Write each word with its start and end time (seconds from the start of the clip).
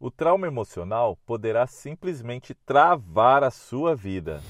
O 0.00 0.12
trauma 0.12 0.46
emocional 0.46 1.18
poderá 1.26 1.66
simplesmente 1.66 2.54
travar 2.54 3.42
a 3.42 3.50
sua 3.50 3.96
vida. 3.96 4.40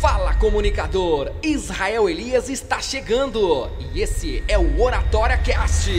Fala 0.00 0.38
comunicador, 0.38 1.32
Israel 1.42 2.08
Elias 2.08 2.48
está 2.48 2.78
chegando 2.78 3.68
e 3.92 4.00
esse 4.00 4.44
é 4.46 4.56
o 4.56 4.80
Oratória 4.80 5.36
Cast. 5.36 5.90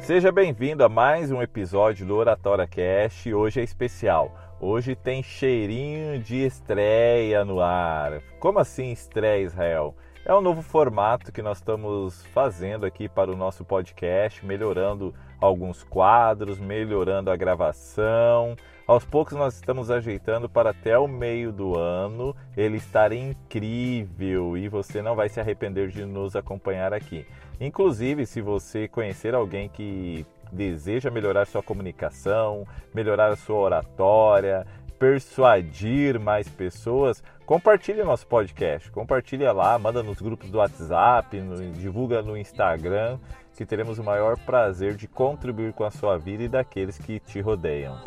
Seja 0.00 0.32
bem-vindo 0.32 0.82
a 0.82 0.88
mais 0.88 1.30
um 1.30 1.40
episódio 1.40 2.04
do 2.04 2.16
Oratória 2.16 2.66
Cast. 2.66 3.32
Hoje 3.32 3.60
é 3.60 3.62
especial. 3.62 4.47
Hoje 4.60 4.96
tem 4.96 5.22
cheirinho 5.22 6.18
de 6.18 6.44
estreia 6.44 7.44
no 7.44 7.60
ar. 7.60 8.20
Como 8.40 8.58
assim 8.58 8.90
estreia, 8.90 9.44
Israel? 9.44 9.94
É 10.24 10.34
um 10.34 10.40
novo 10.40 10.62
formato 10.62 11.30
que 11.30 11.40
nós 11.40 11.58
estamos 11.58 12.26
fazendo 12.34 12.84
aqui 12.84 13.08
para 13.08 13.30
o 13.30 13.36
nosso 13.36 13.64
podcast, 13.64 14.44
melhorando 14.44 15.14
alguns 15.40 15.84
quadros, 15.84 16.58
melhorando 16.58 17.30
a 17.30 17.36
gravação. 17.36 18.56
Aos 18.84 19.04
poucos 19.04 19.34
nós 19.34 19.54
estamos 19.54 19.92
ajeitando 19.92 20.48
para 20.48 20.70
até 20.70 20.98
o 20.98 21.06
meio 21.06 21.52
do 21.52 21.78
ano 21.78 22.34
ele 22.56 22.78
estar 22.78 23.12
incrível 23.12 24.58
e 24.58 24.68
você 24.68 25.00
não 25.00 25.14
vai 25.14 25.28
se 25.28 25.38
arrepender 25.38 25.88
de 25.88 26.04
nos 26.04 26.34
acompanhar 26.34 26.92
aqui. 26.92 27.24
Inclusive, 27.60 28.26
se 28.26 28.40
você 28.40 28.88
conhecer 28.88 29.36
alguém 29.36 29.68
que 29.68 30.26
deseja 30.52 31.10
melhorar 31.10 31.46
sua 31.46 31.62
comunicação, 31.62 32.66
melhorar 32.94 33.32
a 33.32 33.36
sua 33.36 33.56
oratória, 33.56 34.66
persuadir 34.98 36.18
mais 36.18 36.48
pessoas, 36.48 37.22
compartilhe 37.46 38.02
nosso 38.02 38.26
podcast, 38.26 38.90
compartilha 38.90 39.52
lá, 39.52 39.78
manda 39.78 40.02
nos 40.02 40.20
grupos 40.20 40.50
do 40.50 40.58
WhatsApp, 40.58 41.40
no, 41.40 41.70
divulga 41.72 42.20
no 42.20 42.36
Instagram, 42.36 43.18
que 43.56 43.64
teremos 43.64 43.98
o 43.98 44.04
maior 44.04 44.36
prazer 44.38 44.94
de 44.94 45.06
contribuir 45.06 45.72
com 45.72 45.84
a 45.84 45.90
sua 45.90 46.18
vida 46.18 46.44
e 46.44 46.48
daqueles 46.48 46.98
que 46.98 47.18
te 47.20 47.40
rodeiam. 47.40 48.00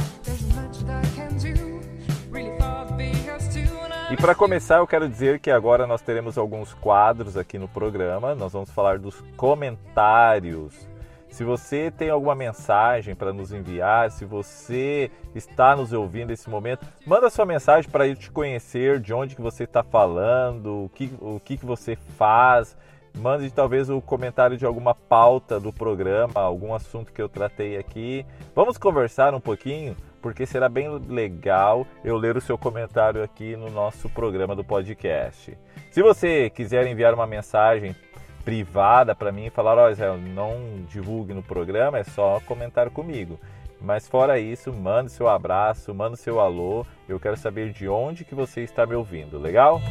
E 4.11 4.17
para 4.17 4.35
começar, 4.35 4.77
eu 4.77 4.87
quero 4.87 5.07
dizer 5.07 5.39
que 5.39 5.49
agora 5.49 5.87
nós 5.87 6.01
teremos 6.01 6.37
alguns 6.37 6.73
quadros 6.73 7.37
aqui 7.37 7.57
no 7.57 7.67
programa. 7.67 8.35
Nós 8.35 8.51
vamos 8.51 8.69
falar 8.69 8.99
dos 8.99 9.21
comentários 9.37 10.90
se 11.31 11.45
você 11.45 11.89
tem 11.89 12.09
alguma 12.09 12.35
mensagem 12.35 13.15
para 13.15 13.31
nos 13.31 13.53
enviar, 13.53 14.11
se 14.11 14.25
você 14.25 15.09
está 15.33 15.75
nos 15.75 15.93
ouvindo 15.93 16.27
nesse 16.27 16.49
momento, 16.49 16.85
manda 17.05 17.29
sua 17.29 17.45
mensagem 17.45 17.89
para 17.89 18.05
eu 18.05 18.15
te 18.15 18.29
conhecer, 18.29 18.99
de 18.99 19.13
onde 19.13 19.35
que 19.35 19.41
você 19.41 19.63
está 19.63 19.81
falando, 19.81 20.83
o 20.83 20.89
que, 20.93 21.11
o 21.21 21.39
que, 21.39 21.57
que 21.57 21.65
você 21.65 21.95
faz. 21.95 22.77
Mande 23.17 23.49
talvez 23.49 23.89
o 23.89 24.01
comentário 24.01 24.57
de 24.57 24.65
alguma 24.65 24.93
pauta 24.93 25.59
do 25.59 25.71
programa, 25.71 26.39
algum 26.39 26.73
assunto 26.73 27.11
que 27.11 27.21
eu 27.21 27.29
tratei 27.29 27.77
aqui. 27.77 28.25
Vamos 28.53 28.77
conversar 28.77 29.33
um 29.33 29.41
pouquinho, 29.41 29.95
porque 30.21 30.45
será 30.45 30.67
bem 30.67 30.89
legal 31.07 31.87
eu 32.03 32.17
ler 32.17 32.35
o 32.37 32.41
seu 32.41 32.57
comentário 32.57 33.23
aqui 33.23 33.55
no 33.55 33.69
nosso 33.69 34.09
programa 34.09 34.55
do 34.55 34.63
podcast. 34.63 35.57
Se 35.91 36.01
você 36.01 36.49
quiser 36.49 36.87
enviar 36.87 37.13
uma 37.13 37.27
mensagem 37.27 37.95
privada 38.43 39.15
para 39.15 39.31
mim 39.31 39.45
e 39.45 39.49
falar, 39.49 39.77
ó, 39.77 39.87
oh, 39.87 39.91
Israel, 39.91 40.17
não 40.17 40.83
divulgue 40.87 41.33
no 41.33 41.43
programa, 41.43 41.99
é 41.99 42.03
só 42.03 42.39
comentar 42.45 42.89
comigo. 42.89 43.39
Mas 43.79 44.07
fora 44.07 44.39
isso, 44.39 44.71
mande 44.71 45.11
seu 45.11 45.27
abraço, 45.27 45.93
mande 45.93 46.17
seu 46.17 46.39
alô. 46.39 46.85
Eu 47.09 47.19
quero 47.19 47.35
saber 47.35 47.71
de 47.71 47.87
onde 47.87 48.23
que 48.23 48.35
você 48.35 48.61
está 48.61 48.85
me 48.85 48.93
ouvindo, 48.93 49.39
legal? 49.39 49.81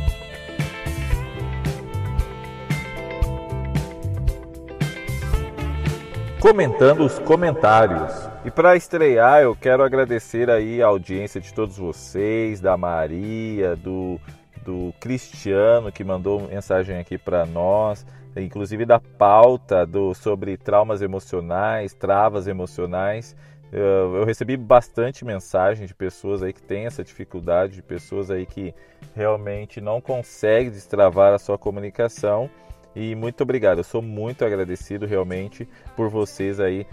Comentando 6.41 7.05
os 7.05 7.19
comentários. 7.19 8.31
E 8.45 8.51
para 8.51 8.77
estrear, 8.77 9.43
eu 9.43 9.55
quero 9.57 9.83
agradecer 9.83 10.49
aí 10.49 10.81
a 10.81 10.87
audiência 10.87 11.41
de 11.41 11.53
todos 11.53 11.77
vocês, 11.77 12.61
da 12.61 12.77
Maria, 12.77 13.75
do, 13.75 14.21
do 14.65 14.95
Cristiano 15.01 15.91
que 15.91 16.05
mandou 16.05 16.49
mensagem 16.49 16.99
aqui 16.99 17.19
para 17.19 17.45
nós 17.45 18.07
inclusive 18.45 18.85
da 18.85 18.99
pauta 18.99 19.87
do, 19.87 20.15
sobre 20.15 20.57
traumas 20.57 21.03
emocionais, 21.03 21.93
travas 21.95 22.47
emocionais. 22.47 23.37
Eu, 23.73 24.17
eu 24.17 24.25
recebi 24.25 24.57
bastante 24.57 25.25
mensagem 25.25 25.87
de 25.87 25.95
pessoas 25.95 26.43
aí 26.43 26.53
que 26.53 26.63
têm 26.63 26.87
essa 26.87 27.05
dificuldade, 27.05 27.75
de 27.75 27.83
pessoas 27.83 28.31
aí 28.31 28.45
que 28.45 28.75
realmente 29.15 29.81
não 29.81 30.01
conseguem 30.01 30.71
destravar 30.71 31.33
a 31.33 31.39
sua 31.39 31.57
comunicação. 31.57 32.51
E 32.95 33.15
muito 33.15 33.43
obrigado, 33.43 33.79
eu 33.79 33.85
sou 33.85 34.03
muito 34.03 34.45
agradecido 34.45 35.07
realmente 35.07 35.69
por 35.95 36.09
vocês 36.09 36.59
aí 36.59 36.85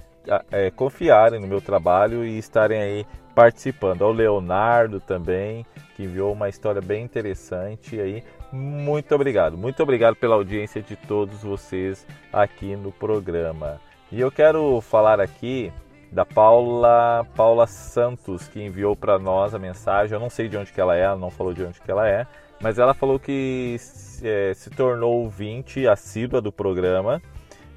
é, 0.51 0.69
confiarem 0.71 1.39
no 1.39 1.47
meu 1.47 1.61
trabalho 1.61 2.25
e 2.25 2.37
estarem 2.37 2.79
aí 2.79 3.05
participando. 3.33 4.03
Ao 4.03 4.11
Leonardo 4.11 4.99
também, 4.99 5.65
que 5.95 6.03
enviou 6.03 6.33
uma 6.33 6.49
história 6.49 6.81
bem 6.81 7.03
interessante 7.03 7.99
aí. 7.99 8.23
Muito 8.51 9.13
obrigado, 9.13 9.57
muito 9.57 9.83
obrigado 9.83 10.15
pela 10.15 10.35
audiência 10.35 10.81
de 10.81 10.95
todos 10.95 11.43
vocês 11.43 12.07
aqui 12.31 12.77
no 12.77 12.93
programa. 12.93 13.81
E 14.09 14.21
eu 14.21 14.31
quero 14.31 14.79
falar 14.79 15.19
aqui 15.19 15.71
da 16.09 16.25
Paula 16.25 17.27
Paula 17.35 17.67
Santos 17.67 18.47
que 18.47 18.63
enviou 18.63 18.95
para 18.95 19.19
nós 19.19 19.53
a 19.53 19.59
mensagem. 19.59 20.13
Eu 20.13 20.19
não 20.19 20.29
sei 20.29 20.47
de 20.47 20.55
onde 20.55 20.71
que 20.71 20.79
ela 20.79 20.95
é, 20.95 21.01
ela 21.01 21.17
não 21.17 21.29
falou 21.29 21.53
de 21.53 21.61
onde 21.63 21.81
que 21.81 21.91
ela 21.91 22.07
é, 22.07 22.25
mas 22.61 22.79
ela 22.79 22.93
falou 22.93 23.19
que 23.19 23.75
é, 24.23 24.53
se 24.53 24.69
tornou 24.69 25.23
ouvinte 25.23 25.85
assídua 25.85 26.41
do 26.41 26.51
programa 26.51 27.21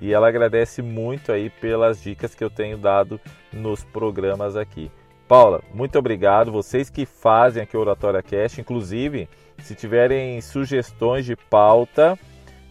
e 0.00 0.12
ela 0.12 0.28
agradece 0.28 0.81
muito 0.82 1.32
aí 1.32 1.50
pelas 1.50 2.00
dicas 2.00 2.34
que 2.34 2.44
eu 2.44 2.48
tenho 2.48 2.78
dado 2.78 3.20
nos 3.52 3.82
programas 3.82 4.56
aqui. 4.56 4.91
Paula, 5.26 5.62
muito 5.72 5.98
obrigado. 5.98 6.50
Vocês 6.50 6.91
que 6.91 7.04
fazem 7.06 7.62
aqui 7.62 7.76
o 7.76 7.81
Oratória 7.81 8.22
Cast, 8.22 8.60
inclusive 8.60 9.28
se 9.62 9.75
tiverem 9.75 10.41
sugestões 10.41 11.25
de 11.25 11.37
pauta, 11.37 12.19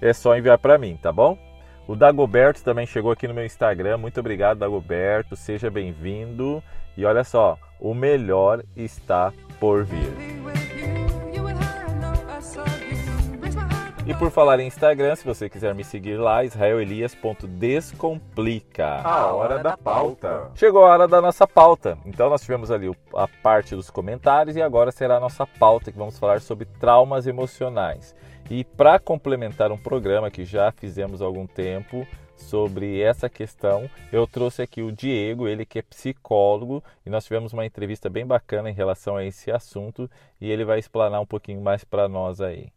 é 0.02 0.14
só 0.14 0.38
enviar 0.38 0.58
para 0.58 0.78
mim, 0.78 0.98
tá 1.02 1.12
bom? 1.12 1.38
O 1.88 1.96
Dagoberto 1.96 2.64
também 2.64 2.86
chegou 2.86 3.12
aqui 3.12 3.28
no 3.28 3.34
meu 3.34 3.46
Instagram. 3.46 3.98
Muito 3.98 4.20
obrigado, 4.20 4.60
Dagoberto. 4.60 5.36
Seja 5.36 5.72
bem-vindo. 5.72 6.64
E 6.96 7.04
olha 7.04 7.24
só, 7.24 7.58
o 7.80 7.96
melhor 7.96 8.64
está 8.76 9.34
por 9.60 9.84
vir. 9.84 10.59
E 14.10 14.14
por 14.16 14.32
falar 14.32 14.60
em 14.60 14.66
Instagram, 14.66 15.16
se 15.16 15.24
você 15.24 15.48
quiser 15.48 15.76
me 15.76 15.84
seguir 15.84 16.18
lá, 16.18 16.44
israelelias.descomplica. 16.44 19.02
A 19.04 19.32
hora 19.32 19.60
da 19.60 19.78
pauta. 19.78 20.50
Chegou 20.56 20.84
a 20.84 20.90
hora 20.90 21.08
da 21.08 21.22
nossa 21.22 21.46
pauta. 21.46 21.96
Então 22.04 22.28
nós 22.28 22.42
tivemos 22.42 22.72
ali 22.72 22.92
a 23.14 23.28
parte 23.28 23.76
dos 23.76 23.92
comentários 23.92 24.56
e 24.56 24.64
agora 24.64 24.92
será 24.92 25.18
a 25.18 25.20
nossa 25.20 25.46
pauta 25.46 25.92
que 25.92 25.98
vamos 26.00 26.18
falar 26.18 26.42
sobre 26.42 26.66
traumas 26.66 27.28
emocionais. 27.28 28.16
E 28.50 28.64
para 28.64 28.98
complementar 28.98 29.72
um 29.72 29.78
programa 29.78 30.32
que 30.32 30.44
já 30.44 30.72
fizemos 30.72 31.22
há 31.22 31.26
algum 31.26 31.46
tempo 31.46 32.08
sobre 32.36 33.00
essa 33.00 33.30
questão, 33.30 33.88
eu 34.12 34.26
trouxe 34.26 34.64
aqui 34.64 34.82
o 34.82 34.92
Diego, 34.92 35.48
ele 35.48 35.68
que 35.68 35.78
é 35.78 35.84
psicólogo, 35.84 36.84
e 37.06 37.12
nós 37.12 37.26
tivemos 37.26 37.54
uma 37.54 37.64
entrevista 37.64 38.10
bem 38.10 38.26
bacana 38.26 38.72
em 38.72 38.74
relação 38.74 39.18
a 39.18 39.24
esse 39.24 39.52
assunto 39.52 40.10
e 40.42 40.50
ele 40.50 40.66
vai 40.66 40.80
explanar 40.80 41.22
um 41.22 41.28
pouquinho 41.28 41.62
mais 41.62 41.84
para 41.84 42.08
nós 42.08 42.42
aí. 42.42 42.72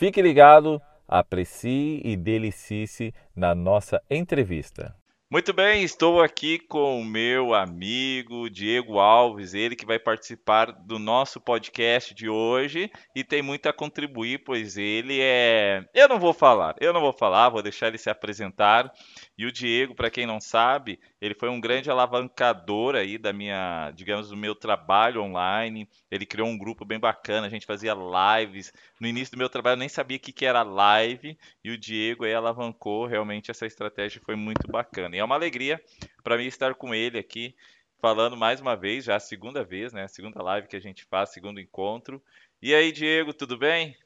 Fique 0.00 0.22
ligado, 0.22 0.80
aprecie 1.06 2.00
e 2.02 2.16
delicie-se 2.16 3.12
na 3.36 3.54
nossa 3.54 4.00
entrevista. 4.08 4.96
Muito 5.30 5.52
bem, 5.52 5.84
estou 5.84 6.22
aqui 6.22 6.58
com 6.58 6.98
o 6.98 7.04
meu 7.04 7.54
amigo 7.54 8.48
Diego 8.48 8.98
Alves, 8.98 9.52
ele 9.52 9.76
que 9.76 9.84
vai 9.84 9.98
participar 9.98 10.72
do 10.72 10.98
nosso 10.98 11.38
podcast 11.38 12.14
de 12.14 12.30
hoje 12.30 12.90
e 13.14 13.22
tem 13.22 13.42
muito 13.42 13.68
a 13.68 13.74
contribuir, 13.74 14.42
pois 14.42 14.78
ele 14.78 15.20
é. 15.20 15.84
Eu 15.94 16.08
não 16.08 16.18
vou 16.18 16.32
falar, 16.32 16.74
eu 16.80 16.94
não 16.94 17.00
vou 17.02 17.12
falar, 17.12 17.50
vou 17.50 17.62
deixar 17.62 17.88
ele 17.88 17.98
se 17.98 18.08
apresentar. 18.08 18.90
E 19.40 19.46
o 19.46 19.50
Diego, 19.50 19.94
para 19.94 20.10
quem 20.10 20.26
não 20.26 20.38
sabe, 20.38 21.00
ele 21.18 21.32
foi 21.34 21.48
um 21.48 21.58
grande 21.58 21.90
alavancador 21.90 22.94
aí 22.94 23.16
da 23.16 23.32
minha, 23.32 23.90
digamos, 23.92 24.28
do 24.28 24.36
meu 24.36 24.54
trabalho 24.54 25.22
online. 25.22 25.88
Ele 26.10 26.26
criou 26.26 26.46
um 26.46 26.58
grupo 26.58 26.84
bem 26.84 27.00
bacana, 27.00 27.46
a 27.46 27.48
gente 27.48 27.64
fazia 27.64 27.94
lives. 27.94 28.70
No 29.00 29.08
início 29.08 29.34
do 29.34 29.38
meu 29.38 29.48
trabalho 29.48 29.76
eu 29.76 29.78
nem 29.78 29.88
sabia 29.88 30.18
o 30.18 30.20
que, 30.20 30.30
que 30.30 30.44
era 30.44 30.62
live 30.62 31.38
e 31.64 31.70
o 31.70 31.78
Diego 31.78 32.26
aí 32.26 32.34
alavancou 32.34 33.06
realmente 33.06 33.50
essa 33.50 33.64
estratégia, 33.64 34.20
foi 34.22 34.36
muito 34.36 34.70
bacana. 34.70 35.16
E 35.16 35.20
é 35.20 35.24
uma 35.24 35.36
alegria 35.36 35.82
para 36.22 36.36
mim 36.36 36.44
estar 36.44 36.74
com 36.74 36.94
ele 36.94 37.18
aqui 37.18 37.54
falando 37.98 38.36
mais 38.36 38.60
uma 38.60 38.76
vez, 38.76 39.06
já 39.06 39.16
a 39.16 39.20
segunda 39.20 39.64
vez, 39.64 39.90
né? 39.94 40.02
A 40.04 40.08
segunda 40.08 40.42
live 40.42 40.68
que 40.68 40.76
a 40.76 40.80
gente 40.80 41.06
faz, 41.06 41.30
segundo 41.30 41.58
encontro. 41.58 42.22
E 42.60 42.74
aí, 42.74 42.92
Diego, 42.92 43.32
tudo 43.32 43.56
bem? 43.56 43.96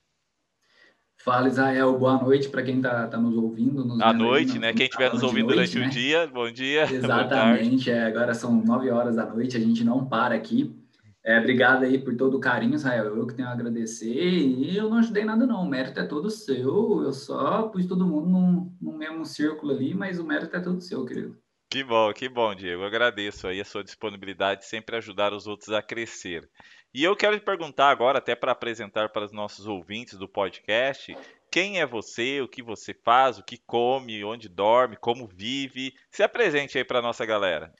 Fala, 1.22 1.48
Israel. 1.48 1.98
Boa 1.98 2.22
noite 2.22 2.48
para 2.48 2.62
quem 2.62 2.76
está 2.76 3.06
tá 3.06 3.16
nos 3.16 3.36
ouvindo. 3.36 3.84
Nos 3.84 4.00
à 4.00 4.12
noite, 4.12 4.58
né? 4.58 4.72
Quem 4.72 4.86
estiver 4.86 5.12
nos 5.12 5.22
ouvindo 5.22 5.54
noite, 5.54 5.72
durante 5.72 5.78
né? 5.78 5.86
o 5.86 5.90
dia, 5.90 6.26
bom 6.26 6.50
dia. 6.50 6.84
Exatamente. 6.92 7.90
É, 7.90 8.04
agora 8.04 8.34
são 8.34 8.52
nove 8.64 8.90
horas 8.90 9.16
da 9.16 9.26
noite, 9.26 9.56
a 9.56 9.60
gente 9.60 9.84
não 9.84 10.06
para 10.06 10.34
aqui. 10.34 10.74
É, 11.24 11.38
obrigado 11.38 11.84
aí 11.84 11.96
por 11.98 12.14
todo 12.16 12.36
o 12.36 12.40
carinho, 12.40 12.74
Israel. 12.74 13.06
Eu 13.06 13.26
que 13.26 13.34
tenho 13.34 13.48
a 13.48 13.52
agradecer. 13.52 14.12
E 14.12 14.76
eu 14.76 14.90
não 14.90 14.98
ajudei 14.98 15.24
nada, 15.24 15.46
não. 15.46 15.62
O 15.62 15.68
mérito 15.68 15.98
é 15.98 16.04
todo 16.04 16.30
seu. 16.30 17.02
Eu 17.02 17.12
só 17.12 17.62
pus 17.68 17.86
todo 17.86 18.06
mundo 18.06 18.28
num, 18.28 18.76
num 18.80 18.98
mesmo 18.98 19.24
círculo 19.24 19.72
ali, 19.72 19.94
mas 19.94 20.18
o 20.18 20.24
mérito 20.24 20.54
é 20.54 20.60
todo 20.60 20.82
seu, 20.82 21.06
querido. 21.06 21.38
Que 21.70 21.82
bom, 21.82 22.12
que 22.12 22.28
bom, 22.28 22.54
Diego. 22.54 22.82
Eu 22.82 22.86
agradeço 22.86 23.46
aí 23.48 23.58
a 23.58 23.64
sua 23.64 23.82
disponibilidade 23.82 24.60
de 24.60 24.66
sempre 24.66 24.96
ajudar 24.96 25.32
os 25.32 25.46
outros 25.46 25.70
a 25.70 25.80
crescer. 25.80 26.48
E 26.94 27.02
eu 27.02 27.16
quero 27.16 27.36
te 27.36 27.44
perguntar 27.44 27.90
agora, 27.90 28.18
até 28.18 28.36
para 28.36 28.52
apresentar 28.52 29.08
para 29.08 29.24
os 29.24 29.32
nossos 29.32 29.66
ouvintes 29.66 30.16
do 30.16 30.28
podcast, 30.28 31.16
quem 31.50 31.80
é 31.80 31.86
você, 31.86 32.40
o 32.40 32.46
que 32.46 32.62
você 32.62 32.94
faz, 32.94 33.36
o 33.36 33.42
que 33.42 33.58
come, 33.58 34.22
onde 34.22 34.48
dorme, 34.48 34.96
como 34.96 35.26
vive. 35.26 35.92
Se 36.08 36.22
apresente 36.22 36.78
aí 36.78 36.84
para 36.84 37.00
a 37.00 37.02
nossa 37.02 37.26
galera. 37.26 37.74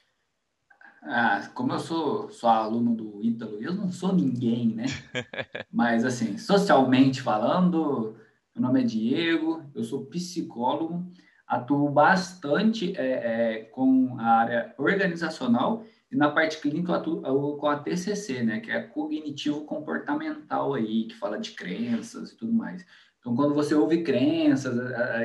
Ah, 1.01 1.49
como 1.53 1.71
eu 1.71 1.79
sou, 1.79 2.29
sou 2.29 2.49
aluno 2.49 2.93
do 2.93 3.23
Ítalo, 3.23 3.63
eu 3.63 3.73
não 3.73 3.89
sou 3.89 4.13
ninguém, 4.13 4.67
né? 4.67 4.83
Mas, 5.71 6.03
assim, 6.03 6.37
socialmente 6.37 7.21
falando, 7.21 8.17
meu 8.53 8.67
nome 8.67 8.81
é 8.81 8.83
Diego, 8.83 9.63
eu 9.73 9.83
sou 9.85 10.07
psicólogo, 10.07 11.09
atuo 11.47 11.89
bastante 11.89 12.93
é, 12.97 13.05
é, 13.05 13.63
com 13.63 14.17
a 14.19 14.27
área 14.27 14.75
organizacional 14.77 15.85
e 16.11 16.15
na 16.15 16.29
parte 16.29 16.59
clínica 16.59 16.99
com 17.01 17.67
a 17.67 17.79
TCC, 17.79 18.43
né? 18.43 18.59
Que 18.59 18.71
é 18.71 18.81
cognitivo 18.81 19.65
comportamental 19.65 20.73
aí, 20.73 21.05
que 21.05 21.15
fala 21.15 21.39
de 21.39 21.51
crenças 21.51 22.31
e 22.31 22.37
tudo 22.37 22.53
mais. 22.53 22.85
Então, 23.19 23.35
quando 23.35 23.55
você 23.55 23.73
ouve 23.73 24.03
crenças, 24.03 24.75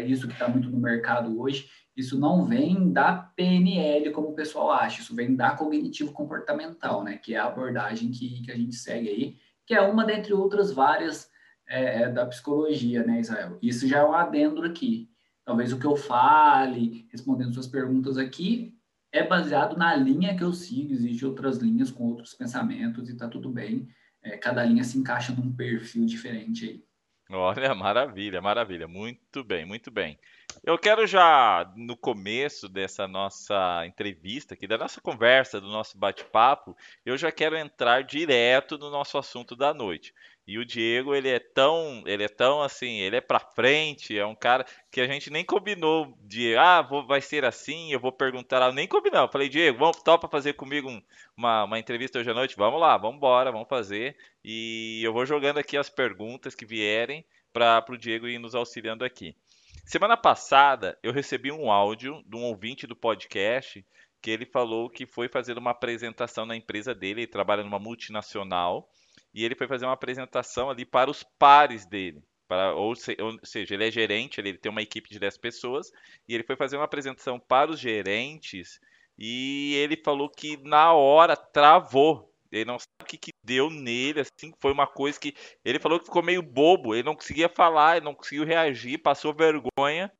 isso 0.06 0.26
que 0.26 0.32
está 0.32 0.48
muito 0.48 0.70
no 0.70 0.78
mercado 0.78 1.38
hoje, 1.38 1.68
isso 1.94 2.18
não 2.18 2.46
vem 2.46 2.90
da 2.90 3.12
PNL, 3.12 4.10
como 4.12 4.28
o 4.28 4.34
pessoal 4.34 4.70
acha, 4.70 5.02
isso 5.02 5.14
vem 5.14 5.36
da 5.36 5.50
cognitivo-comportamental, 5.54 7.04
né? 7.04 7.18
Que 7.18 7.34
é 7.34 7.38
a 7.38 7.44
abordagem 7.44 8.10
que, 8.10 8.42
que 8.42 8.50
a 8.50 8.56
gente 8.56 8.74
segue 8.74 9.08
aí, 9.08 9.36
que 9.66 9.74
é 9.74 9.82
uma 9.82 10.04
dentre 10.04 10.32
outras 10.32 10.72
várias 10.72 11.30
é, 11.68 12.02
é, 12.02 12.08
da 12.08 12.24
psicologia, 12.24 13.04
né, 13.04 13.20
Israel? 13.20 13.58
Isso 13.60 13.86
já 13.86 13.98
é 13.98 14.04
um 14.04 14.14
adendo 14.14 14.62
aqui. 14.62 15.10
Talvez 15.44 15.72
o 15.72 15.78
que 15.78 15.86
eu 15.86 15.94
fale, 15.94 17.06
respondendo 17.10 17.52
suas 17.52 17.66
perguntas 17.66 18.16
aqui, 18.16 18.79
é 19.12 19.26
baseado 19.26 19.76
na 19.76 19.94
linha 19.94 20.36
que 20.36 20.44
eu 20.44 20.52
sigo, 20.52 20.92
existem 20.92 21.28
outras 21.28 21.58
linhas 21.58 21.90
com 21.90 22.04
outros 22.04 22.34
pensamentos 22.34 23.08
e 23.08 23.16
tá 23.16 23.28
tudo 23.28 23.50
bem. 23.50 23.88
É, 24.22 24.36
cada 24.36 24.64
linha 24.64 24.84
se 24.84 24.98
encaixa 24.98 25.32
num 25.32 25.52
perfil 25.52 26.04
diferente 26.04 26.64
aí. 26.66 26.84
Olha, 27.30 27.74
maravilha, 27.74 28.40
maravilha. 28.42 28.88
Muito 28.88 29.44
bem, 29.44 29.64
muito 29.64 29.90
bem. 29.90 30.18
Eu 30.62 30.78
quero 30.78 31.06
já, 31.06 31.72
no 31.76 31.96
começo 31.96 32.68
dessa 32.68 33.08
nossa 33.08 33.84
entrevista 33.86 34.54
aqui, 34.54 34.66
da 34.66 34.76
nossa 34.76 35.00
conversa, 35.00 35.60
do 35.60 35.68
nosso 35.68 35.96
bate-papo, 35.96 36.76
eu 37.04 37.16
já 37.16 37.32
quero 37.32 37.56
entrar 37.56 38.04
direto 38.04 38.76
no 38.76 38.90
nosso 38.90 39.16
assunto 39.16 39.56
da 39.56 39.72
noite. 39.72 40.12
E 40.46 40.58
o 40.58 40.64
Diego, 40.64 41.14
ele 41.14 41.28
é 41.28 41.38
tão, 41.38 42.02
ele 42.06 42.24
é 42.24 42.28
tão 42.28 42.60
assim, 42.60 42.98
ele 42.98 43.16
é 43.16 43.20
para 43.20 43.38
frente, 43.38 44.18
é 44.18 44.26
um 44.26 44.34
cara 44.34 44.66
que 44.90 45.00
a 45.00 45.06
gente 45.06 45.30
nem 45.30 45.44
combinou 45.44 46.12
de, 46.22 46.56
ah, 46.56 46.82
vou, 46.82 47.06
vai 47.06 47.20
ser 47.20 47.44
assim, 47.44 47.92
eu 47.92 48.00
vou 48.00 48.10
perguntar, 48.10 48.66
eu 48.66 48.72
nem 48.72 48.88
combinou. 48.88 49.22
Eu 49.22 49.28
falei, 49.30 49.48
Diego, 49.48 49.78
vamos, 49.78 50.02
topa 50.02 50.28
fazer 50.28 50.54
comigo 50.54 50.90
um, 50.90 51.00
uma, 51.36 51.64
uma 51.64 51.78
entrevista 51.78 52.18
hoje 52.18 52.30
à 52.30 52.34
noite? 52.34 52.56
Vamos 52.56 52.80
lá, 52.80 52.96
vamos 52.96 53.16
embora, 53.16 53.52
vamos 53.52 53.68
fazer. 53.68 54.16
E 54.44 55.00
eu 55.04 55.12
vou 55.12 55.24
jogando 55.24 55.58
aqui 55.58 55.76
as 55.76 55.88
perguntas 55.88 56.54
que 56.54 56.66
vierem 56.66 57.24
para 57.52 57.84
o 57.88 57.96
Diego 57.96 58.26
ir 58.26 58.38
nos 58.38 58.54
auxiliando 58.54 59.04
aqui. 59.04 59.36
Semana 59.84 60.16
passada, 60.16 60.98
eu 61.02 61.12
recebi 61.12 61.50
um 61.50 61.70
áudio 61.70 62.22
de 62.26 62.36
um 62.36 62.44
ouvinte 62.44 62.86
do 62.86 62.94
podcast 62.94 63.84
que 64.20 64.30
ele 64.30 64.44
falou 64.44 64.90
que 64.90 65.06
foi 65.06 65.28
fazer 65.28 65.56
uma 65.56 65.70
apresentação 65.70 66.44
na 66.44 66.54
empresa 66.54 66.94
dele, 66.94 67.22
ele 67.22 67.26
trabalha 67.26 67.64
numa 67.64 67.78
multinacional, 67.78 68.88
e 69.32 69.44
ele 69.44 69.54
foi 69.54 69.66
fazer 69.66 69.86
uma 69.86 69.94
apresentação 69.94 70.68
ali 70.68 70.84
para 70.84 71.10
os 71.10 71.22
pares 71.22 71.86
dele. 71.86 72.22
Para, 72.46 72.74
ou, 72.74 72.94
se, 72.94 73.16
ou, 73.20 73.38
seja, 73.44 73.74
ele 73.74 73.86
é 73.86 73.90
gerente, 73.90 74.40
ele, 74.40 74.58
tem 74.58 74.70
uma 74.70 74.82
equipe 74.82 75.08
de 75.08 75.18
10 75.18 75.38
pessoas, 75.38 75.90
e 76.28 76.34
ele 76.34 76.44
foi 76.44 76.56
fazer 76.56 76.76
uma 76.76 76.84
apresentação 76.84 77.38
para 77.38 77.70
os 77.70 77.80
gerentes, 77.80 78.80
e 79.18 79.74
ele 79.76 79.96
falou 79.96 80.28
que 80.28 80.56
na 80.58 80.92
hora 80.92 81.36
travou. 81.36 82.29
Ele 82.50 82.64
não 82.64 82.78
sabe 82.78 83.02
o 83.02 83.04
que, 83.04 83.16
que 83.16 83.30
deu 83.44 83.70
nele, 83.70 84.20
assim, 84.20 84.52
foi 84.60 84.72
uma 84.72 84.86
coisa 84.86 85.18
que. 85.18 85.34
Ele 85.64 85.78
falou 85.78 85.98
que 85.98 86.06
ficou 86.06 86.22
meio 86.22 86.42
bobo, 86.42 86.94
ele 86.94 87.04
não 87.04 87.14
conseguia 87.14 87.48
falar, 87.48 87.96
ele 87.96 88.04
não 88.04 88.14
conseguiu 88.14 88.44
reagir, 88.44 88.98
passou 88.98 89.32
vergonha, 89.32 90.12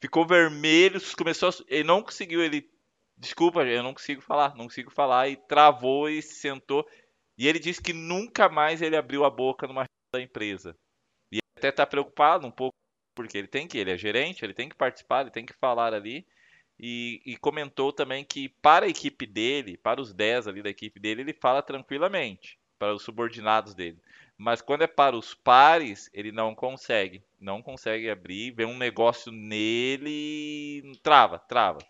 ficou 0.00 0.26
vermelho, 0.26 1.00
começou 1.16 1.50
a, 1.50 1.52
Ele 1.68 1.84
não 1.84 2.02
conseguiu, 2.02 2.42
ele. 2.42 2.68
Desculpa, 3.16 3.62
eu 3.64 3.82
não 3.82 3.92
consigo 3.92 4.22
falar, 4.22 4.56
não 4.56 4.64
consigo 4.64 4.90
falar, 4.90 5.28
e 5.28 5.36
travou 5.36 6.08
e 6.08 6.22
sentou. 6.22 6.88
E 7.36 7.46
ele 7.46 7.58
disse 7.58 7.80
que 7.80 7.92
nunca 7.92 8.48
mais 8.48 8.82
ele 8.82 8.96
abriu 8.96 9.24
a 9.24 9.30
boca 9.30 9.66
numa 9.66 9.84
da 10.12 10.20
empresa. 10.20 10.76
E 11.30 11.38
até 11.56 11.68
está 11.68 11.86
preocupado 11.86 12.46
um 12.46 12.50
pouco, 12.50 12.74
porque 13.14 13.38
ele 13.38 13.46
tem 13.46 13.68
que, 13.68 13.78
ele 13.78 13.90
é 13.90 13.96
gerente, 13.96 14.44
ele 14.44 14.54
tem 14.54 14.68
que 14.68 14.76
participar, 14.76 15.22
ele 15.22 15.30
tem 15.30 15.46
que 15.46 15.52
falar 15.52 15.94
ali. 15.94 16.26
E, 16.82 17.20
e, 17.26 17.36
comentou 17.36 17.92
também 17.92 18.24
que 18.24 18.48
para 18.48 18.86
a 18.86 18.88
equipe 18.88 19.26
dele, 19.26 19.76
para 19.76 20.00
os 20.00 20.14
10 20.14 20.48
ali 20.48 20.62
da 20.62 20.70
equipe 20.70 20.98
dele, 20.98 21.20
ele 21.20 21.34
fala 21.34 21.60
tranquilamente, 21.62 22.58
para 22.78 22.94
os 22.94 23.02
subordinados 23.02 23.74
dele. 23.74 23.98
Mas 24.38 24.62
quando 24.62 24.82
é 24.82 24.86
para 24.86 25.14
os 25.14 25.34
pares, 25.34 26.08
ele 26.14 26.32
não 26.32 26.54
consegue. 26.54 27.22
Não 27.38 27.60
consegue 27.60 28.08
abrir, 28.08 28.52
vê 28.52 28.64
um 28.64 28.78
negócio 28.78 29.30
nele, 29.30 30.98
trava, 31.02 31.38
trava. 31.38 31.80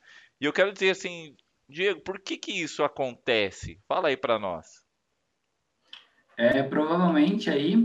E 0.40 0.44
eu 0.44 0.52
quero 0.52 0.72
dizer 0.72 0.90
assim, 0.90 1.36
Diego, 1.68 2.00
por 2.00 2.18
que 2.18 2.36
que 2.36 2.50
isso 2.50 2.82
acontece? 2.82 3.80
Fala 3.86 4.08
aí 4.08 4.16
para 4.16 4.38
nós. 4.40 4.84
É, 6.36 6.62
provavelmente 6.64 7.48
aí 7.48 7.76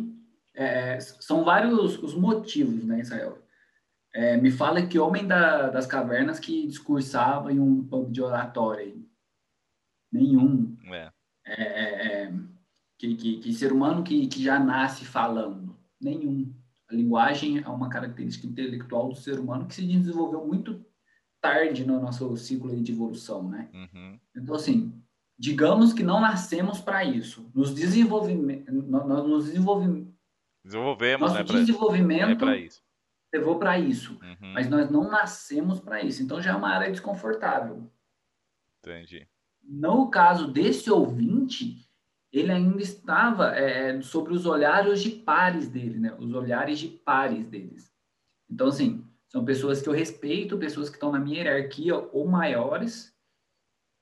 é, 0.56 1.00
são 1.00 1.44
vários 1.44 2.02
os 2.02 2.16
motivos, 2.16 2.84
né, 2.84 3.02
Israel? 3.02 3.45
É, 4.16 4.38
me 4.38 4.50
fala 4.50 4.86
que 4.88 4.98
homem 4.98 5.28
da, 5.28 5.70
das 5.70 5.86
cavernas 5.86 6.40
que 6.40 6.66
discursava 6.66 7.52
em 7.52 7.60
um 7.60 7.84
pub 7.84 8.10
de 8.10 8.22
oratório. 8.22 9.06
Nenhum. 10.10 10.78
É. 10.86 11.12
É, 11.46 11.64
é. 11.64 12.24
é, 12.24 12.34
que, 12.98 13.14
que, 13.16 13.38
que, 13.40 13.54
ser 13.54 13.74
humano 13.74 14.04
que, 14.04 14.26
que 14.28 14.42
já 14.42 14.58
nasce 14.58 15.04
falando. 15.04 15.78
Nenhum. 16.00 16.54
A 16.90 16.96
linguagem 16.96 17.60
é 17.60 17.68
uma 17.68 17.90
característica 17.90 18.48
intelectual 18.48 19.10
do 19.10 19.16
ser 19.16 19.38
humano 19.38 19.68
que 19.68 19.76
se 19.76 19.86
desenvolveu 19.86 20.48
muito 20.48 20.86
tarde 21.42 21.86
no 21.86 22.00
nosso 22.00 22.38
ciclo 22.38 22.74
de 22.82 22.92
evolução, 22.94 23.50
né? 23.50 23.70
Uhum. 23.74 24.18
Então, 24.34 24.56
assim, 24.56 24.94
digamos 25.38 25.92
que 25.92 26.04
não 26.04 26.22
nascemos 26.22 26.80
para 26.80 27.04
isso. 27.04 27.52
Nos 27.54 27.76
desenvolvimento, 27.76 28.72
nos 28.72 29.46
desenvolvimento, 29.46 30.16
desenvolvemos, 30.64 31.34
nosso 31.34 31.54
né, 31.54 31.60
desenvolvimento 31.60 32.38
pra, 32.38 32.56
é 32.56 32.62
isso. 32.62 32.85
Levou 33.38 33.60
para 33.60 33.78
isso, 33.78 34.20
uhum. 34.22 34.54
mas 34.54 34.70
nós 34.70 34.90
não 34.90 35.10
nascemos 35.10 35.80
para 35.80 36.02
isso. 36.02 36.24
Então 36.24 36.42
já 36.42 36.52
é 36.52 36.56
uma 36.56 36.70
área 36.70 36.92
desconfortável. 36.92 37.90
Entendi. 38.80 39.28
No 39.64 40.10
caso 40.10 40.52
desse 40.52 40.92
ouvinte, 40.92 41.90
ele 42.32 42.52
ainda 42.52 42.82
estava 42.82 43.56
é, 43.56 44.02
sobre 44.02 44.34
os 44.34 44.46
olhares 44.46 45.02
de 45.02 45.10
pares 45.10 45.68
dele, 45.68 46.00
né? 46.00 46.16
Os 46.20 46.34
olhares 46.34 46.80
de 46.80 46.88
pares 46.88 47.48
deles. 47.48 47.92
Então, 48.50 48.68
assim, 48.68 49.04
são 49.28 49.44
pessoas 49.44 49.82
que 49.82 49.90
eu 49.90 49.94
respeito, 49.94 50.58
pessoas 50.58 50.90
que 50.90 50.96
estão 50.96 51.12
na 51.12 51.20
minha 51.20 51.44
hierarquia 51.44 51.96
ou 51.96 52.28
maiores, 52.28 53.16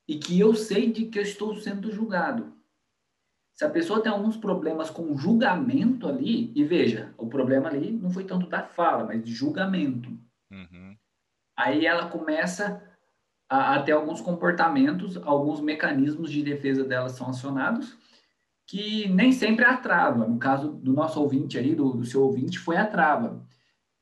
e 0.07 0.17
que 0.17 0.37
eu 0.39 0.53
sei 0.53 0.91
de 0.91 1.05
que 1.05 1.19
eu 1.19 1.23
estou 1.23 1.55
sendo 1.55 1.91
julgado. 1.91 2.53
Se 3.53 3.63
a 3.63 3.69
pessoa 3.69 4.01
tem 4.01 4.11
alguns 4.11 4.35
problemas 4.35 4.89
com 4.89 5.15
julgamento 5.15 6.07
ali, 6.07 6.51
e 6.55 6.63
veja, 6.63 7.13
o 7.17 7.27
problema 7.27 7.69
ali 7.69 7.91
não 7.91 8.09
foi 8.09 8.23
tanto 8.23 8.47
da 8.47 8.63
fala, 8.63 9.03
mas 9.03 9.23
de 9.23 9.31
julgamento. 9.31 10.09
Uhum. 10.51 10.97
Aí 11.55 11.85
ela 11.85 12.09
começa 12.09 12.81
a, 13.47 13.75
a, 13.75 13.83
ter 13.83 13.91
alguns 13.91 14.21
comportamentos, 14.21 15.17
alguns 15.17 15.61
mecanismos 15.61 16.31
de 16.31 16.41
defesa 16.41 16.83
dela 16.83 17.09
são 17.09 17.29
acionados, 17.29 17.95
que 18.65 19.07
nem 19.09 19.31
sempre 19.31 19.63
é 19.63 19.67
a 19.67 19.77
trava. 19.77 20.25
No 20.27 20.39
caso 20.39 20.71
do 20.71 20.91
nosso 20.91 21.21
ouvinte 21.21 21.57
aí, 21.57 21.75
do, 21.75 21.91
do 21.93 22.05
seu 22.05 22.23
ouvinte, 22.23 22.57
foi 22.57 22.75
a 22.75 22.87
trava. 22.87 23.45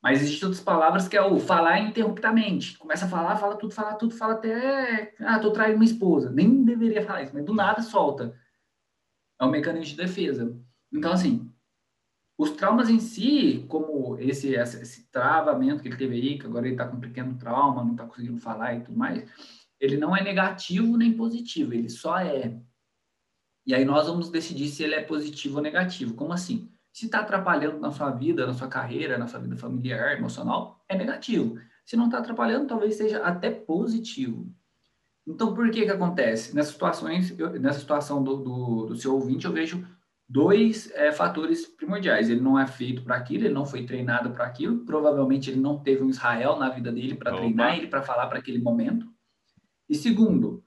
Mas 0.02 0.22
existem 0.22 0.48
outras 0.48 0.64
palavras 0.64 1.08
que 1.08 1.18
é 1.18 1.22
o 1.22 1.40
falar 1.40 1.80
interruptamente. 1.80 2.78
Começa 2.78 3.06
a 3.06 3.10
falar, 3.10 3.36
fala 3.36 3.56
tudo, 3.56 3.74
fala 3.74 3.94
tudo, 3.96 4.16
fala 4.16 4.34
até. 4.34 5.14
Ah, 5.20 5.40
tô 5.40 5.52
traindo 5.52 5.76
uma 5.76 5.86
esposa. 5.86 6.32
Nem 6.32 6.64
deveria 6.64 7.06
falar 7.06 7.24
isso, 7.24 7.34
mas 7.34 7.46
do 7.46 7.54
nada 7.54 7.82
solta. 7.82 8.34
É 9.42 9.46
um 9.46 9.50
mecanismo 9.50 9.86
de 9.86 9.96
defesa. 9.96 10.56
Então, 10.94 11.12
assim, 11.12 11.52
os 12.38 12.52
traumas 12.52 12.90
em 12.90 13.00
si, 13.00 13.66
como 13.68 14.16
esse, 14.20 14.54
esse 14.54 15.10
travamento 15.12 15.82
que 15.82 15.88
ele 15.88 15.98
teve 15.98 16.16
aí, 16.16 16.38
que 16.38 16.46
agora 16.46 16.68
ele 16.68 16.76
tá 16.76 16.88
com 16.88 16.98
um 16.98 17.00
pequeno 17.00 17.36
trauma, 17.38 17.84
não 17.84 17.96
tá 17.96 18.06
conseguindo 18.06 18.38
falar 18.38 18.76
e 18.76 18.82
tudo 18.82 18.98
mais, 18.98 19.28
ele 19.80 19.98
não 19.98 20.16
é 20.16 20.24
negativo 20.24 20.96
nem 20.96 21.14
positivo, 21.14 21.74
ele 21.74 21.90
só 21.90 22.20
é. 22.20 22.56
E 23.66 23.74
aí 23.74 23.84
nós 23.84 24.06
vamos 24.06 24.30
decidir 24.30 24.68
se 24.68 24.84
ele 24.84 24.94
é 24.94 25.04
positivo 25.04 25.58
ou 25.58 25.64
negativo. 25.64 26.14
Como 26.14 26.34
assim? 26.34 26.72
Se 26.94 27.06
está 27.06 27.22
atrapalhando 27.22 27.80
na 27.80 27.92
sua 27.92 28.12
vida, 28.12 28.46
na 28.46 28.54
sua 28.54 28.68
carreira, 28.68 29.18
na 29.18 29.28
sua 29.28 29.40
vida 29.40 29.56
familiar, 29.56 30.18
emocional, 30.18 30.84
é 30.88 30.96
negativo. 30.96 31.60
Se 31.84 31.96
não 31.96 32.06
está 32.06 32.20
atrapalhando, 32.20 32.68
talvez 32.68 32.96
seja 32.96 33.24
até 33.24 33.50
positivo. 33.50 34.54
Então, 35.28 35.54
por 35.54 35.70
que 35.70 35.84
que 35.84 35.92
acontece? 35.92 36.56
Nessas 36.56 36.74
situações, 36.74 37.38
eu, 37.38 37.60
nessa 37.60 37.80
situação 37.80 38.24
do, 38.24 38.38
do, 38.38 38.86
do, 38.88 38.96
seu 38.96 39.14
ouvinte, 39.14 39.46
eu 39.46 39.52
vejo 39.52 39.86
dois 40.28 40.92
é, 40.96 41.12
fatores 41.12 41.66
primordiais. 41.66 42.30
Ele 42.30 42.42
não 42.42 42.58
é 42.58 42.66
feito 42.66 43.04
para 43.04 43.16
aquilo, 43.16 43.46
ele 43.46 43.54
não 43.54 43.66
foi 43.66 43.86
treinado 43.86 44.32
para 44.32 44.46
aquilo, 44.46 44.86
provavelmente 44.86 45.50
ele 45.50 45.60
não 45.60 45.78
teve 45.78 46.04
um 46.04 46.10
Israel 46.10 46.58
na 46.58 46.70
vida 46.70 46.92
dele 46.92 47.16
para 47.16 47.36
treinar 47.36 47.78
ele, 47.78 47.88
para 47.88 48.02
falar 48.02 48.28
para 48.28 48.40
aquele 48.40 48.60
momento. 48.60 49.06
E 49.88 49.96
segundo, 49.96 50.64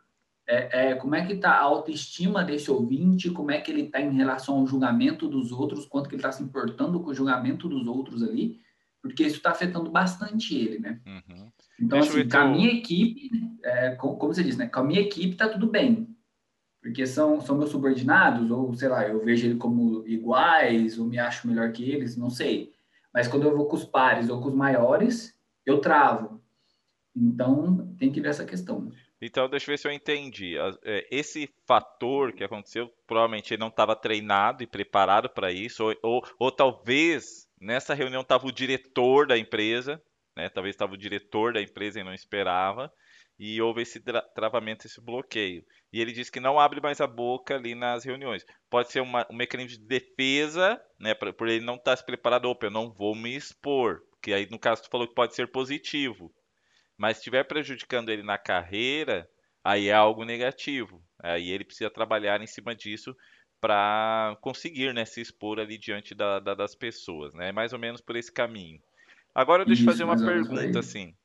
é, 0.46 0.90
é, 0.90 0.94
como 0.94 1.14
é 1.14 1.24
que 1.24 1.32
está 1.32 1.52
a 1.52 1.62
autoestima 1.62 2.44
desse 2.44 2.70
ouvinte, 2.70 3.30
como 3.30 3.50
é 3.50 3.60
que 3.60 3.70
ele 3.70 3.82
está 3.82 4.00
em 4.00 4.14
relação 4.14 4.58
ao 4.58 4.66
julgamento 4.66 5.28
dos 5.28 5.50
outros, 5.50 5.86
quanto 5.86 6.08
que 6.08 6.14
ele 6.14 6.20
está 6.20 6.30
se 6.30 6.42
importando 6.42 7.00
com 7.00 7.10
o 7.10 7.14
julgamento 7.14 7.68
dos 7.68 7.86
outros 7.86 8.22
ali, 8.22 8.60
porque 9.04 9.22
isso 9.22 9.36
está 9.36 9.50
afetando 9.50 9.90
bastante 9.90 10.56
ele, 10.56 10.78
né? 10.78 10.98
Uhum. 11.06 11.52
Então, 11.78 12.00
Deixa 12.00 12.18
assim, 12.18 12.26
com 12.26 12.36
a 12.38 12.44
minha 12.46 12.72
equipe, 12.72 13.30
é, 13.62 13.90
como, 13.96 14.16
como, 14.16 14.32
você 14.32 14.42
disse, 14.42 14.56
né? 14.56 14.66
Com 14.66 14.80
a 14.80 14.84
minha 14.84 15.02
equipe 15.02 15.34
está 15.34 15.46
tudo 15.46 15.66
bem, 15.66 16.08
porque 16.80 17.06
são, 17.06 17.38
são 17.38 17.58
meus 17.58 17.68
subordinados, 17.68 18.50
ou 18.50 18.72
sei 18.72 18.88
lá, 18.88 19.06
eu 19.06 19.22
vejo 19.22 19.46
ele 19.46 19.56
como 19.56 20.08
iguais, 20.08 20.98
ou 20.98 21.04
me 21.04 21.18
acho 21.18 21.46
melhor 21.46 21.70
que 21.70 21.84
eles, 21.84 22.16
não 22.16 22.30
sei. 22.30 22.72
Mas 23.12 23.28
quando 23.28 23.42
eu 23.42 23.54
vou 23.54 23.66
com 23.66 23.76
os 23.76 23.84
pares 23.84 24.30
ou 24.30 24.40
com 24.40 24.48
os 24.48 24.54
maiores, 24.54 25.38
eu 25.66 25.82
travo. 25.82 26.42
Então, 27.14 27.94
tem 27.98 28.10
que 28.10 28.22
ver 28.22 28.28
essa 28.28 28.46
questão. 28.46 28.90
Então, 29.20 29.50
deixa 29.50 29.70
eu 29.70 29.74
ver 29.74 29.78
se 29.78 29.86
eu 29.86 29.92
entendi. 29.92 30.54
É, 30.82 31.06
esse 31.10 31.50
fator 31.66 32.32
que 32.32 32.42
aconteceu, 32.42 32.90
provavelmente 33.06 33.52
ele 33.52 33.60
não 33.60 33.68
estava 33.68 33.94
treinado 33.94 34.62
e 34.62 34.66
preparado 34.66 35.28
para 35.28 35.52
isso, 35.52 35.84
ou, 35.84 35.94
ou, 36.02 36.24
ou, 36.38 36.50
talvez 36.50 37.46
nessa 37.64 37.94
reunião 37.94 38.20
estava 38.20 38.46
o 38.46 38.52
diretor 38.52 39.26
da 39.26 39.38
empresa, 39.38 40.00
né? 40.36 40.48
talvez 40.48 40.74
estava 40.74 40.92
o 40.92 40.98
diretor 40.98 41.54
da 41.54 41.62
empresa 41.62 41.98
e 41.98 42.04
não 42.04 42.12
esperava, 42.12 42.92
e 43.38 43.60
houve 43.60 43.82
esse 43.82 44.00
travamento, 44.34 44.86
esse 44.86 45.00
bloqueio. 45.00 45.64
E 45.92 46.00
ele 46.00 46.12
disse 46.12 46.30
que 46.30 46.38
não 46.38 46.60
abre 46.60 46.80
mais 46.80 47.00
a 47.00 47.06
boca 47.06 47.54
ali 47.54 47.74
nas 47.74 48.04
reuniões. 48.04 48.44
Pode 48.70 48.92
ser 48.92 49.00
uma, 49.00 49.26
um 49.30 49.34
mecanismo 49.34 49.78
de 49.78 49.86
defesa, 49.86 50.80
né? 51.00 51.14
por, 51.14 51.32
por 51.32 51.48
ele 51.48 51.64
não 51.64 51.74
estar 51.74 51.92
tá 51.92 51.96
se 51.96 52.04
preparado, 52.04 52.44
opa, 52.44 52.66
eu 52.66 52.70
não 52.70 52.92
vou 52.92 53.14
me 53.14 53.34
expor, 53.34 54.02
que 54.22 54.32
aí 54.32 54.48
no 54.50 54.58
caso 54.58 54.82
tu 54.82 54.90
falou 54.90 55.08
que 55.08 55.14
pode 55.14 55.34
ser 55.34 55.50
positivo. 55.50 56.32
Mas 56.96 57.16
se 57.16 57.22
estiver 57.22 57.44
prejudicando 57.44 58.10
ele 58.10 58.22
na 58.22 58.38
carreira, 58.38 59.28
aí 59.64 59.88
é 59.88 59.92
algo 59.92 60.24
negativo. 60.24 61.02
Aí 61.20 61.50
ele 61.50 61.64
precisa 61.64 61.90
trabalhar 61.90 62.40
em 62.40 62.46
cima 62.46 62.74
disso 62.74 63.16
para 63.64 64.36
conseguir 64.42 64.92
né, 64.92 65.06
se 65.06 65.22
expor 65.22 65.58
ali 65.58 65.78
diante 65.78 66.14
da, 66.14 66.38
da, 66.38 66.54
das 66.54 66.74
pessoas. 66.74 67.32
Né? 67.32 67.48
É 67.48 67.52
mais 67.52 67.72
ou 67.72 67.78
menos 67.78 68.02
por 68.02 68.14
esse 68.14 68.30
caminho. 68.30 68.78
Agora 69.34 69.64
deixa 69.64 69.80
eu 69.80 69.86
fazer 69.86 70.04
uma 70.04 70.18
pergunta 70.18 70.80
assim. 70.80 71.16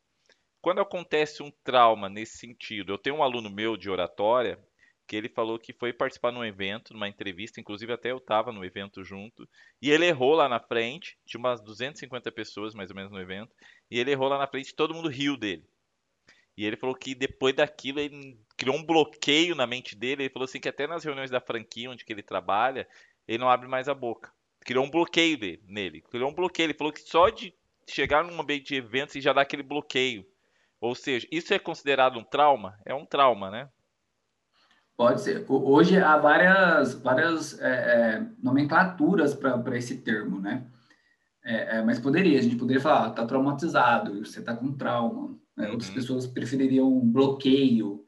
Quando 0.62 0.79
acontece 0.79 1.43
um 1.43 1.51
trauma 1.65 2.08
nesse 2.08 2.38
sentido, 2.38 2.93
eu 2.93 2.98
tenho 2.98 3.17
um 3.17 3.24
aluno 3.24 3.50
meu 3.50 3.75
de 3.75 3.89
oratória 3.89 4.58
que 5.05 5.17
ele 5.17 5.27
falou 5.27 5.60
que 5.60 5.74
foi 5.74 5.91
participar 5.91 6.31
num 6.31 6.46
evento, 6.46 6.93
numa 6.93 7.10
entrevista, 7.10 7.60
inclusive 7.60 7.91
até 7.91 8.12
eu 8.12 8.19
estava 8.19 8.53
no 8.53 8.63
evento 8.63 9.03
junto, 9.03 9.46
e 9.81 9.91
ele 9.91 10.05
errou 10.05 10.34
lá 10.34 10.48
na 10.48 10.62
frente, 10.62 11.17
tinha 11.25 11.39
umas 11.39 11.60
250 11.62 12.31
pessoas 12.31 12.74
mais 12.74 12.89
ou 12.89 12.96
menos 12.96 13.12
no 13.12 13.19
evento, 13.19 13.53
e 13.91 14.00
ele 14.00 14.12
errou 14.12 14.29
lá 14.29 14.38
na 14.38 14.48
frente 14.48 14.69
e 14.69 14.75
todo 14.75 14.93
mundo 14.93 15.10
riu 15.10 15.36
dele. 15.36 15.67
E 16.60 16.66
ele 16.66 16.75
falou 16.75 16.94
que 16.94 17.16
depois 17.16 17.56
daquilo 17.56 18.01
ele 18.01 18.38
criou 18.58 18.75
um 18.75 18.84
bloqueio 18.84 19.56
na 19.56 19.66
mente 19.66 19.96
dele, 19.96 20.24
ele 20.24 20.30
falou 20.30 20.44
assim 20.44 20.60
que 20.60 20.68
até 20.68 20.86
nas 20.86 21.06
reuniões 21.06 21.32
da 21.32 21.39
franquia 21.39 21.89
onde 21.89 22.04
que 22.04 22.12
ele 22.12 22.22
trabalha, 22.22 22.86
ele 23.25 23.38
não 23.38 23.50
abre 23.50 23.66
mais 23.66 23.88
a 23.88 23.94
boca. 23.94 24.30
Criou 24.66 24.84
um 24.84 24.92
bloqueio 24.92 25.38
dele, 25.38 25.63
nele, 25.66 26.01
criou 26.01 26.30
um 26.30 26.34
bloqueio, 26.34 26.66
ele 26.66 26.74
falou 26.74 26.92
que 26.92 27.00
só 27.00 27.30
de 27.30 27.54
chegar 27.88 28.25
num 28.25 28.42
ambiente 28.42 28.68
de 28.68 28.75
eventos 28.75 29.16
e 29.16 29.22
já 29.22 29.32
dá 29.32 29.39
aquele 29.39 29.63
bloqueio. 29.63 30.25
Ou 30.82 30.94
seja, 30.94 31.25
isso 31.32 31.54
é 31.54 31.60
considerado 31.60 32.20
um 32.20 32.25
trauma? 32.25 32.78
É 32.84 32.94
um 32.94 33.06
trauma, 33.06 33.50
né? 33.50 33.70
Pode 34.98 35.22
ser. 35.22 35.46
Hoje 35.48 35.98
há 35.98 36.18
várias, 36.18 36.94
várias 36.94 37.58
é, 37.62 37.70
é, 37.70 38.25
nomenclaturas 38.44 39.34
para 39.34 39.78
esse 39.78 40.01
termo, 40.01 40.42
né? 40.42 40.68
É, 41.42 41.78
é, 41.78 41.82
mas 41.82 42.00
poderia, 42.00 42.38
a 42.38 42.42
gente 42.42 42.58
poderia 42.58 42.82
falar, 42.82 43.06
ah, 43.06 43.12
tá 43.12 43.25
traumatizado, 43.25 44.25
você 44.25 44.42
tá 44.42 44.54
com 44.54 44.75
trauma. 44.75 45.38
Né? 45.60 45.66
Uhum. 45.66 45.74
Outras 45.74 45.89
pessoas 45.89 46.25
prefeririam 46.25 47.00
bloqueio, 47.01 48.06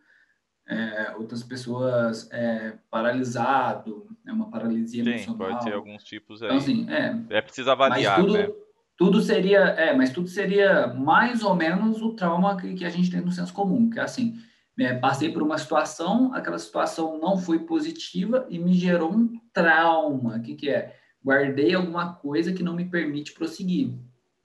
é, 0.67 1.13
outras 1.17 1.43
pessoas 1.43 2.31
é, 2.31 2.77
paralisado, 2.89 4.07
né? 4.23 4.31
uma 4.31 4.49
paralisia 4.49 5.03
Sim, 5.03 5.09
emocional. 5.09 5.37
pode 5.37 5.65
ter 5.65 5.73
alguns 5.73 6.03
tipos 6.03 6.41
então, 6.41 6.55
aí. 6.55 6.63
Então, 6.63 6.73
assim, 6.73 6.89
é, 7.29 7.37
é 7.37 7.41
preciso 7.41 7.69
avaliar, 7.69 8.21
tudo, 8.21 8.33
né? 8.33 8.49
Tudo 8.95 9.19
seria, 9.19 9.59
é, 9.59 9.93
mas 9.93 10.11
tudo 10.11 10.29
seria 10.29 10.87
mais 10.87 11.43
ou 11.43 11.55
menos 11.55 12.01
o 12.01 12.13
trauma 12.13 12.55
que, 12.55 12.73
que 12.73 12.85
a 12.85 12.89
gente 12.89 13.11
tem 13.11 13.19
no 13.19 13.31
senso 13.31 13.53
comum, 13.53 13.89
que 13.89 13.99
é 13.99 14.03
assim, 14.03 14.37
é, 14.79 14.93
passei 14.93 15.31
por 15.31 15.43
uma 15.43 15.57
situação, 15.57 16.33
aquela 16.33 16.57
situação 16.57 17.19
não 17.19 17.37
foi 17.37 17.59
positiva 17.59 18.47
e 18.49 18.57
me 18.57 18.73
gerou 18.73 19.11
um 19.11 19.39
trauma. 19.51 20.37
O 20.37 20.41
que, 20.41 20.55
que 20.55 20.69
é? 20.69 20.95
Guardei 21.23 21.73
alguma 21.73 22.13
coisa 22.13 22.53
que 22.53 22.63
não 22.63 22.75
me 22.75 22.85
permite 22.85 23.33
prosseguir. 23.33 23.93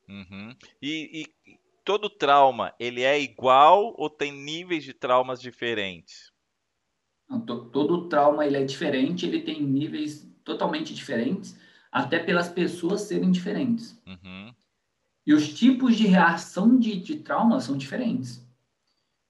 Uhum. 0.08 0.54
E, 0.80 1.22
e, 1.22 1.35
todo 1.86 2.10
trauma, 2.10 2.74
ele 2.80 3.02
é 3.02 3.18
igual 3.18 3.94
ou 3.96 4.10
tem 4.10 4.32
níveis 4.32 4.82
de 4.82 4.92
traumas 4.92 5.40
diferentes? 5.40 6.32
Não, 7.30 7.40
todo 7.40 8.08
trauma 8.08 8.44
ele 8.44 8.56
é 8.56 8.64
diferente, 8.64 9.24
ele 9.24 9.40
tem 9.40 9.62
níveis 9.62 10.28
totalmente 10.42 10.92
diferentes, 10.92 11.56
até 11.90 12.18
pelas 12.18 12.48
pessoas 12.48 13.02
serem 13.02 13.30
diferentes. 13.30 13.96
Uhum. 14.04 14.52
E 15.24 15.32
os 15.32 15.54
tipos 15.54 15.96
de 15.96 16.08
reação 16.08 16.76
de, 16.76 17.00
de 17.00 17.20
trauma 17.20 17.60
são 17.60 17.76
diferentes. 17.76 18.44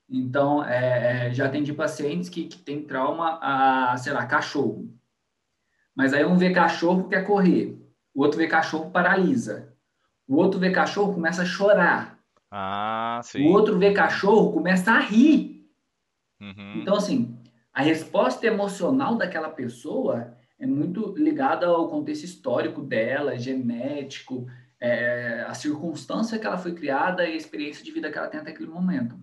Então, 0.08 0.64
é, 0.64 1.28
é, 1.28 1.34
já 1.34 1.46
atendi 1.46 1.74
pacientes 1.74 2.30
que, 2.30 2.44
que 2.44 2.58
têm 2.58 2.82
trauma 2.82 3.38
a, 3.42 3.96
sei 3.98 4.14
lá, 4.14 4.24
cachorro. 4.24 4.90
Mas 5.94 6.14
aí 6.14 6.24
um 6.24 6.38
vê 6.38 6.52
cachorro 6.52 7.08
quer 7.08 7.26
correr, 7.26 7.78
o 8.14 8.22
outro 8.22 8.38
vê 8.38 8.46
cachorro 8.46 8.90
paralisa, 8.90 9.76
o 10.26 10.36
outro 10.36 10.58
vê 10.58 10.70
cachorro 10.70 11.12
começa 11.12 11.42
a 11.42 11.46
chorar. 11.46 12.15
Ah, 12.50 13.20
sim. 13.24 13.46
O 13.46 13.52
outro 13.52 13.78
vê 13.78 13.92
cachorro 13.92 14.52
começa 14.52 14.92
a 14.92 15.00
rir. 15.00 15.66
Uhum. 16.40 16.80
Então, 16.80 16.96
assim, 16.96 17.36
a 17.72 17.82
resposta 17.82 18.46
emocional 18.46 19.16
daquela 19.16 19.50
pessoa 19.50 20.36
é 20.58 20.66
muito 20.66 21.14
ligada 21.16 21.66
ao 21.66 21.88
contexto 21.88 22.24
histórico 22.24 22.82
dela, 22.82 23.38
genético, 23.38 24.46
é, 24.80 25.44
a 25.46 25.54
circunstância 25.54 26.38
que 26.38 26.46
ela 26.46 26.58
foi 26.58 26.74
criada 26.74 27.26
e 27.26 27.32
a 27.32 27.36
experiência 27.36 27.84
de 27.84 27.92
vida 27.92 28.10
que 28.10 28.18
ela 28.18 28.28
tem 28.28 28.40
até 28.40 28.50
aquele 28.50 28.68
momento. 28.68 29.18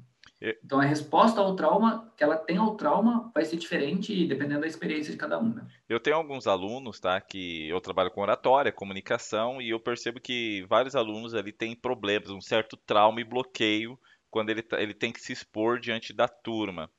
Então, 0.64 0.80
a 0.80 0.84
resposta 0.84 1.40
ao 1.40 1.56
trauma 1.56 2.12
que 2.18 2.24
ela 2.24 2.36
tem 2.36 2.58
ao 2.58 2.76
trauma 2.76 3.32
vai 3.34 3.46
ser 3.46 3.56
diferente 3.56 4.28
dependendo 4.28 4.62
da 4.62 4.68
experiência 4.68 5.12
de 5.12 5.18
cada 5.18 5.40
um. 5.40 5.54
Né? 5.54 5.66
Eu 5.88 6.02
tenho 6.02 6.18
alguns 6.18 6.48
alunos, 6.48 7.00
tá, 7.00 7.22
que 7.22 7.70
eu 7.70 7.80
trabalho 7.80 8.12
com 8.12 8.22
oratória, 8.22 8.72
comunicação, 8.72 9.62
e 9.62 9.70
eu 9.70 9.80
percebo 9.80 10.20
que 10.20 10.66
vários 10.68 10.96
alunos 10.96 11.34
ali 11.34 11.54
têm 11.54 11.76
problemas, 11.76 12.30
um 12.30 12.42
certo 12.42 12.76
trauma 12.76 13.22
e 13.22 13.24
bloqueio 13.24 13.98
quando 14.30 14.50
ele, 14.50 14.62
tá, 14.62 14.82
ele 14.82 14.94
tem 14.94 15.14
que 15.14 15.22
se 15.22 15.32
expor 15.32 15.80
diante 15.80 16.12
da 16.12 16.28
turma. 16.28 16.90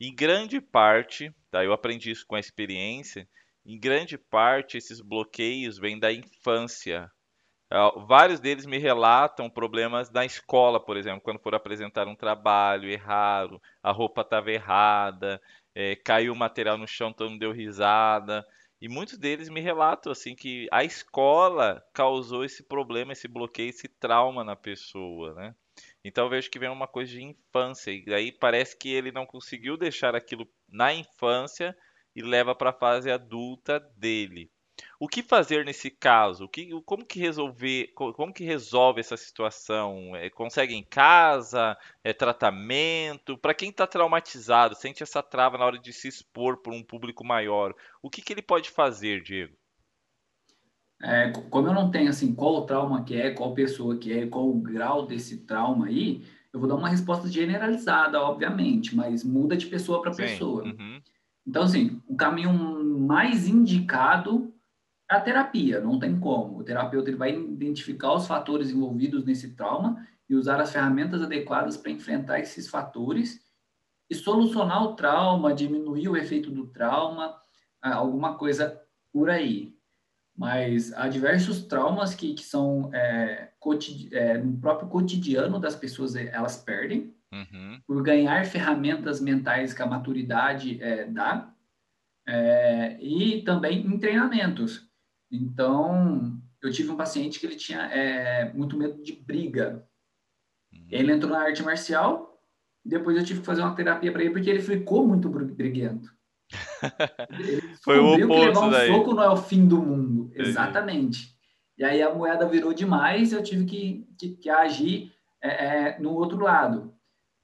Em 0.00 0.14
grande 0.14 0.60
parte, 0.60 1.34
tá, 1.50 1.64
eu 1.64 1.72
aprendi 1.72 2.10
isso 2.10 2.26
com 2.26 2.36
a 2.36 2.40
experiência, 2.40 3.28
em 3.66 3.78
grande 3.78 4.18
parte 4.18 4.76
esses 4.76 5.00
bloqueios 5.00 5.78
vêm 5.78 5.98
da 5.98 6.12
infância, 6.12 7.10
é, 7.10 7.13
vários 8.06 8.40
deles 8.40 8.66
me 8.66 8.78
relatam 8.78 9.50
problemas 9.50 10.10
na 10.10 10.24
escola, 10.24 10.78
por 10.78 10.96
exemplo, 10.96 11.20
quando 11.20 11.40
for 11.40 11.54
apresentar 11.54 12.06
um 12.06 12.14
trabalho, 12.14 12.88
errado, 12.88 13.60
a 13.82 13.90
roupa 13.90 14.20
estava 14.20 14.50
errada, 14.52 15.40
é, 15.74 15.96
caiu 15.96 16.32
o 16.32 16.36
material 16.36 16.78
no 16.78 16.86
chão, 16.86 17.12
todo 17.12 17.30
mundo 17.30 17.40
deu 17.40 17.52
risada. 17.52 18.46
E 18.80 18.88
muitos 18.88 19.16
deles 19.18 19.48
me 19.48 19.60
relatam 19.60 20.12
assim 20.12 20.34
que 20.34 20.68
a 20.70 20.84
escola 20.84 21.82
causou 21.92 22.44
esse 22.44 22.62
problema, 22.62 23.12
esse 23.12 23.26
bloqueio, 23.26 23.70
esse 23.70 23.88
trauma 23.88 24.44
na 24.44 24.54
pessoa, 24.54 25.32
né? 25.34 25.54
Então 26.04 26.24
eu 26.24 26.30
vejo 26.30 26.50
que 26.50 26.58
vem 26.58 26.68
uma 26.68 26.86
coisa 26.86 27.10
de 27.10 27.22
infância 27.22 27.90
e 27.90 28.12
aí 28.12 28.30
parece 28.30 28.76
que 28.76 28.90
ele 28.90 29.10
não 29.10 29.24
conseguiu 29.26 29.76
deixar 29.76 30.14
aquilo 30.14 30.46
na 30.68 30.92
infância 30.92 31.76
e 32.14 32.22
leva 32.22 32.54
para 32.54 32.70
a 32.70 32.74
fase 32.74 33.10
adulta 33.10 33.80
dele. 33.96 34.50
O 35.04 35.06
que 35.06 35.22
fazer 35.22 35.66
nesse 35.66 35.90
caso? 35.90 36.46
O 36.46 36.48
que, 36.48 36.70
como 36.86 37.04
que 37.04 37.20
resolver? 37.20 37.92
Como 37.94 38.32
que 38.32 38.42
resolve 38.42 39.00
essa 39.00 39.18
situação? 39.18 40.16
É, 40.16 40.30
consegue 40.30 40.74
em 40.74 40.82
casa? 40.82 41.76
É 42.02 42.14
tratamento? 42.14 43.36
Para 43.36 43.52
quem 43.52 43.68
está 43.68 43.86
traumatizado, 43.86 44.74
sente 44.74 45.02
essa 45.02 45.22
trava 45.22 45.58
na 45.58 45.66
hora 45.66 45.78
de 45.78 45.92
se 45.92 46.08
expor 46.08 46.56
por 46.56 46.72
um 46.72 46.82
público 46.82 47.22
maior, 47.22 47.74
o 48.02 48.08
que, 48.08 48.22
que 48.22 48.32
ele 48.32 48.40
pode 48.40 48.70
fazer, 48.70 49.22
Diego? 49.22 49.52
É, 51.02 51.30
como 51.50 51.68
eu 51.68 51.74
não 51.74 51.90
tenho 51.90 52.08
assim 52.08 52.34
qual 52.34 52.54
o 52.54 52.64
trauma 52.64 53.04
que 53.04 53.14
é, 53.14 53.30
qual 53.30 53.52
pessoa 53.52 53.98
que 53.98 54.10
é, 54.10 54.26
qual 54.26 54.48
o 54.48 54.58
grau 54.58 55.04
desse 55.04 55.44
trauma 55.44 55.88
aí, 55.88 56.24
eu 56.50 56.58
vou 56.58 56.66
dar 56.66 56.76
uma 56.76 56.88
resposta 56.88 57.28
generalizada, 57.28 58.22
obviamente, 58.22 58.96
mas 58.96 59.22
muda 59.22 59.54
de 59.54 59.66
pessoa 59.66 60.00
para 60.00 60.14
pessoa. 60.14 60.64
Uhum. 60.64 61.02
Então, 61.46 61.64
assim, 61.64 62.00
o 62.08 62.16
caminho 62.16 62.54
mais 63.06 63.46
indicado 63.46 64.53
a 65.08 65.20
terapia, 65.20 65.80
não 65.80 65.98
tem 65.98 66.18
como. 66.18 66.58
O 66.58 66.64
terapeuta 66.64 67.10
ele 67.10 67.16
vai 67.16 67.34
identificar 67.34 68.14
os 68.14 68.26
fatores 68.26 68.70
envolvidos 68.70 69.24
nesse 69.24 69.54
trauma 69.54 70.06
e 70.28 70.34
usar 70.34 70.60
as 70.60 70.72
ferramentas 70.72 71.22
adequadas 71.22 71.76
para 71.76 71.90
enfrentar 71.90 72.40
esses 72.40 72.68
fatores 72.68 73.44
e 74.08 74.14
solucionar 74.14 74.82
o 74.82 74.94
trauma, 74.94 75.54
diminuir 75.54 76.08
o 76.08 76.16
efeito 76.16 76.50
do 76.50 76.66
trauma, 76.66 77.36
alguma 77.80 78.36
coisa 78.36 78.80
por 79.12 79.30
aí. 79.30 79.74
Mas 80.36 80.92
há 80.94 81.06
diversos 81.08 81.64
traumas 81.64 82.14
que, 82.14 82.34
que 82.34 82.42
são 82.42 82.90
é, 82.92 83.50
é, 84.12 84.38
no 84.38 84.58
próprio 84.58 84.88
cotidiano 84.88 85.60
das 85.60 85.76
pessoas, 85.76 86.16
elas 86.16 86.56
perdem, 86.56 87.14
uhum. 87.32 87.80
por 87.86 88.02
ganhar 88.02 88.44
ferramentas 88.46 89.20
mentais 89.20 89.72
que 89.72 89.82
a 89.82 89.86
maturidade 89.86 90.82
é, 90.82 91.04
dá, 91.04 91.54
é, 92.26 92.98
e 93.00 93.42
também 93.42 93.86
em 93.86 93.98
treinamentos. 93.98 94.90
Então, 95.34 96.40
eu 96.62 96.70
tive 96.70 96.90
um 96.90 96.96
paciente 96.96 97.40
que 97.40 97.46
ele 97.46 97.56
tinha 97.56 97.82
é, 97.86 98.52
muito 98.52 98.76
medo 98.76 99.02
de 99.02 99.12
briga. 99.12 99.86
Uhum. 100.72 100.86
Ele 100.90 101.12
entrou 101.12 101.32
na 101.32 101.42
arte 101.42 101.62
marcial, 101.62 102.40
depois 102.84 103.16
eu 103.16 103.24
tive 103.24 103.40
que 103.40 103.46
fazer 103.46 103.62
uma 103.62 103.74
terapia 103.74 104.12
para 104.12 104.22
ele 104.22 104.32
porque 104.32 104.48
ele 104.48 104.62
ficou 104.62 105.06
muito 105.06 105.28
briguento. 105.28 106.12
Ele 107.38 107.60
Foi 107.82 107.98
o 107.98 108.14
oposto 108.14 108.28
que 108.28 108.46
levar 108.46 108.66
um 108.66 108.70
daí. 108.70 108.88
soco 108.88 109.14
não 109.14 109.22
é 109.22 109.30
o 109.30 109.36
fim 109.36 109.66
do 109.66 109.82
mundo. 109.82 110.30
Entendi. 110.32 110.50
Exatamente. 110.50 111.34
E 111.76 111.82
aí 111.82 112.00
a 112.02 112.14
moeda 112.14 112.46
virou 112.46 112.72
demais 112.72 113.32
e 113.32 113.34
eu 113.34 113.42
tive 113.42 113.64
que, 113.64 114.06
que, 114.18 114.36
que 114.36 114.48
agir 114.48 115.12
é, 115.42 115.48
é, 115.48 115.98
no 115.98 116.12
outro 116.12 116.38
lado. 116.38 116.94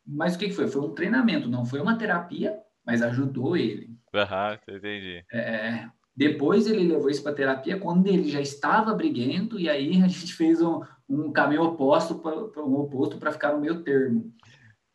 Mas 0.06 0.34
o 0.34 0.38
que, 0.38 0.48
que 0.48 0.54
foi? 0.54 0.68
Foi 0.68 0.82
um 0.82 0.94
treinamento, 0.94 1.48
não 1.48 1.64
foi 1.64 1.80
uma 1.80 1.98
terapia, 1.98 2.58
mas 2.84 3.02
ajudou 3.02 3.56
ele. 3.56 3.90
Aham, 4.14 4.58
entendi. 4.68 5.24
É, 5.32 5.88
depois 6.20 6.66
ele 6.66 6.86
levou 6.86 7.08
isso 7.08 7.22
para 7.22 7.32
terapia 7.32 7.78
quando 7.78 8.06
ele 8.06 8.28
já 8.28 8.42
estava 8.42 8.94
briguento 8.94 9.58
e 9.58 9.70
aí 9.70 10.02
a 10.02 10.06
gente 10.06 10.34
fez 10.36 10.60
um, 10.60 10.82
um 11.08 11.32
caminho 11.32 11.62
oposto 11.62 12.16
para 12.16 12.62
um 12.62 12.74
oposto 12.74 13.16
para 13.16 13.32
ficar 13.32 13.54
no 13.54 13.60
meio 13.60 13.82
termo. 13.82 14.30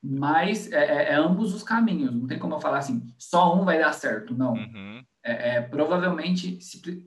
Mas 0.04 0.72
é, 0.72 0.86
é, 0.86 1.14
é, 1.14 1.16
ambos 1.16 1.52
os 1.56 1.64
caminhos. 1.64 2.14
Não 2.14 2.28
tem 2.28 2.38
como 2.38 2.54
eu 2.54 2.60
falar 2.60 2.78
assim, 2.78 3.02
só 3.18 3.60
um 3.60 3.66
vai 3.66 3.80
dar 3.80 3.92
certo. 3.92 4.36
Não. 4.36 4.54
Uhum. 4.54 5.04
É, 5.24 5.56
é, 5.56 5.62
provavelmente, 5.62 6.60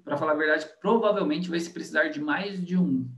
para 0.02 0.16
falar 0.16 0.32
a 0.32 0.36
verdade, 0.36 0.68
provavelmente 0.80 1.48
vai 1.48 1.60
se 1.60 1.72
precisar 1.72 2.08
de 2.08 2.20
mais 2.20 2.60
de 2.60 2.76
um. 2.76 3.08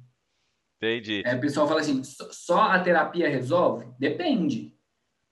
Entendi. 0.76 1.22
É, 1.24 1.34
o 1.34 1.40
pessoal 1.40 1.66
fala 1.66 1.80
assim, 1.80 2.02
só 2.04 2.60
a 2.60 2.78
terapia 2.78 3.26
resolve? 3.26 3.86
Depende. 3.98 4.76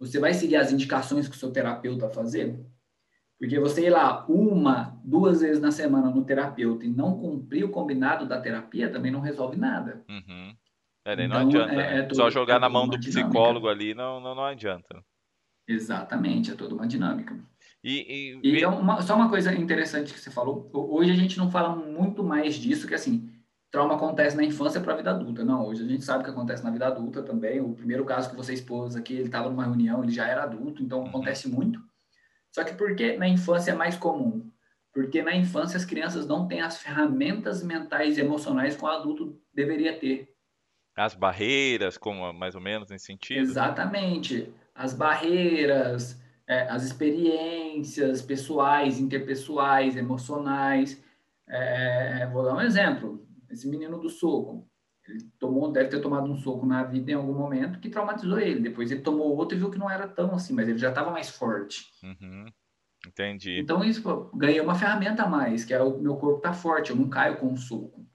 Você 0.00 0.18
vai 0.18 0.32
seguir 0.32 0.56
as 0.56 0.72
indicações 0.72 1.28
que 1.28 1.36
o 1.36 1.38
seu 1.38 1.52
terapeuta 1.52 2.08
fazer? 2.08 2.58
Porque 3.38 3.60
você 3.60 3.86
ir 3.86 3.90
lá 3.90 4.26
uma, 4.28 4.98
duas 5.04 5.40
vezes 5.40 5.60
na 5.60 5.70
semana 5.70 6.10
no 6.10 6.24
terapeuta 6.24 6.84
e 6.84 6.88
não 6.88 7.16
cumprir 7.18 7.64
o 7.64 7.70
combinado 7.70 8.26
da 8.26 8.40
terapia 8.40 8.90
também 8.90 9.12
não 9.12 9.20
resolve 9.20 9.56
nada. 9.56 10.02
Uhum. 10.08 10.56
É, 11.04 11.12
então, 11.12 11.28
não 11.28 11.36
adianta. 11.48 11.74
É, 11.74 11.98
é 12.00 12.14
Só 12.14 12.28
jogar 12.28 12.56
é 12.56 12.58
na 12.58 12.68
mão 12.68 12.88
do 12.88 12.98
psicólogo 12.98 13.68
ali 13.68 13.94
não, 13.94 14.20
não, 14.20 14.34
não 14.34 14.44
adianta. 14.44 15.02
Exatamente, 15.68 16.50
é 16.50 16.54
toda 16.54 16.74
uma 16.74 16.86
dinâmica. 16.86 17.38
E, 17.84 18.40
e, 18.42 18.56
e 18.56 18.62
é 18.62 18.68
uma, 18.68 19.00
só 19.02 19.14
uma 19.14 19.28
coisa 19.28 19.54
interessante 19.54 20.12
que 20.12 20.18
você 20.18 20.30
falou. 20.30 20.68
Hoje 20.72 21.12
a 21.12 21.14
gente 21.14 21.38
não 21.38 21.50
fala 21.50 21.76
muito 21.76 22.24
mais 22.24 22.56
disso, 22.56 22.88
que 22.88 22.94
assim, 22.94 23.30
trauma 23.70 23.94
acontece 23.94 24.36
na 24.36 24.42
infância 24.42 24.80
para 24.80 24.94
a 24.94 24.96
vida 24.96 25.10
adulta. 25.10 25.44
Não, 25.44 25.64
hoje 25.64 25.84
a 25.84 25.86
gente 25.86 26.04
sabe 26.04 26.24
que 26.24 26.30
acontece 26.30 26.64
na 26.64 26.70
vida 26.70 26.86
adulta 26.86 27.22
também. 27.22 27.60
O 27.60 27.74
primeiro 27.74 28.04
caso 28.04 28.30
que 28.30 28.36
você 28.36 28.52
expôs 28.52 28.96
aqui, 28.96 29.12
ele 29.14 29.26
estava 29.26 29.48
numa 29.48 29.64
reunião, 29.64 30.02
ele 30.02 30.12
já 30.12 30.26
era 30.26 30.42
adulto, 30.42 30.82
então 30.82 31.00
uhum. 31.00 31.08
acontece 31.08 31.48
muito. 31.48 31.80
Só 32.58 32.64
que 32.64 32.74
por 32.74 32.96
que 32.96 33.16
na 33.16 33.28
infância 33.28 33.70
é 33.70 33.74
mais 33.74 33.96
comum? 33.96 34.50
Porque 34.92 35.22
na 35.22 35.32
infância 35.32 35.76
as 35.76 35.84
crianças 35.84 36.26
não 36.26 36.48
têm 36.48 36.60
as 36.60 36.82
ferramentas 36.82 37.62
mentais 37.62 38.18
e 38.18 38.20
emocionais 38.20 38.76
que 38.76 38.82
o 38.82 38.88
adulto 38.88 39.40
deveria 39.54 39.96
ter. 39.96 40.34
As 40.96 41.14
barreiras, 41.14 41.96
como 41.96 42.32
mais 42.32 42.56
ou 42.56 42.60
menos 42.60 42.90
nesse 42.90 43.04
sentido? 43.04 43.42
Exatamente. 43.42 44.52
As 44.74 44.92
barreiras, 44.92 46.20
é, 46.48 46.62
as 46.62 46.82
experiências 46.82 48.22
pessoais, 48.22 48.98
interpessoais, 48.98 49.96
emocionais. 49.96 51.00
É, 51.48 52.26
vou 52.32 52.42
dar 52.42 52.56
um 52.56 52.60
exemplo. 52.60 53.24
Esse 53.48 53.68
menino 53.68 54.00
do 54.00 54.10
soco. 54.10 54.68
Ele 55.08 55.26
tomou, 55.38 55.72
deve 55.72 55.88
ter 55.88 56.00
tomado 56.00 56.30
um 56.30 56.36
soco 56.36 56.66
na 56.66 56.82
vida 56.82 57.10
em 57.10 57.14
algum 57.14 57.32
momento 57.32 57.80
que 57.80 57.88
traumatizou 57.88 58.38
ele. 58.38 58.60
Depois 58.60 58.90
ele 58.90 59.00
tomou 59.00 59.36
outro 59.36 59.56
e 59.56 59.58
viu 59.58 59.70
que 59.70 59.78
não 59.78 59.90
era 59.90 60.06
tão 60.06 60.34
assim, 60.34 60.52
mas 60.52 60.68
ele 60.68 60.78
já 60.78 60.90
estava 60.90 61.10
mais 61.10 61.30
forte. 61.30 61.86
Uhum. 62.02 62.46
Entendi. 63.06 63.58
Então 63.58 63.82
isso, 63.82 64.02
pô, 64.02 64.30
ganhei 64.34 64.60
uma 64.60 64.74
ferramenta 64.74 65.22
a 65.22 65.28
mais, 65.28 65.64
que 65.64 65.72
é 65.72 65.80
o 65.80 65.98
meu 65.98 66.16
corpo 66.16 66.40
tá 66.40 66.52
forte, 66.52 66.90
eu 66.90 66.96
não 66.96 67.08
caio 67.08 67.38
com 67.38 67.48
um 67.48 67.56
soco. 67.56 68.06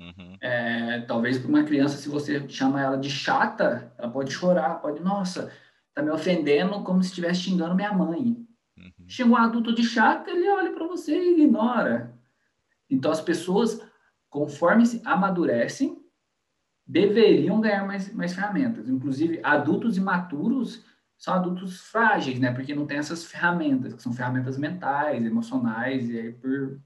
Uhum. 0.00 0.36
É, 0.40 1.02
talvez 1.02 1.38
para 1.38 1.48
uma 1.48 1.62
criança, 1.62 1.96
se 1.96 2.08
você 2.08 2.48
chama 2.48 2.80
ela 2.82 2.96
de 2.96 3.08
chata, 3.08 3.94
ela 3.96 4.10
pode 4.10 4.32
chorar, 4.32 4.80
pode, 4.80 5.00
nossa, 5.00 5.52
tá 5.94 6.02
me 6.02 6.10
ofendendo 6.10 6.82
como 6.82 7.02
se 7.02 7.10
estivesse 7.10 7.42
xingando 7.42 7.74
minha 7.74 7.92
mãe. 7.92 8.36
Uhum. 8.76 8.92
Chega 9.06 9.30
um 9.30 9.36
adulto 9.36 9.72
de 9.72 9.84
chata, 9.84 10.30
ele 10.30 10.48
olha 10.48 10.72
para 10.72 10.86
você 10.86 11.14
e 11.14 11.42
ignora. 11.42 12.18
Então 12.90 13.12
as 13.12 13.20
pessoas, 13.20 13.80
conforme 14.28 14.84
se 14.86 15.00
amadurecem, 15.04 16.01
deveriam 16.92 17.58
ganhar 17.58 17.86
mais, 17.86 18.12
mais 18.12 18.34
ferramentas. 18.34 18.88
Inclusive, 18.88 19.40
adultos 19.42 19.96
imaturos 19.96 20.84
são 21.16 21.34
adultos 21.34 21.80
frágeis, 21.80 22.38
né? 22.38 22.52
Porque 22.52 22.74
não 22.74 22.86
tem 22.86 22.98
essas 22.98 23.24
ferramentas, 23.24 23.94
que 23.94 24.02
são 24.02 24.12
ferramentas 24.12 24.58
mentais, 24.58 25.24
emocionais, 25.24 26.10
e 26.10 26.18
aí 26.18 26.32
por 26.32 26.78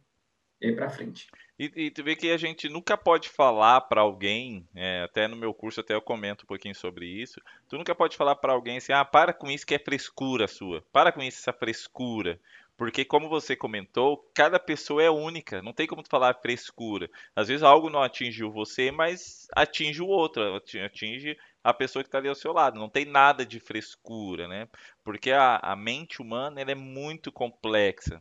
e 0.61 0.69
aí 0.69 0.77
para 0.77 0.89
frente. 0.89 1.27
E, 1.59 1.73
e, 1.75 1.91
tu 1.91 2.05
vê 2.05 2.15
que 2.15 2.31
a 2.31 2.37
gente 2.37 2.69
nunca 2.69 2.97
pode 2.97 3.29
falar 3.29 3.81
para 3.83 4.01
alguém, 4.01 4.67
é, 4.75 5.03
até 5.03 5.27
no 5.27 5.37
meu 5.37 5.53
curso 5.53 5.81
até 5.81 5.95
eu 5.95 6.03
comento 6.03 6.45
um 6.45 6.47
pouquinho 6.47 6.75
sobre 6.75 7.07
isso. 7.07 7.41
Tu 7.69 7.77
nunca 7.77 7.95
pode 7.95 8.17
falar 8.17 8.37
para 8.37 8.53
alguém 8.53 8.77
assim, 8.77 8.93
ah, 8.93 9.05
para 9.05 9.33
com 9.33 9.51
isso 9.51 9.67
que 9.67 9.75
é 9.75 9.79
frescura 9.79 10.47
sua. 10.47 10.83
Para 10.93 11.11
com 11.13 11.23
isso 11.23 11.39
essa 11.39 11.53
frescura. 11.53 12.39
Porque, 12.77 13.05
como 13.05 13.29
você 13.29 13.57
comentou, 13.57 14.31
cada 14.35 14.59
pessoa 14.59 15.03
é 15.03 15.11
única. 15.11 15.63
Não 15.63 15.73
tem 15.73 15.87
como 15.87 16.03
tu 16.03 16.11
falar 16.11 16.35
frescura. 16.35 17.09
Às 17.35 17.49
vezes 17.49 17.63
algo 17.63 17.89
não 17.89 18.03
atingiu 18.03 18.53
você, 18.53 18.91
mas 18.91 19.47
atinge 19.55 20.03
o 20.03 20.07
outro, 20.07 20.43
atinge 20.55 21.37
a 21.65 21.73
pessoa 21.73 22.03
que 22.03 22.09
está 22.09 22.19
ali 22.19 22.29
ao 22.29 22.35
seu 22.35 22.53
lado. 22.53 22.79
Não 22.79 22.91
tem 22.91 23.07
nada 23.07 23.47
de 23.47 23.59
frescura, 23.59 24.47
né? 24.47 24.69
Porque 25.03 25.33
a, 25.33 25.57
a 25.57 25.75
mente 25.75 26.21
humana 26.21 26.61
ela 26.61 26.71
é 26.71 26.75
muito 26.75 27.33
complexa. 27.33 28.21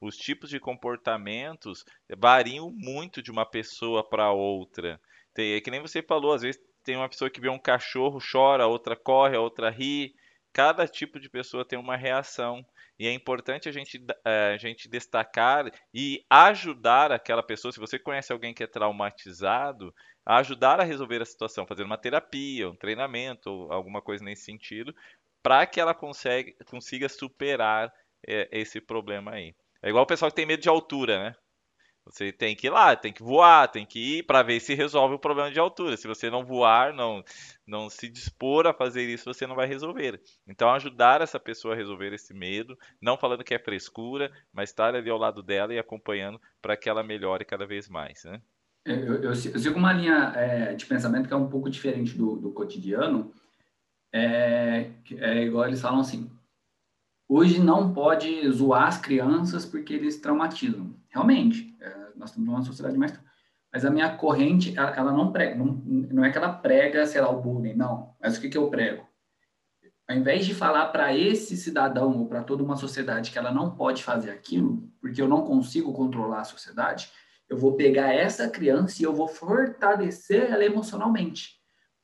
Os 0.00 0.16
tipos 0.16 0.50
de 0.50 0.60
comportamentos 0.60 1.84
variam 2.16 2.70
muito 2.70 3.20
de 3.20 3.30
uma 3.30 3.44
pessoa 3.44 4.08
para 4.08 4.30
outra. 4.30 5.00
Tem, 5.34 5.54
é 5.54 5.60
que 5.60 5.70
nem 5.70 5.80
você 5.80 6.02
falou, 6.02 6.32
às 6.32 6.42
vezes 6.42 6.60
tem 6.84 6.96
uma 6.96 7.08
pessoa 7.08 7.30
que 7.30 7.40
vê 7.40 7.48
um 7.48 7.58
cachorro, 7.58 8.20
chora, 8.20 8.64
a 8.64 8.68
outra 8.68 8.94
corre, 8.94 9.36
a 9.36 9.40
outra 9.40 9.68
ri. 9.68 10.14
Cada 10.56 10.88
tipo 10.88 11.20
de 11.20 11.28
pessoa 11.28 11.66
tem 11.66 11.78
uma 11.78 11.98
reação. 11.98 12.64
E 12.98 13.06
é 13.06 13.12
importante 13.12 13.68
a 13.68 13.72
gente, 13.72 14.02
eh, 14.24 14.52
a 14.54 14.56
gente 14.56 14.88
destacar 14.88 15.70
e 15.92 16.24
ajudar 16.30 17.12
aquela 17.12 17.42
pessoa. 17.42 17.70
Se 17.70 17.78
você 17.78 17.98
conhece 17.98 18.32
alguém 18.32 18.54
que 18.54 18.62
é 18.62 18.66
traumatizado, 18.66 19.94
ajudar 20.24 20.80
a 20.80 20.82
resolver 20.82 21.20
a 21.20 21.26
situação, 21.26 21.66
fazer 21.66 21.82
uma 21.82 21.98
terapia, 21.98 22.70
um 22.70 22.74
treinamento, 22.74 23.50
alguma 23.70 24.00
coisa 24.00 24.24
nesse 24.24 24.44
sentido, 24.44 24.94
para 25.42 25.66
que 25.66 25.78
ela 25.78 25.92
consegue, 25.92 26.56
consiga 26.70 27.06
superar 27.06 27.92
é, 28.26 28.48
esse 28.50 28.80
problema 28.80 29.32
aí. 29.32 29.54
É 29.82 29.90
igual 29.90 30.04
o 30.04 30.06
pessoal 30.06 30.30
que 30.30 30.36
tem 30.36 30.46
medo 30.46 30.62
de 30.62 30.70
altura, 30.70 31.22
né? 31.22 31.36
Você 32.06 32.30
tem 32.30 32.54
que 32.54 32.68
ir 32.68 32.70
lá, 32.70 32.94
tem 32.94 33.12
que 33.12 33.22
voar, 33.22 33.66
tem 33.66 33.84
que 33.84 34.18
ir 34.18 34.22
para 34.22 34.42
ver 34.42 34.60
se 34.60 34.74
resolve 34.74 35.16
o 35.16 35.18
problema 35.18 35.50
de 35.50 35.58
altura. 35.58 35.96
Se 35.96 36.06
você 36.06 36.30
não 36.30 36.44
voar, 36.44 36.94
não, 36.94 37.22
não 37.66 37.90
se 37.90 38.08
dispor 38.08 38.66
a 38.66 38.72
fazer 38.72 39.02
isso, 39.08 39.24
você 39.24 39.46
não 39.46 39.56
vai 39.56 39.66
resolver. 39.66 40.20
Então, 40.46 40.70
ajudar 40.70 41.20
essa 41.20 41.40
pessoa 41.40 41.74
a 41.74 41.76
resolver 41.76 42.12
esse 42.14 42.32
medo, 42.32 42.78
não 43.02 43.16
falando 43.16 43.42
que 43.42 43.54
é 43.54 43.58
frescura, 43.58 44.30
mas 44.52 44.70
estar 44.70 44.94
ali 44.94 45.10
ao 45.10 45.18
lado 45.18 45.42
dela 45.42 45.74
e 45.74 45.78
acompanhando 45.78 46.40
para 46.62 46.76
que 46.76 46.88
ela 46.88 47.02
melhore 47.02 47.44
cada 47.44 47.66
vez 47.66 47.88
mais, 47.88 48.22
né? 48.24 48.40
Eu, 48.84 49.14
eu, 49.14 49.22
eu 49.24 49.34
sigo 49.34 49.76
uma 49.76 49.92
linha 49.92 50.32
é, 50.36 50.74
de 50.74 50.86
pensamento 50.86 51.26
que 51.26 51.34
é 51.34 51.36
um 51.36 51.48
pouco 51.48 51.68
diferente 51.68 52.16
do, 52.16 52.36
do 52.36 52.52
cotidiano. 52.52 53.32
É, 54.12 54.90
é 55.18 55.42
igual 55.42 55.66
eles 55.66 55.80
falam 55.80 55.98
assim: 55.98 56.30
hoje 57.28 57.60
não 57.60 57.92
pode 57.92 58.48
zoar 58.50 58.88
as 58.88 58.98
crianças 58.98 59.64
porque 59.64 59.94
eles 59.94 60.20
traumatizam. 60.20 60.94
Realmente, 61.08 61.76
é, 61.80 61.96
nós 62.16 62.30
temos 62.30 62.48
uma 62.48 62.62
sociedade 62.62 62.98
mais. 62.98 63.18
Mas 63.72 63.84
a 63.84 63.90
minha 63.90 64.16
corrente, 64.16 64.76
ela, 64.76 64.90
ela 64.90 65.12
não 65.12 65.32
prega, 65.32 65.54
não, 65.54 65.66
não, 65.66 66.24
é 66.24 66.30
que 66.30 66.38
ela 66.38 66.52
prega, 66.52 67.04
sei 67.06 67.20
lá, 67.20 67.30
o 67.30 67.42
bullying, 67.42 67.74
não. 67.74 68.14
Mas 68.20 68.36
o 68.36 68.40
que, 68.40 68.48
que 68.48 68.56
eu 68.56 68.70
prego? 68.70 69.06
Ao 70.08 70.16
invés 70.16 70.46
de 70.46 70.54
falar 70.54 70.86
para 70.86 71.14
esse 71.16 71.56
cidadão 71.56 72.16
ou 72.20 72.26
para 72.26 72.42
toda 72.42 72.62
uma 72.62 72.76
sociedade 72.76 73.32
que 73.32 73.38
ela 73.38 73.52
não 73.52 73.74
pode 73.74 74.04
fazer 74.04 74.30
aquilo, 74.30 74.88
porque 75.00 75.20
eu 75.20 75.28
não 75.28 75.42
consigo 75.42 75.92
controlar 75.92 76.40
a 76.40 76.44
sociedade, 76.44 77.10
eu 77.48 77.58
vou 77.58 77.74
pegar 77.74 78.12
essa 78.12 78.48
criança 78.48 79.02
e 79.02 79.04
eu 79.04 79.12
vou 79.12 79.26
fortalecer 79.26 80.50
ela 80.50 80.64
emocionalmente. 80.64 81.55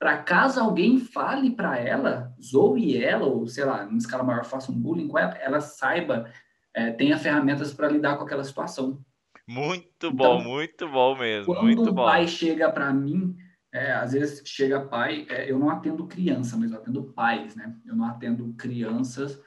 Para 0.03 0.19
caso 0.19 0.59
alguém 0.59 0.99
fale 0.99 1.53
para 1.53 1.79
ela, 1.79 2.35
zoe 2.43 2.97
ela, 3.01 3.25
ou 3.25 3.47
sei 3.47 3.65
lá, 3.65 3.85
em 3.85 3.97
escala 3.97 4.25
maior, 4.25 4.45
faça 4.45 4.73
um 4.73 4.75
bullying 4.75 5.07
com 5.07 5.17
ela, 5.17 5.33
ela 5.35 5.61
saiba, 5.61 6.29
é, 6.75 6.91
tenha 6.91 7.17
ferramentas 7.17 7.73
para 7.73 7.87
lidar 7.87 8.17
com 8.17 8.25
aquela 8.25 8.43
situação. 8.43 9.01
Muito 9.47 10.11
bom, 10.11 10.41
então, 10.41 10.43
muito 10.43 10.89
bom 10.89 11.17
mesmo. 11.17 11.55
Quando 11.55 11.63
muito 11.63 11.83
um 11.83 11.95
bom. 11.95 12.05
pai 12.05 12.27
chega 12.27 12.69
para 12.69 12.93
mim, 12.93 13.37
é, 13.73 13.93
às 13.93 14.11
vezes 14.11 14.43
chega 14.45 14.81
pai, 14.81 15.25
é, 15.31 15.49
eu 15.49 15.57
não 15.57 15.71
atendo 15.71 16.09
criança, 16.09 16.57
mas 16.57 16.73
eu 16.73 16.79
atendo 16.79 17.05
pais, 17.13 17.55
né? 17.55 17.73
Eu 17.87 17.95
não 17.95 18.05
atendo 18.05 18.53
crianças 18.55 19.41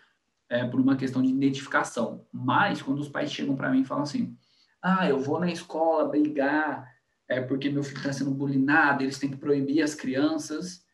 é, 0.48 0.64
por 0.64 0.80
uma 0.80 0.96
questão 0.96 1.22
de 1.22 1.32
identificação. 1.32 2.26
Mas 2.32 2.82
quando 2.82 3.00
os 3.00 3.10
pais 3.10 3.30
chegam 3.30 3.58
para 3.58 3.70
mim 3.70 3.82
e 3.82 3.86
falam 3.86 4.04
assim, 4.04 4.38
ah, 4.82 5.06
eu 5.06 5.20
vou 5.20 5.38
na 5.38 5.52
escola 5.52 6.08
brigar 6.08 6.95
é 7.28 7.42
porque 7.42 7.70
meu 7.70 7.84
filho 7.84 7.98
está 7.98 8.14
sendo 8.14 8.32
bulinado, 8.32 9.04
eles 9.04 9.20
têm 9.20 9.30
que 9.30 9.38
proibir 9.38 9.82
as 9.82 9.96
crianças. 9.96 10.86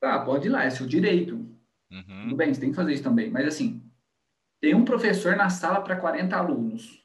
Tá, 0.00 0.18
pode 0.20 0.46
ir 0.46 0.50
lá, 0.50 0.64
é 0.64 0.70
seu 0.70 0.86
direito. 0.86 1.34
Uhum. 1.90 2.22
Tudo 2.24 2.36
bem, 2.36 2.52
você 2.52 2.60
tem 2.60 2.70
que 2.70 2.76
fazer 2.76 2.92
isso 2.92 3.02
também. 3.02 3.30
Mas 3.30 3.46
assim, 3.46 3.82
tem 4.60 4.74
um 4.74 4.84
professor 4.84 5.36
na 5.36 5.50
sala 5.50 5.80
para 5.80 5.96
40 5.96 6.36
alunos. 6.36 7.04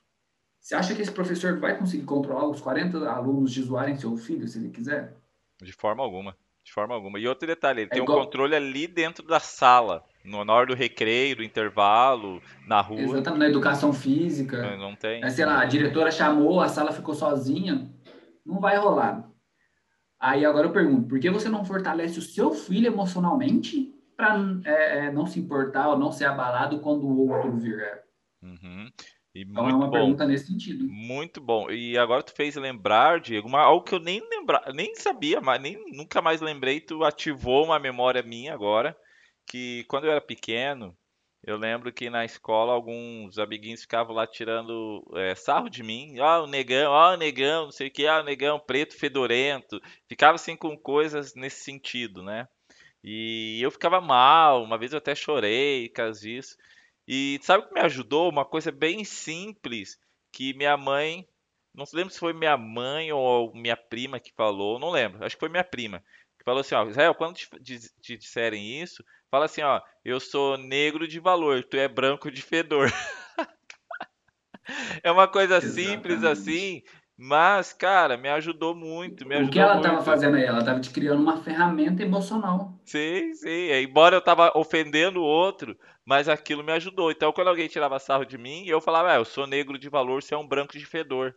Você 0.60 0.76
acha 0.76 0.94
que 0.94 1.02
esse 1.02 1.12
professor 1.12 1.60
vai 1.60 1.78
conseguir 1.78 2.06
controlar 2.06 2.48
os 2.48 2.62
40 2.62 3.10
alunos 3.10 3.52
de 3.52 3.64
zoarem 3.64 3.96
seu 3.96 4.16
filho, 4.16 4.48
se 4.48 4.60
ele 4.60 4.70
quiser? 4.70 5.18
De 5.62 5.72
forma 5.72 6.04
alguma. 6.04 6.38
De 6.64 6.72
forma 6.72 6.94
alguma. 6.94 7.20
E 7.20 7.28
outro 7.28 7.48
detalhe, 7.48 7.82
ele 7.82 7.88
é 7.88 7.94
tem 7.94 8.04
igual... 8.04 8.20
um 8.20 8.24
controle 8.24 8.56
ali 8.56 8.86
dentro 8.86 9.26
da 9.26 9.40
sala, 9.40 10.06
no, 10.24 10.46
na 10.46 10.54
hora 10.54 10.68
do 10.68 10.76
recreio, 10.76 11.36
do 11.36 11.44
intervalo, 11.44 12.40
na 12.68 12.80
rua. 12.82 13.02
Exatamente, 13.02 13.40
na 13.40 13.48
educação 13.48 13.92
física. 13.92 14.78
Não 14.78 14.96
tem. 14.96 15.24
É, 15.24 15.30
sei 15.32 15.46
lá, 15.46 15.60
a 15.60 15.66
diretora 15.66 16.12
chamou, 16.12 16.62
a 16.62 16.70
sala 16.70 16.92
ficou 16.92 17.16
sozinha. 17.16 17.90
Não 18.46 18.60
vai 18.60 18.78
rolar. 18.78 19.30
Aí 20.20 20.46
agora 20.46 20.68
eu 20.68 20.72
pergunto, 20.72 21.08
por 21.08 21.20
que 21.20 21.30
você 21.30 21.50
não 21.50 21.66
fortalece 21.66 22.20
o 22.20 22.22
seu 22.22 22.52
filho 22.52 22.88
emocionalmente 22.88 23.92
para 24.16 24.38
é, 24.66 24.98
é, 24.98 25.12
não 25.12 25.26
se 25.26 25.40
importar 25.40 25.90
ou 25.90 25.98
não 25.98 26.12
ser 26.12 26.26
abalado 26.26 26.80
quando 26.80 27.08
o 27.08 27.30
outro 27.30 27.58
vier? 27.58 28.04
Uhum. 28.42 28.88
E 29.34 29.42
então 29.42 29.68
é 29.68 29.74
uma 29.74 29.88
bom. 29.88 29.92
pergunta 29.92 30.28
nesse 30.28 30.48
sentido. 30.48 30.86
Muito 30.88 31.42
bom. 31.42 31.72
E 31.72 31.98
agora 31.98 32.22
tu 32.22 32.34
fez 32.36 32.56
lembrar, 32.56 33.20
Diego, 33.20 33.48
uma, 33.48 33.62
algo 33.62 33.84
que 33.84 33.96
eu 33.96 34.00
nem 34.00 34.22
lembra, 34.30 34.62
nem 34.74 34.94
sabia, 34.96 35.40
mas 35.40 35.62
nem 35.62 35.84
nunca 35.96 36.22
mais 36.22 36.42
lembrei. 36.42 36.82
Tu 36.82 37.04
ativou 37.04 37.66
uma 37.66 37.80
memória 37.80 38.22
minha 38.22 38.54
agora, 38.54 38.96
que 39.48 39.86
quando 39.86 40.06
eu 40.06 40.12
era 40.12 40.22
pequeno, 40.22 40.96
eu 41.44 41.58
lembro 41.58 41.92
que 41.92 42.10
na 42.10 42.24
escola 42.24 42.72
alguns 42.72 43.40
amiguinhos 43.40 43.82
ficavam 43.82 44.16
lá 44.16 44.28
tirando 44.28 45.04
é, 45.16 45.34
sarro 45.34 45.70
de 45.70 45.82
mim. 45.82 46.20
Ó, 46.20 46.44
o 46.44 46.48
negão, 46.48 46.92
ó, 46.92 47.14
o 47.14 47.18
negão, 47.18 47.66
não 47.66 47.72
sei 47.72 47.88
o 47.88 47.92
que, 47.92 48.06
ó, 48.06 48.22
o 48.22 48.24
negão 48.24 48.60
preto 48.60 48.96
fedorento. 48.96 49.82
Ficava 50.08 50.36
assim 50.36 50.56
com 50.56 50.78
coisas 50.78 51.34
nesse 51.34 51.64
sentido, 51.64 52.22
né? 52.22 52.48
E 53.04 53.60
eu 53.62 53.72
ficava 53.72 54.00
mal, 54.00 54.64
uma 54.64 54.78
vez 54.78 54.92
eu 54.94 55.00
até 55.00 55.16
chorei 55.16 55.90
por 55.90 55.96
causa 55.96 56.22
disso. 56.22 56.56
E 57.08 57.40
sabe 57.42 57.64
o 57.64 57.68
que 57.68 57.74
me 57.74 57.82
ajudou? 57.82 58.30
Uma 58.30 58.46
coisa 58.46 58.72
bem 58.72 59.04
simples 59.04 60.00
que 60.32 60.54
minha 60.54 60.78
mãe, 60.78 61.28
não 61.74 61.86
lembro 61.92 62.14
se 62.14 62.20
foi 62.20 62.34
minha 62.34 62.56
mãe 62.56 63.12
ou 63.12 63.52
minha 63.56 63.76
prima 63.76 64.20
que 64.20 64.32
falou, 64.32 64.80
não 64.80 64.92
lembro, 64.92 65.26
acho 65.26 65.36
que 65.36 65.40
foi 65.40 65.50
minha 65.50 65.64
prima, 65.64 66.04
que 66.38 66.46
falou 66.46 66.62
assim, 66.62 66.76
ó, 66.76 66.86
Israel, 66.88 67.16
quando 67.16 67.36
te, 67.36 67.50
te 68.00 68.18
disserem 68.18 68.80
isso, 68.82 69.04
fala 69.32 69.46
assim, 69.46 69.62
ó, 69.62 69.82
eu 70.04 70.20
sou 70.20 70.58
negro 70.58 71.08
de 71.08 71.20
valor, 71.20 71.64
tu 71.64 71.78
é 71.78 71.88
branco 71.88 72.30
de 72.30 72.42
fedor. 72.42 72.92
é 75.02 75.10
uma 75.10 75.28
coisa 75.28 75.58
Exatamente. 75.58 75.74
simples 75.74 76.24
assim, 76.24 76.82
mas, 77.18 77.72
cara, 77.72 78.18
me 78.18 78.30
ajudou 78.30 78.76
muito. 78.76 79.28
Me 79.28 79.36
ajudou 79.36 79.50
o 79.50 79.52
que 79.52 79.60
ela 79.60 79.78
estava 79.78 80.02
fazendo 80.02 80.38
aí? 80.38 80.44
Ela 80.44 80.60
estava 80.60 80.80
te 80.80 80.90
criando 80.90 81.22
uma 81.22 81.38
ferramenta 81.38 82.02
emocional. 82.02 82.74
Sim, 82.84 83.34
sim. 83.36 83.72
Embora 83.72 84.16
eu 84.16 84.20
estava 84.20 84.52
ofendendo 84.56 85.22
o 85.22 85.26
outro, 85.26 85.78
mas 86.04 86.28
aquilo 86.28 86.64
me 86.64 86.72
ajudou. 86.74 87.12
Então, 87.12 87.32
quando 87.32 87.50
alguém 87.50 87.68
tirava 87.68 88.00
sarro 88.00 88.26
de 88.26 88.38
mim, 88.38 88.66
eu 88.66 88.82
falava, 88.82 89.12
ah, 89.12 89.18
eu 89.18 89.26
sou 89.26 89.46
negro 89.46 89.78
de 89.78 89.88
valor, 89.88 90.24
você 90.24 90.34
é 90.34 90.38
um 90.38 90.48
branco 90.48 90.78
de 90.78 90.86
fedor. 90.86 91.34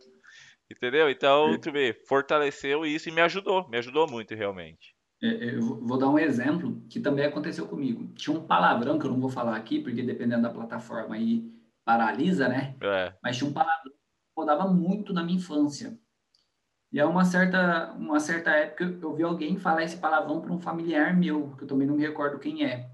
Entendeu? 0.69 1.09
Então, 1.09 1.55
tu 1.59 1.71
vê, 1.71 1.93
fortaleceu 2.07 2.83
isso 2.83 3.07
e 3.07 3.11
me 3.11 3.21
ajudou. 3.21 3.69
Me 3.69 3.77
ajudou 3.77 4.09
muito, 4.09 4.33
realmente. 4.33 4.94
É, 5.25 5.45
é, 5.45 5.55
eu 5.55 5.61
vou 5.61 5.97
dar 5.97 6.09
um 6.09 6.19
exemplo 6.19 6.81
que 6.89 6.99
também 6.99 7.25
aconteceu 7.25 7.67
comigo. 7.67 8.07
Tinha 8.15 8.37
um 8.37 8.45
palavrão 8.45 8.99
que 8.99 9.05
eu 9.05 9.11
não 9.11 9.19
vou 9.19 9.29
falar 9.29 9.55
aqui, 9.55 9.79
porque 9.79 10.03
dependendo 10.03 10.43
da 10.43 10.49
plataforma 10.49 11.15
aí 11.15 11.51
paralisa, 11.83 12.47
né? 12.47 12.75
É. 12.81 13.13
Mas 13.23 13.37
tinha 13.37 13.49
um 13.49 13.53
palavrão 13.53 13.95
rodava 14.35 14.67
muito 14.67 15.13
na 15.13 15.23
minha 15.23 15.37
infância. 15.37 15.97
E 16.91 16.99
a 16.99 17.07
uma 17.07 17.25
certa, 17.25 17.93
uma 17.93 18.19
certa 18.19 18.51
época 18.51 18.83
eu 19.01 19.15
vi 19.15 19.23
alguém 19.23 19.57
falar 19.57 19.83
esse 19.83 19.97
palavrão 19.97 20.41
para 20.41 20.51
um 20.51 20.59
familiar 20.59 21.15
meu, 21.15 21.55
que 21.57 21.63
eu 21.63 21.67
também 21.67 21.87
não 21.87 21.95
me 21.95 22.01
recordo 22.01 22.39
quem 22.39 22.65
é. 22.65 22.89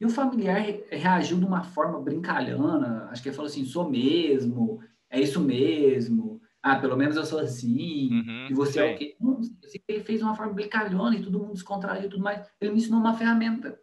E 0.00 0.06
o 0.06 0.10
familiar 0.10 0.62
reagiu 0.90 1.38
de 1.38 1.44
uma 1.44 1.62
forma 1.62 2.00
brincalhona, 2.00 3.08
acho 3.10 3.22
que 3.22 3.28
ele 3.28 3.36
falou 3.36 3.50
assim, 3.50 3.64
sou 3.64 3.88
mesmo, 3.88 4.80
é 5.10 5.20
isso 5.20 5.40
mesmo, 5.40 6.27
ah, 6.62 6.76
pelo 6.76 6.96
menos 6.96 7.16
eu 7.16 7.24
sou 7.24 7.38
assim, 7.38 8.10
uhum, 8.12 8.48
e 8.50 8.54
você 8.54 8.72
sim. 8.72 8.78
é 8.80 8.94
o 8.94 8.98
quê? 8.98 9.16
Não, 9.20 9.40
ele 9.86 10.02
fez 10.02 10.22
uma 10.22 10.34
forma 10.34 10.52
brincalhona 10.52 11.16
e 11.16 11.22
todo 11.22 11.38
mundo 11.38 11.52
descontraiu 11.52 12.06
e 12.06 12.10
tudo 12.10 12.22
mais. 12.22 12.46
Ele 12.60 12.72
me 12.72 12.78
ensinou 12.78 13.00
uma 13.00 13.14
ferramenta. 13.14 13.78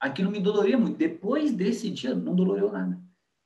Aquilo 0.00 0.30
me 0.30 0.40
doloria 0.40 0.76
muito. 0.76 0.96
Depois 0.96 1.54
desse 1.54 1.90
dia, 1.90 2.14
não 2.14 2.34
doloreu 2.34 2.70
nada. 2.72 3.00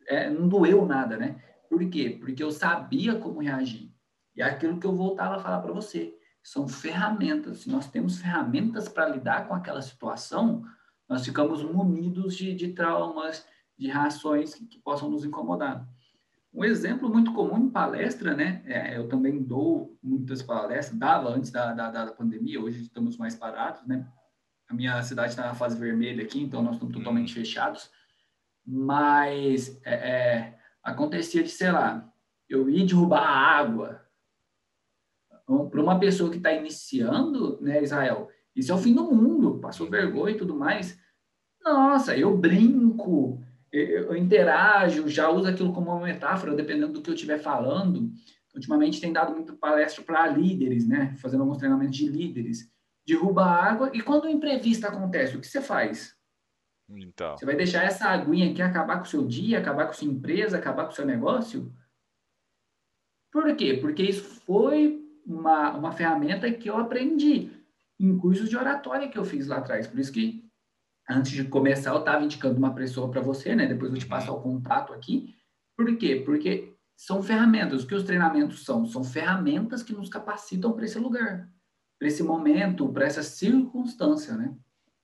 É, 0.08 0.30
não 0.30 0.48
doeu 0.48 0.84
nada, 0.86 1.16
né? 1.16 1.42
Por 1.68 1.88
quê? 1.88 2.16
Porque 2.18 2.42
eu 2.42 2.50
sabia 2.50 3.14
como 3.14 3.40
reagir. 3.40 3.92
E 4.34 4.42
é 4.42 4.44
aquilo 4.44 4.80
que 4.80 4.86
eu 4.86 4.96
voltava 4.96 5.36
a 5.36 5.38
falar 5.38 5.60
para 5.60 5.72
você. 5.72 6.16
São 6.42 6.66
ferramentas. 6.66 7.58
Se 7.58 7.70
nós 7.70 7.88
temos 7.88 8.18
ferramentas 8.18 8.88
para 8.88 9.08
lidar 9.08 9.46
com 9.46 9.54
aquela 9.54 9.82
situação, 9.82 10.64
nós 11.08 11.24
ficamos 11.24 11.62
munidos 11.62 12.36
de, 12.36 12.54
de 12.54 12.68
traumas, 12.68 13.46
de 13.76 13.88
reações 13.88 14.54
que, 14.54 14.64
que, 14.64 14.78
possam 14.78 15.10
nos 15.10 15.24
incomodar. 15.24 15.86
Um 16.52 16.64
exemplo 16.64 17.08
muito 17.08 17.32
comum 17.32 17.58
em 17.58 17.70
palestra, 17.70 18.34
né? 18.34 18.62
É, 18.66 18.96
eu 18.96 19.08
também 19.08 19.42
dou 19.42 19.96
muitas 20.02 20.42
palestras, 20.42 20.98
dava 20.98 21.28
antes 21.28 21.50
da, 21.50 21.72
da, 21.72 21.90
da 21.90 22.12
pandemia, 22.12 22.60
hoje 22.60 22.82
estamos 22.82 23.16
mais 23.16 23.36
parados, 23.36 23.86
né? 23.86 24.06
A 24.68 24.74
minha 24.74 25.02
cidade 25.02 25.30
está 25.30 25.46
na 25.46 25.54
fase 25.54 25.78
vermelha 25.78 26.22
aqui, 26.22 26.40
então 26.40 26.62
nós 26.62 26.74
estamos 26.74 26.94
totalmente 26.94 27.28
uhum. 27.30 27.44
fechados. 27.44 27.90
Mas 28.66 29.80
é, 29.84 29.94
é 29.94 30.58
acontecia 30.82 31.42
de, 31.42 31.50
sei 31.50 31.70
lá, 31.70 32.10
eu 32.48 32.68
ir 32.68 32.86
derrubar 32.86 33.22
a 33.22 33.58
água 33.58 34.02
para 35.70 35.82
uma 35.82 35.98
pessoa 35.98 36.30
que 36.30 36.36
está 36.36 36.52
iniciando, 36.52 37.60
né, 37.60 37.82
Israel, 37.82 38.28
isso 38.54 38.70
é 38.70 38.74
o 38.74 38.78
fim 38.78 38.94
do 38.94 39.04
mundo, 39.04 39.58
passou 39.58 39.88
vergonha 39.88 40.34
e 40.34 40.38
tudo 40.38 40.54
mais. 40.54 40.98
Nossa, 41.64 42.16
eu 42.16 42.36
brinco, 42.36 43.42
eu, 43.72 44.16
interajo, 44.16 45.08
já 45.08 45.28
uso 45.30 45.48
aquilo 45.48 45.72
como 45.72 45.90
uma 45.90 46.06
metáfora, 46.06 46.54
dependendo 46.54 46.92
do 46.92 47.02
que 47.02 47.10
eu 47.10 47.14
estiver 47.14 47.38
falando. 47.38 48.10
Ultimamente 48.54 49.00
tem 49.00 49.12
dado 49.12 49.32
muito 49.32 49.56
palestra 49.56 50.02
para 50.02 50.26
líderes, 50.26 50.86
né, 50.86 51.14
fazendo 51.18 51.42
alguns 51.42 51.58
treinamentos 51.58 51.96
de 51.96 52.08
líderes. 52.08 52.70
Derruba 53.06 53.44
a 53.44 53.64
água 53.64 53.90
e 53.94 54.02
quando 54.02 54.24
o 54.24 54.28
imprevisto 54.28 54.86
acontece, 54.86 55.36
o 55.36 55.40
que 55.40 55.46
você 55.46 55.60
faz? 55.60 56.14
Então. 56.88 57.38
Você 57.38 57.46
vai 57.46 57.54
deixar 57.54 57.84
essa 57.84 58.08
aguinha 58.08 58.50
aqui 58.50 58.60
acabar 58.60 58.96
com 58.96 59.04
o 59.04 59.08
seu 59.08 59.26
dia, 59.26 59.58
acabar 59.58 59.84
com 59.84 59.90
a 59.90 59.94
sua 59.94 60.08
empresa, 60.08 60.58
acabar 60.58 60.84
com 60.84 60.92
o 60.92 60.94
seu 60.94 61.06
negócio? 61.06 61.72
Por 63.32 63.54
quê? 63.54 63.78
Porque 63.80 64.02
isso 64.02 64.24
foi 64.24 65.00
uma, 65.24 65.76
uma 65.76 65.92
ferramenta 65.92 66.50
que 66.52 66.68
eu 66.68 66.76
aprendi 66.76 67.52
em 67.98 68.18
cursos 68.18 68.48
de 68.48 68.56
oratória 68.56 69.08
que 69.08 69.18
eu 69.18 69.24
fiz 69.24 69.46
lá 69.46 69.58
atrás. 69.58 69.86
Por 69.86 70.00
isso 70.00 70.12
que, 70.12 70.49
antes 71.10 71.32
de 71.32 71.44
começar, 71.44 71.90
eu 71.90 71.98
estava 71.98 72.24
indicando 72.24 72.58
uma 72.58 72.74
pessoa 72.74 73.10
para 73.10 73.20
você, 73.20 73.54
né? 73.54 73.66
Depois 73.66 73.92
eu 73.92 73.98
te 73.98 74.06
passo 74.06 74.32
o 74.32 74.40
contato 74.40 74.92
aqui. 74.92 75.34
Por 75.76 75.96
quê? 75.96 76.22
Porque 76.24 76.74
são 76.96 77.22
ferramentas. 77.22 77.82
O 77.82 77.86
que 77.86 77.94
os 77.94 78.04
treinamentos 78.04 78.64
são? 78.64 78.86
São 78.86 79.02
ferramentas 79.02 79.82
que 79.82 79.92
nos 79.92 80.08
capacitam 80.08 80.72
para 80.72 80.84
esse 80.84 80.98
lugar, 80.98 81.48
para 81.98 82.08
esse 82.08 82.22
momento, 82.22 82.92
para 82.92 83.06
essa 83.06 83.22
circunstância, 83.22 84.36
né? 84.36 84.54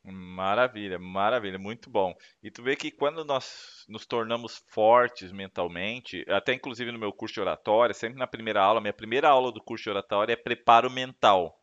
Maravilha, 0.05 1.01
maravilha, 1.01 1.59
muito 1.59 1.91
bom. 1.91 2.15
E 2.41 2.49
tu 2.49 2.63
vê 2.63 2.77
que 2.77 2.93
quando 2.93 3.25
nós 3.25 3.85
nos 3.89 4.07
tornamos 4.07 4.63
fortes 4.69 5.33
mentalmente, 5.33 6.25
até 6.29 6.55
inclusive 6.55 6.93
no 6.93 6.99
meu 6.99 7.13
curso 7.13 7.35
de 7.35 7.41
oratória, 7.41 7.93
sempre 7.93 8.19
na 8.19 8.27
primeira 8.27 8.63
aula, 8.63 8.81
minha 8.81 8.93
primeira 8.93 9.29
aula 9.29 9.51
do 9.51 9.61
curso 9.61 9.85
de 9.85 9.91
oratória 9.91 10.35
é 10.35 10.37
preparo 10.37 10.89
mental. 10.89 11.59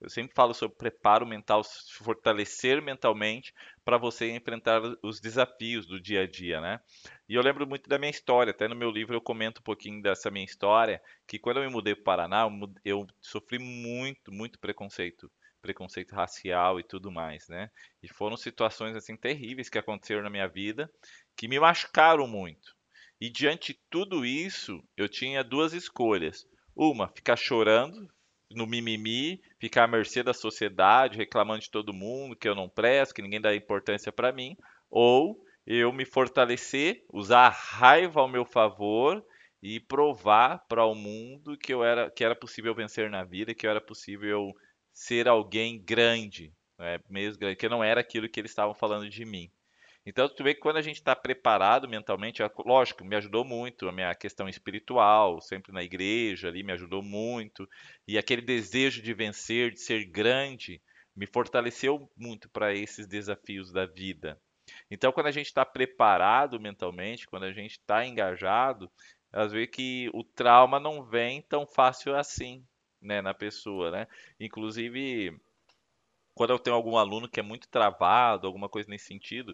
Eu 0.00 0.08
sempre 0.08 0.32
falo 0.34 0.54
sobre 0.54 0.76
preparo 0.76 1.26
mental, 1.26 1.62
fortalecer 1.90 2.80
mentalmente 2.80 3.52
para 3.84 3.98
você 3.98 4.30
enfrentar 4.30 4.80
os 5.02 5.20
desafios 5.20 5.86
do 5.86 6.00
dia 6.00 6.22
a 6.22 6.26
dia, 6.26 6.60
né? 6.60 6.80
E 7.28 7.34
eu 7.34 7.42
lembro 7.42 7.66
muito 7.66 7.88
da 7.88 7.98
minha 7.98 8.10
história, 8.10 8.52
até 8.52 8.68
no 8.68 8.76
meu 8.76 8.90
livro 8.90 9.16
eu 9.16 9.20
comento 9.20 9.60
um 9.60 9.64
pouquinho 9.64 10.00
dessa 10.00 10.30
minha 10.30 10.44
história, 10.44 11.02
que 11.26 11.38
quando 11.38 11.56
eu 11.56 11.64
me 11.64 11.72
mudei 11.72 11.94
para 11.94 12.00
o 12.00 12.04
Paraná, 12.04 12.48
eu 12.84 13.06
sofri 13.20 13.58
muito, 13.58 14.32
muito 14.32 14.58
preconceito 14.58 15.30
preconceito 15.60 16.14
racial 16.14 16.78
e 16.78 16.84
tudo 16.84 17.10
mais, 17.10 17.48
né? 17.48 17.68
E 18.00 18.08
foram 18.08 18.36
situações 18.36 18.96
assim 18.96 19.16
terríveis 19.16 19.68
que 19.68 19.76
aconteceram 19.76 20.22
na 20.22 20.30
minha 20.30 20.46
vida 20.46 20.90
que 21.36 21.48
me 21.48 21.58
machucaram 21.58 22.26
muito. 22.28 22.76
E 23.20 23.28
diante 23.28 23.72
de 23.72 23.80
tudo 23.90 24.24
isso, 24.24 24.82
eu 24.96 25.08
tinha 25.08 25.42
duas 25.42 25.72
escolhas. 25.72 26.46
Uma, 26.76 27.08
ficar 27.08 27.36
chorando 27.36 28.08
no 28.50 28.66
mimimi, 28.66 29.40
ficar 29.58 29.84
à 29.84 29.86
mercê 29.86 30.22
da 30.22 30.32
sociedade, 30.32 31.18
reclamando 31.18 31.60
de 31.60 31.70
todo 31.70 31.92
mundo, 31.92 32.36
que 32.36 32.48
eu 32.48 32.54
não 32.54 32.68
presto, 32.68 33.14
que 33.14 33.22
ninguém 33.22 33.40
dá 33.40 33.54
importância 33.54 34.10
para 34.10 34.32
mim, 34.32 34.56
ou 34.90 35.38
eu 35.66 35.92
me 35.92 36.04
fortalecer, 36.04 37.04
usar 37.12 37.46
a 37.46 37.50
raiva 37.50 38.20
ao 38.20 38.28
meu 38.28 38.44
favor 38.44 39.22
e 39.62 39.78
provar 39.80 40.64
para 40.68 40.84
o 40.84 40.94
mundo 40.94 41.58
que 41.58 41.74
eu 41.74 41.84
era 41.84 42.10
que 42.10 42.24
era 42.24 42.34
possível 42.34 42.74
vencer 42.74 43.10
na 43.10 43.24
vida, 43.24 43.54
que 43.54 43.66
era 43.66 43.80
possível 43.80 44.52
ser 44.92 45.28
alguém 45.28 45.82
grande, 45.82 46.52
né? 46.78 46.98
mesmo 47.08 47.38
grande, 47.38 47.56
que 47.56 47.68
não 47.68 47.84
era 47.84 48.00
aquilo 48.00 48.28
que 48.28 48.40
eles 48.40 48.50
estavam 48.50 48.74
falando 48.74 49.08
de 49.10 49.24
mim. 49.24 49.50
Então, 50.08 50.26
tu 50.26 50.42
vê 50.42 50.54
que 50.54 50.60
quando 50.62 50.78
a 50.78 50.82
gente 50.82 50.96
está 50.96 51.14
preparado 51.14 51.86
mentalmente, 51.86 52.42
lógico, 52.64 53.04
me 53.04 53.14
ajudou 53.16 53.44
muito 53.44 53.86
a 53.86 53.92
minha 53.92 54.14
questão 54.14 54.48
espiritual, 54.48 55.38
sempre 55.38 55.70
na 55.70 55.82
igreja 55.82 56.48
ali, 56.48 56.62
me 56.62 56.72
ajudou 56.72 57.02
muito. 57.02 57.68
E 58.06 58.16
aquele 58.16 58.40
desejo 58.40 59.02
de 59.02 59.12
vencer, 59.12 59.70
de 59.70 59.80
ser 59.80 60.06
grande, 60.06 60.80
me 61.14 61.26
fortaleceu 61.26 62.10
muito 62.16 62.48
para 62.48 62.72
esses 62.72 63.06
desafios 63.06 63.70
da 63.70 63.84
vida. 63.84 64.40
Então, 64.90 65.12
quando 65.12 65.26
a 65.26 65.30
gente 65.30 65.48
está 65.48 65.62
preparado 65.62 66.58
mentalmente, 66.58 67.26
quando 67.26 67.42
a 67.42 67.52
gente 67.52 67.72
está 67.72 68.06
engajado, 68.06 68.90
às 69.30 69.52
vezes 69.52 69.68
que 69.70 70.08
o 70.14 70.24
trauma 70.24 70.80
não 70.80 71.04
vem 71.04 71.42
tão 71.42 71.66
fácil 71.66 72.16
assim, 72.16 72.64
né, 72.98 73.20
na 73.20 73.34
pessoa, 73.34 73.90
né? 73.90 74.06
Inclusive, 74.40 75.38
quando 76.34 76.50
eu 76.50 76.58
tenho 76.58 76.76
algum 76.76 76.96
aluno 76.96 77.28
que 77.28 77.40
é 77.40 77.42
muito 77.42 77.68
travado, 77.68 78.46
alguma 78.46 78.70
coisa 78.70 78.88
nesse 78.88 79.04
sentido, 79.04 79.52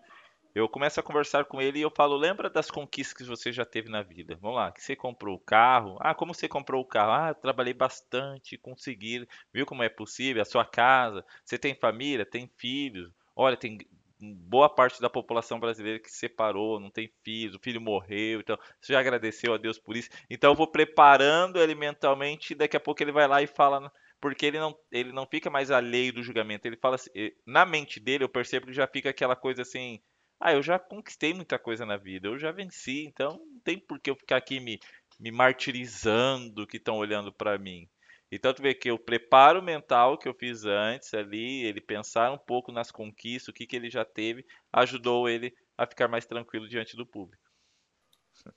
eu 0.55 0.69
começo 0.69 1.01
a 1.01 1.03
conversar 1.03 1.45
com 1.47 1.61
ele 1.61 1.79
e 1.81 1.83
eu 1.83 1.90
falo: 1.90 2.17
lembra 2.17 2.49
das 2.49 2.71
conquistas 2.71 3.17
que 3.17 3.25
você 3.25 3.53
já 3.53 3.64
teve 3.64 3.88
na 3.90 4.03
vida? 4.03 4.38
Vamos 4.40 4.57
lá, 4.57 4.71
que 4.73 4.83
você 4.83 4.95
comprou 4.95 5.37
o 5.37 5.40
carro. 5.40 5.97
Ah, 6.01 6.14
como 6.14 6.33
você 6.33 6.49
comprou 6.49 6.83
o 6.83 6.87
carro? 6.87 7.12
Ah, 7.12 7.35
trabalhei 7.35 7.75
bastante, 7.75 8.57
consegui. 8.57 9.27
Viu 9.53 9.67
como 9.67 9.83
é 9.83 9.88
possível? 9.88 10.43
A 10.43 10.45
sua 10.45 10.64
casa. 10.64 11.25
Você 11.45 11.59
tem 11.59 11.75
família? 11.75 12.25
Tem 12.25 12.49
filhos? 12.57 13.11
Olha, 13.35 13.57
tem 13.57 13.79
boa 14.21 14.69
parte 14.69 15.01
da 15.01 15.11
população 15.11 15.59
brasileira 15.59 15.99
que 15.99 16.11
se 16.11 16.19
separou, 16.19 16.81
não 16.81 16.90
tem 16.90 17.11
filhos, 17.23 17.57
o 17.57 17.59
filho 17.59 17.81
morreu, 17.81 18.40
então 18.40 18.57
você 18.81 18.93
já 18.93 19.01
agradeceu 19.01 19.53
a 19.53 19.59
Deus 19.59 19.79
por 19.79 19.97
isso. 19.97 20.09
Então 20.31 20.53
eu 20.53 20.57
vou 20.57 20.67
preparando 20.67 21.59
ele 21.59 21.75
mentalmente 21.75 22.53
e 22.53 22.57
daqui 22.57 22.77
a 22.77 22.81
pouco 22.81 23.03
ele 23.03 23.12
vai 23.12 23.27
lá 23.27 23.43
e 23.43 23.47
fala 23.47 23.93
porque 24.21 24.47
ele 24.47 24.59
não, 24.59 24.75
ele 24.90 25.12
não 25.12 25.27
fica 25.27 25.51
mais 25.51 25.71
alheio 25.71 26.12
do 26.12 26.23
julgamento. 26.23 26.67
Ele 26.67 26.77
fala 26.77 26.95
assim, 26.95 27.11
na 27.45 27.67
mente 27.67 28.01
dele 28.01 28.25
eu 28.25 28.29
percebo 28.29 28.67
que 28.67 28.73
já 28.73 28.87
fica 28.87 29.11
aquela 29.11 29.37
coisa 29.37 29.61
assim, 29.62 30.01
ah, 30.45 30.53
eu 30.53 30.63
já 30.63 30.79
conquistei 30.79 31.33
muita 31.33 31.59
coisa 31.59 31.87
na 31.87 31.97
vida, 31.97 32.29
eu 32.29 32.39
já 32.39 32.53
venci, 32.53 33.07
então 33.07 33.39
não 33.51 33.61
tem 33.61 33.79
por 33.79 33.99
que 33.99 34.11
eu 34.11 34.15
ficar 34.15 34.37
aqui 34.37 34.61
me, 34.61 34.79
me 35.19 35.31
martirizando 35.33 36.67
que 36.67 36.77
estão 36.77 36.99
olhando 36.99 37.33
para 37.33 37.57
mim. 37.59 37.89
Então 38.31 38.53
tu 38.53 38.61
vê 38.61 38.75
que 38.75 38.93
o 38.93 38.99
preparo 38.99 39.63
mental 39.63 40.19
que 40.19 40.29
eu 40.29 40.35
fiz 40.35 40.67
antes 40.67 41.15
ali, 41.15 41.63
ele 41.65 41.81
pensar 41.81 42.31
um 42.31 42.37
pouco 42.37 42.71
nas 42.71 42.91
conquistas, 42.91 43.49
o 43.49 43.53
que, 43.55 43.67
que 43.67 43.75
ele 43.75 43.89
já 43.89 44.05
teve, 44.05 44.45
ajudou 44.71 45.31
ele 45.31 45.55
a 45.79 45.87
ficar 45.87 46.09
mais 46.09 46.27
tranquilo 46.27 46.69
diante 46.69 46.95
do 46.95 47.07
público. 47.07 47.43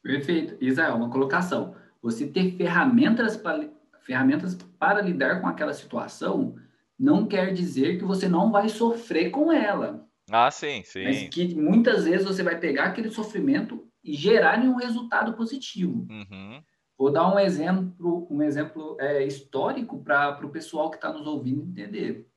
Perfeito. 0.03 0.57
Israel, 0.59 0.95
uma 0.95 1.09
colocação. 1.09 1.73
Você 2.01 2.27
ter 2.27 2.57
ferramentas 2.57 3.37
para, 3.37 3.69
ferramentas 4.01 4.55
para 4.77 5.01
lidar 5.01 5.39
com 5.39 5.47
aquela 5.47 5.73
situação 5.73 6.55
não 6.99 7.25
quer 7.25 7.53
dizer 7.53 7.97
que 7.97 8.03
você 8.03 8.27
não 8.27 8.51
vai 8.51 8.67
sofrer 8.67 9.29
com 9.29 9.53
ela. 9.53 10.06
Ah, 10.29 10.51
sim, 10.51 10.83
sim. 10.83 11.03
Mas 11.03 11.29
que 11.29 11.55
muitas 11.55 12.05
vezes 12.05 12.25
você 12.27 12.43
vai 12.43 12.59
pegar 12.59 12.85
aquele 12.85 13.09
sofrimento 13.09 13.87
e 14.03 14.13
gerar 14.13 14.59
um 14.59 14.75
resultado 14.75 15.33
positivo. 15.33 16.07
Uhum. 16.09 16.61
Vou 16.97 17.11
dar 17.11 17.33
um 17.33 17.39
exemplo, 17.39 18.27
um 18.29 18.41
exemplo 18.41 18.97
é, 18.99 19.23
histórico 19.25 20.03
para 20.03 20.45
o 20.45 20.49
pessoal 20.49 20.89
que 20.89 20.97
está 20.97 21.11
nos 21.13 21.27
ouvindo 21.27 21.61
entender. 21.61 22.27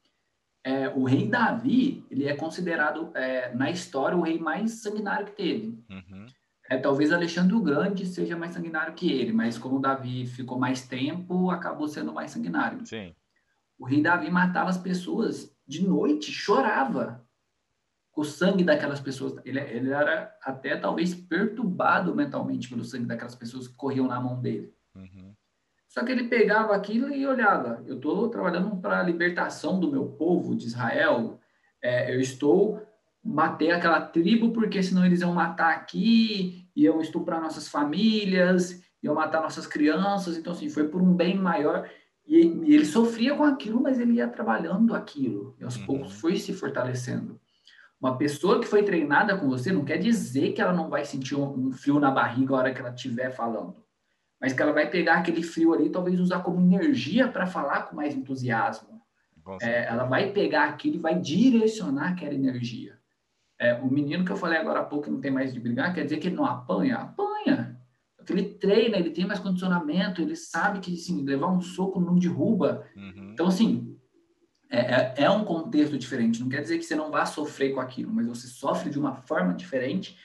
É, 0.62 0.88
o 0.90 1.04
rei 1.04 1.26
Davi, 1.26 2.04
ele 2.10 2.26
é 2.26 2.36
considerado, 2.36 3.10
é, 3.14 3.54
na 3.54 3.70
história, 3.70 4.16
o 4.16 4.20
rei 4.20 4.38
mais 4.38 4.82
sanguinário 4.82 5.26
que 5.26 5.32
teve. 5.32 5.82
Uhum. 5.88 6.26
É, 6.68 6.76
talvez 6.76 7.10
Alexandre 7.10 7.54
o 7.54 7.62
Grande 7.62 8.06
seja 8.06 8.36
mais 8.36 8.52
sanguinário 8.52 8.94
que 8.94 9.10
ele, 9.10 9.32
mas 9.32 9.58
como 9.58 9.80
Davi 9.80 10.26
ficou 10.26 10.58
mais 10.58 10.86
tempo, 10.86 11.50
acabou 11.50 11.88
sendo 11.88 12.12
mais 12.12 12.30
sanguinário. 12.30 12.86
Sim. 12.86 13.14
O 13.78 13.86
rei 13.86 14.02
Davi 14.02 14.30
matava 14.30 14.68
as 14.68 14.78
pessoas 14.78 15.56
de 15.66 15.86
noite, 15.86 16.30
chorava 16.30 17.26
o 18.16 18.24
sangue 18.24 18.64
daquelas 18.64 19.00
pessoas. 19.00 19.34
Ele, 19.44 19.60
ele 19.60 19.90
era 19.90 20.36
até 20.42 20.76
talvez 20.76 21.14
perturbado 21.14 22.14
mentalmente 22.14 22.68
pelo 22.68 22.84
sangue 22.84 23.06
daquelas 23.06 23.34
pessoas 23.34 23.68
que 23.68 23.74
corriam 23.74 24.06
na 24.06 24.20
mão 24.20 24.40
dele. 24.40 24.74
Uhum. 24.94 25.34
Só 25.88 26.04
que 26.04 26.12
ele 26.12 26.28
pegava 26.28 26.74
aquilo 26.74 27.08
e 27.12 27.26
olhava. 27.26 27.82
Eu 27.86 27.96
estou 27.96 28.28
trabalhando 28.28 28.76
para 28.76 29.00
a 29.00 29.02
libertação 29.02 29.80
do 29.80 29.90
meu 29.90 30.06
povo 30.06 30.54
de 30.54 30.66
Israel. 30.66 31.40
É, 31.82 32.14
eu 32.14 32.20
estou 32.20 32.80
matei 33.22 33.70
aquela 33.70 34.00
tribo 34.00 34.50
porque 34.50 34.82
senão 34.82 35.04
eles 35.04 35.20
iam 35.20 35.32
matar 35.32 35.74
aqui, 35.74 36.66
iam 36.74 37.00
estuprar 37.00 37.40
nossas 37.40 37.68
famílias, 37.68 38.82
iam 39.02 39.14
matar 39.14 39.42
nossas 39.42 39.66
crianças. 39.66 40.36
Então 40.36 40.52
assim 40.52 40.68
foi 40.68 40.88
por 40.88 41.02
um 41.02 41.12
bem 41.12 41.36
maior. 41.36 41.88
E, 42.26 42.46
e 42.46 42.74
ele 42.74 42.84
sofria 42.84 43.34
com 43.34 43.42
aquilo, 43.42 43.82
mas 43.82 43.98
ele 43.98 44.14
ia 44.14 44.28
trabalhando 44.28 44.94
aquilo. 44.94 45.56
E 45.58 45.64
aos 45.64 45.76
uhum. 45.76 45.86
poucos 45.86 46.12
foi 46.20 46.36
se 46.36 46.52
fortalecendo. 46.52 47.40
Uma 48.00 48.16
pessoa 48.16 48.58
que 48.60 48.66
foi 48.66 48.82
treinada 48.82 49.36
com 49.36 49.48
você 49.48 49.70
não 49.70 49.84
quer 49.84 49.98
dizer 49.98 50.52
que 50.52 50.62
ela 50.62 50.72
não 50.72 50.88
vai 50.88 51.04
sentir 51.04 51.34
um, 51.34 51.66
um 51.66 51.70
frio 51.70 52.00
na 52.00 52.10
barriga 52.10 52.54
a 52.54 52.58
hora 52.58 52.72
que 52.72 52.80
ela 52.80 52.94
estiver 52.94 53.30
falando. 53.30 53.76
Mas 54.40 54.54
que 54.54 54.62
ela 54.62 54.72
vai 54.72 54.88
pegar 54.88 55.16
aquele 55.16 55.42
frio 55.42 55.74
ali 55.74 55.86
e 55.86 55.90
talvez 55.90 56.18
usar 56.18 56.40
como 56.40 56.58
energia 56.60 57.28
para 57.28 57.46
falar 57.46 57.82
com 57.82 57.96
mais 57.96 58.14
entusiasmo. 58.14 59.00
É, 59.60 59.84
ela 59.84 60.04
vai 60.04 60.32
pegar 60.32 60.64
aquilo 60.64 60.96
e 60.96 61.00
vai 61.00 61.18
direcionar 61.18 62.12
aquela 62.12 62.32
energia. 62.32 62.98
É, 63.58 63.74
o 63.74 63.90
menino 63.90 64.24
que 64.24 64.32
eu 64.32 64.36
falei 64.36 64.58
agora 64.58 64.80
há 64.80 64.84
pouco 64.84 65.04
que 65.04 65.10
não 65.10 65.20
tem 65.20 65.30
mais 65.30 65.52
de 65.52 65.60
brigar, 65.60 65.92
quer 65.92 66.04
dizer 66.04 66.16
que 66.16 66.28
ele 66.28 66.36
não 66.36 66.46
apanha? 66.46 66.96
Apanha. 66.96 67.78
Ele 68.28 68.44
treina, 68.44 68.96
ele 68.96 69.10
tem 69.10 69.26
mais 69.26 69.40
condicionamento, 69.40 70.22
ele 70.22 70.36
sabe 70.36 70.78
que 70.78 70.94
assim, 70.94 71.22
levar 71.24 71.48
um 71.48 71.60
soco 71.60 72.00
não 72.00 72.16
derruba. 72.16 72.86
Uhum. 72.96 73.30
Então, 73.32 73.48
assim, 73.48 73.98
é, 74.70 74.78
é, 74.78 75.14
é, 75.24 75.30
um 75.30 75.44
contexto 75.44 75.98
diferente. 75.98 76.40
Não 76.40 76.48
quer 76.48 76.62
dizer 76.62 76.78
que 76.78 76.84
você 76.84 76.94
não 76.94 77.10
vá 77.10 77.26
sofrer 77.26 77.74
com 77.74 77.80
aquilo, 77.80 78.12
mas 78.12 78.26
você 78.26 78.46
sofre 78.46 78.88
de 78.88 78.98
uma 78.98 79.14
forma 79.16 79.52
diferente 79.52 80.16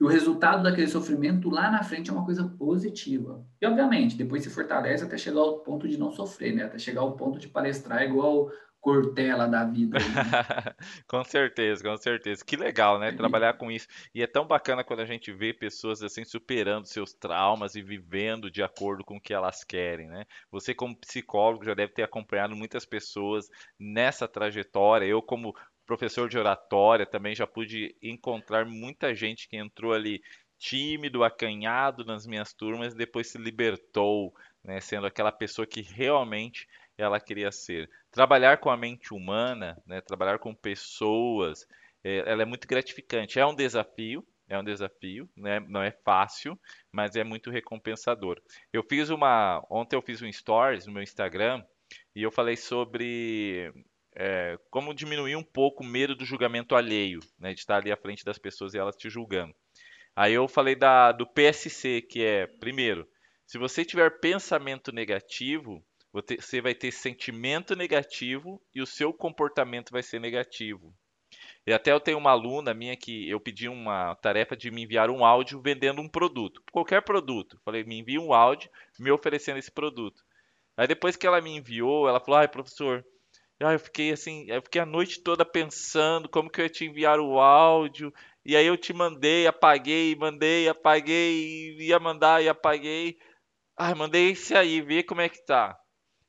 e 0.00 0.04
o 0.04 0.08
resultado 0.08 0.62
daquele 0.62 0.88
sofrimento 0.88 1.50
lá 1.50 1.70
na 1.70 1.82
frente 1.82 2.08
é 2.08 2.12
uma 2.12 2.24
coisa 2.24 2.44
positiva. 2.44 3.44
E, 3.60 3.66
obviamente, 3.66 4.16
depois 4.16 4.42
se 4.42 4.48
fortalece 4.48 5.04
até 5.04 5.18
chegar 5.18 5.40
ao 5.40 5.58
ponto 5.58 5.86
de 5.86 5.98
não 5.98 6.10
sofrer, 6.10 6.54
né? 6.54 6.64
Até 6.64 6.78
chegar 6.78 7.02
ao 7.02 7.16
ponto 7.16 7.38
de 7.38 7.48
palestrar 7.48 8.02
igual 8.02 8.50
Cortella 8.80 9.46
da 9.46 9.64
vida. 9.64 9.98
Né? 9.98 10.04
com 11.06 11.22
certeza, 11.22 11.82
com 11.82 11.96
certeza. 11.96 12.44
Que 12.44 12.56
legal, 12.56 12.98
né? 12.98 13.12
Trabalhar 13.12 13.54
com 13.54 13.70
isso. 13.70 13.86
E 14.14 14.22
é 14.22 14.26
tão 14.26 14.46
bacana 14.46 14.82
quando 14.82 15.00
a 15.00 15.04
gente 15.04 15.30
vê 15.30 15.52
pessoas 15.52 16.02
assim 16.02 16.24
superando 16.24 16.86
seus 16.86 17.12
traumas 17.12 17.74
e 17.74 17.82
vivendo 17.82 18.50
de 18.50 18.62
acordo 18.62 19.04
com 19.04 19.16
o 19.16 19.20
que 19.20 19.34
elas 19.34 19.62
querem, 19.62 20.08
né? 20.08 20.24
Você 20.50 20.74
como 20.74 20.96
psicólogo 20.96 21.64
já 21.64 21.74
deve 21.74 21.92
ter 21.92 22.02
acompanhado 22.02 22.56
muitas 22.56 22.86
pessoas 22.86 23.50
nessa 23.78 24.26
trajetória. 24.26 25.04
Eu 25.04 25.20
como 25.20 25.54
professor 25.86 26.28
de 26.28 26.38
oratória 26.38 27.04
também 27.04 27.34
já 27.34 27.46
pude 27.46 27.96
encontrar 28.00 28.64
muita 28.64 29.14
gente 29.14 29.48
que 29.48 29.56
entrou 29.56 29.92
ali 29.92 30.22
tímido, 30.60 31.24
acanhado 31.24 32.04
nas 32.04 32.26
minhas 32.26 32.52
turmas, 32.52 32.92
e 32.92 32.96
depois 32.96 33.28
se 33.28 33.38
libertou, 33.38 34.32
né, 34.62 34.78
sendo 34.78 35.06
aquela 35.06 35.32
pessoa 35.32 35.66
que 35.66 35.80
realmente 35.80 36.68
ela 37.00 37.20
queria 37.20 37.50
ser. 37.50 37.90
Trabalhar 38.10 38.58
com 38.58 38.70
a 38.70 38.76
mente 38.76 39.14
humana, 39.14 39.80
né, 39.86 40.00
trabalhar 40.00 40.38
com 40.38 40.54
pessoas, 40.54 41.66
é, 42.04 42.18
ela 42.30 42.42
é 42.42 42.44
muito 42.44 42.66
gratificante. 42.66 43.38
É 43.38 43.46
um 43.46 43.54
desafio, 43.54 44.26
é 44.48 44.58
um 44.58 44.64
desafio, 44.64 45.28
né? 45.36 45.60
não 45.60 45.82
é 45.82 45.92
fácil, 46.04 46.58
mas 46.92 47.14
é 47.14 47.22
muito 47.22 47.50
recompensador. 47.50 48.40
Eu 48.72 48.82
fiz 48.82 49.08
uma, 49.10 49.64
ontem 49.70 49.96
eu 49.96 50.02
fiz 50.02 50.20
um 50.20 50.30
stories 50.30 50.86
no 50.86 50.92
meu 50.92 51.02
Instagram 51.02 51.64
e 52.14 52.22
eu 52.22 52.30
falei 52.30 52.56
sobre 52.56 53.72
é, 54.14 54.58
como 54.70 54.94
diminuir 54.94 55.36
um 55.36 55.42
pouco 55.42 55.84
o 55.84 55.86
medo 55.86 56.14
do 56.16 56.24
julgamento 56.24 56.74
alheio, 56.74 57.20
né, 57.38 57.54
de 57.54 57.60
estar 57.60 57.76
ali 57.76 57.92
à 57.92 57.96
frente 57.96 58.24
das 58.24 58.38
pessoas 58.38 58.74
e 58.74 58.78
elas 58.78 58.96
te 58.96 59.08
julgando. 59.08 59.54
Aí 60.16 60.34
eu 60.34 60.48
falei 60.48 60.74
da, 60.74 61.12
do 61.12 61.26
PSC, 61.26 62.02
que 62.02 62.24
é, 62.24 62.46
primeiro, 62.46 63.08
se 63.46 63.56
você 63.56 63.84
tiver 63.84 64.20
pensamento 64.20 64.92
negativo, 64.92 65.84
você 66.12 66.60
vai 66.60 66.74
ter 66.74 66.90
sentimento 66.90 67.76
negativo 67.76 68.60
e 68.74 68.80
o 68.80 68.86
seu 68.86 69.12
comportamento 69.12 69.90
vai 69.90 70.02
ser 70.02 70.20
negativo. 70.20 70.94
E 71.66 71.72
até 71.72 71.92
eu 71.92 72.00
tenho 72.00 72.18
uma 72.18 72.30
aluna 72.30 72.74
minha 72.74 72.96
que 72.96 73.28
eu 73.28 73.38
pedi 73.38 73.68
uma 73.68 74.14
tarefa 74.16 74.56
de 74.56 74.70
me 74.70 74.82
enviar 74.82 75.10
um 75.10 75.24
áudio 75.24 75.60
vendendo 75.60 76.00
um 76.00 76.08
produto, 76.08 76.62
qualquer 76.72 77.02
produto. 77.02 77.60
Falei, 77.64 77.84
me 77.84 77.98
envia 77.98 78.20
um 78.20 78.32
áudio 78.32 78.70
me 78.98 79.10
oferecendo 79.10 79.58
esse 79.58 79.70
produto. 79.70 80.22
Aí 80.76 80.86
depois 80.86 81.16
que 81.16 81.26
ela 81.26 81.40
me 81.40 81.56
enviou, 81.56 82.08
ela 82.08 82.20
falou: 82.20 82.40
"Ai, 82.40 82.48
professor, 82.48 83.04
eu 83.60 83.78
fiquei 83.78 84.10
assim, 84.10 84.46
eu 84.48 84.62
fiquei 84.62 84.80
a 84.80 84.86
noite 84.86 85.20
toda 85.22 85.44
pensando 85.44 86.28
como 86.28 86.50
que 86.50 86.60
eu 86.60 86.64
ia 86.64 86.70
te 86.70 86.84
enviar 86.86 87.20
o 87.20 87.38
áudio. 87.38 88.12
E 88.44 88.56
aí 88.56 88.66
eu 88.66 88.76
te 88.76 88.92
mandei, 88.92 89.46
apaguei, 89.46 90.16
mandei, 90.16 90.68
apaguei, 90.68 91.76
ia 91.78 91.98
mandar 92.00 92.42
e 92.42 92.48
apaguei. 92.48 93.18
Ai, 93.76 93.94
mandei 93.94 94.30
esse 94.30 94.54
aí, 94.54 94.80
vê 94.80 95.02
como 95.02 95.20
é 95.20 95.28
que 95.28 95.44
tá. 95.44 95.79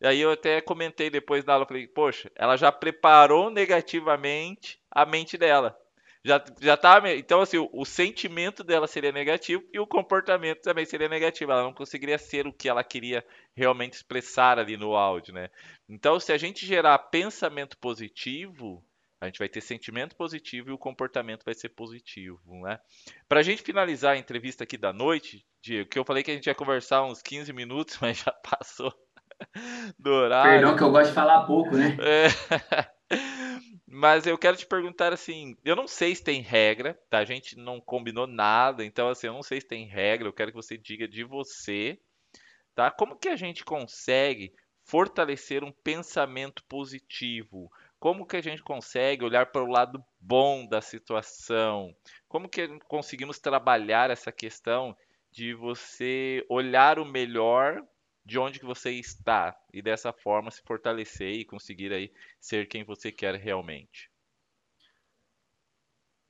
E 0.01 0.07
aí 0.07 0.19
eu 0.19 0.31
até 0.31 0.59
comentei 0.61 1.11
depois 1.11 1.43
da 1.43 1.53
aula, 1.53 1.65
falei, 1.65 1.87
poxa, 1.87 2.31
ela 2.35 2.57
já 2.57 2.71
preparou 2.71 3.51
negativamente 3.51 4.81
a 4.89 5.05
mente 5.05 5.37
dela. 5.37 5.77
Já, 6.23 6.43
já 6.59 6.77
tá, 6.77 7.01
então 7.15 7.41
assim, 7.41 7.57
o, 7.57 7.69
o, 7.71 7.85
sentimento 7.85 8.63
dela 8.63 8.87
seria 8.87 9.11
negativo 9.11 9.63
e 9.73 9.79
o 9.79 9.87
comportamento 9.87 10.61
também 10.61 10.85
seria 10.85 11.07
negativo. 11.07 11.51
Ela 11.51 11.63
não 11.63 11.73
conseguiria 11.73 12.17
ser 12.17 12.47
o 12.47 12.53
que 12.53 12.67
ela 12.67 12.83
queria 12.83 13.23
realmente 13.55 13.93
expressar 13.93 14.57
ali 14.57 14.75
no 14.75 14.95
áudio, 14.95 15.33
né? 15.33 15.49
Então, 15.87 16.19
se 16.19 16.31
a 16.31 16.37
gente 16.37 16.65
gerar 16.65 16.97
pensamento 16.97 17.77
positivo, 17.77 18.83
A 19.21 19.27
gente 19.27 19.37
vai 19.37 19.47
ter 19.47 19.61
sentimento 19.61 20.15
positivo 20.15 20.71
e 20.71 20.73
o 20.73 20.79
comportamento 20.79 21.43
vai 21.45 21.53
ser 21.53 21.69
positivo, 21.69 22.39
né? 22.63 22.79
Para 23.29 23.41
a 23.41 23.43
gente 23.43 23.61
finalizar 23.61 24.13
a 24.13 24.17
entrevista 24.17 24.63
aqui 24.63 24.77
da 24.77 24.91
noite, 24.91 25.45
Diego, 25.61 25.89
que 25.89 25.99
eu 25.99 26.05
falei 26.05 26.23
que 26.23 26.31
a 26.31 26.33
gente 26.33 26.47
ia 26.47 26.55
conversar 26.55 27.03
uns 27.03 27.21
15 27.21 27.53
minutos, 27.53 27.97
mas 28.01 28.17
já 28.19 28.31
passou 28.31 28.91
do 29.97 30.11
horário. 30.11 30.51
Perdão 30.51 30.75
que 30.75 30.83
eu 30.83 30.91
gosto 30.91 31.09
de 31.09 31.15
falar 31.15 31.45
pouco, 31.45 31.75
né? 31.75 31.97
É. 31.99 32.27
Mas 33.93 34.25
eu 34.25 34.37
quero 34.37 34.55
te 34.55 34.65
perguntar 34.65 35.11
assim, 35.11 35.57
eu 35.65 35.75
não 35.75 35.85
sei 35.85 36.15
se 36.15 36.23
tem 36.23 36.41
regra, 36.41 36.97
tá? 37.09 37.17
A 37.17 37.25
gente 37.25 37.57
não 37.57 37.81
combinou 37.81 38.25
nada, 38.25 38.85
então 38.85 39.09
assim, 39.09 39.27
eu 39.27 39.33
não 39.33 39.43
sei 39.43 39.59
se 39.59 39.67
tem 39.67 39.85
regra, 39.85 40.27
eu 40.27 40.33
quero 40.33 40.51
que 40.51 40.55
você 40.55 40.77
diga 40.77 41.05
de 41.07 41.25
você, 41.25 41.99
tá? 42.73 42.89
Como 42.89 43.17
que 43.17 43.27
a 43.27 43.35
gente 43.35 43.65
consegue 43.65 44.53
fortalecer 44.85 45.63
um 45.63 45.71
pensamento 45.71 46.63
positivo? 46.69 47.69
Como 47.99 48.25
que 48.25 48.37
a 48.37 48.41
gente 48.41 48.63
consegue 48.63 49.25
olhar 49.25 49.47
para 49.47 49.61
o 49.61 49.69
lado 49.69 50.03
bom 50.19 50.65
da 50.65 50.81
situação? 50.81 51.93
Como 52.29 52.47
que 52.47 52.79
conseguimos 52.87 53.39
trabalhar 53.39 54.09
essa 54.09 54.31
questão 54.31 54.95
de 55.31 55.53
você 55.53 56.45
olhar 56.49 56.97
o 56.97 57.05
melhor 57.05 57.83
de 58.25 58.37
onde 58.37 58.59
que 58.59 58.65
você 58.65 58.91
está 58.91 59.57
e 59.73 59.81
dessa 59.81 60.13
forma 60.13 60.51
se 60.51 60.61
fortalecer 60.61 61.33
e 61.33 61.45
conseguir 61.45 61.91
aí 61.91 62.11
ser 62.39 62.67
quem 62.67 62.83
você 62.83 63.11
quer 63.11 63.35
realmente. 63.35 64.11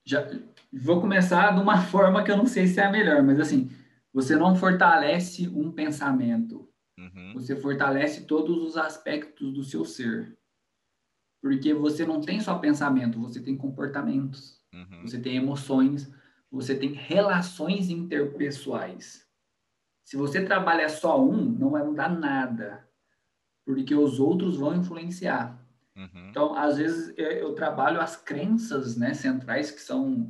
Já 0.06 0.28
vou 0.72 1.00
começar 1.00 1.54
de 1.54 1.62
uma 1.62 1.82
forma 1.88 2.24
que 2.24 2.32
eu 2.32 2.38
não 2.38 2.48
sei 2.48 2.68
se 2.68 2.80
é 2.80 2.86
a 2.86 2.92
melhor, 2.92 3.22
mas 3.22 3.40
assim, 3.40 3.70
você 4.14 4.36
não 4.36 4.56
fortalece 4.56 5.48
um 5.48 5.72
pensamento. 5.72 6.68
Uhum. 6.98 7.34
Você 7.34 7.56
fortalece 7.56 8.26
todos 8.26 8.58
os 8.58 8.78
aspectos 8.78 9.54
do 9.54 9.64
seu 9.64 9.86
ser. 9.86 10.38
Porque 11.42 11.74
você 11.74 12.06
não 12.06 12.22
tem 12.22 12.40
só 12.40 12.60
pensamento, 12.60 13.20
você 13.20 13.42
tem 13.42 13.58
comportamentos, 13.58 14.62
uhum. 14.74 15.02
você 15.02 15.20
tem 15.20 15.38
emoções, 15.38 16.12
você 16.52 16.76
tem 16.76 16.94
relações 16.94 17.90
interpessoais. 17.90 19.28
Se 20.12 20.18
você 20.18 20.44
trabalha 20.44 20.90
só 20.90 21.24
um, 21.24 21.38
não 21.38 21.70
vai 21.70 21.82
mudar 21.86 22.10
nada, 22.10 22.86
porque 23.66 23.96
os 23.96 24.20
outros 24.20 24.58
vão 24.58 24.76
influenciar. 24.76 25.66
Uhum. 25.96 26.28
Então, 26.30 26.54
às 26.54 26.76
vezes, 26.76 27.14
eu 27.18 27.56
trabalho 27.56 28.02
as 28.02 28.18
crenças 28.18 28.98
né, 28.98 29.14
centrais, 29.14 29.72
que 29.72 29.80
são 29.80 30.30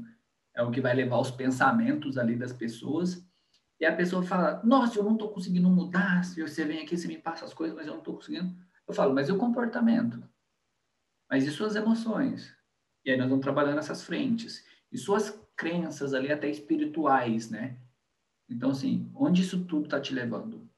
é 0.53 0.61
o 0.61 0.69
que 0.69 0.79
vai 0.79 0.93
levar 0.93 1.17
os 1.17 1.31
pensamentos 1.31 2.15
ali 2.15 2.35
das 2.35 2.53
pessoas, 2.53 3.27
e 3.79 3.83
a 3.83 3.95
pessoa 3.95 4.21
fala, 4.21 4.61
nossa, 4.63 4.99
eu 4.99 5.03
não 5.03 5.13
estou 5.13 5.29
conseguindo 5.29 5.67
mudar, 5.67 6.25
se 6.25 6.39
você 6.39 6.63
vem 6.63 6.83
aqui, 6.83 6.95
você 6.95 7.07
me 7.07 7.17
passa 7.17 7.43
as 7.43 7.53
coisas, 7.55 7.75
mas 7.75 7.87
eu 7.87 7.93
não 7.93 8.01
estou 8.01 8.13
conseguindo. 8.13 8.55
Eu 8.87 8.93
falo, 8.93 9.15
mas 9.15 9.29
e 9.29 9.31
o 9.31 9.37
comportamento? 9.39 10.23
Mas 11.27 11.43
e 11.43 11.49
suas 11.49 11.75
emoções? 11.75 12.55
E 13.03 13.09
aí 13.09 13.17
nós 13.17 13.27
vamos 13.27 13.41
trabalhando 13.41 13.79
essas 13.79 14.03
frentes. 14.03 14.63
E 14.91 14.97
suas 14.99 15.43
crenças 15.55 16.13
ali, 16.13 16.31
até 16.31 16.47
espirituais, 16.47 17.49
né? 17.49 17.79
Então, 18.51 18.71
assim, 18.71 19.09
onde 19.15 19.41
isso 19.41 19.63
tudo 19.63 19.85
está 19.85 19.99
te 19.99 20.13
levando? 20.13 20.69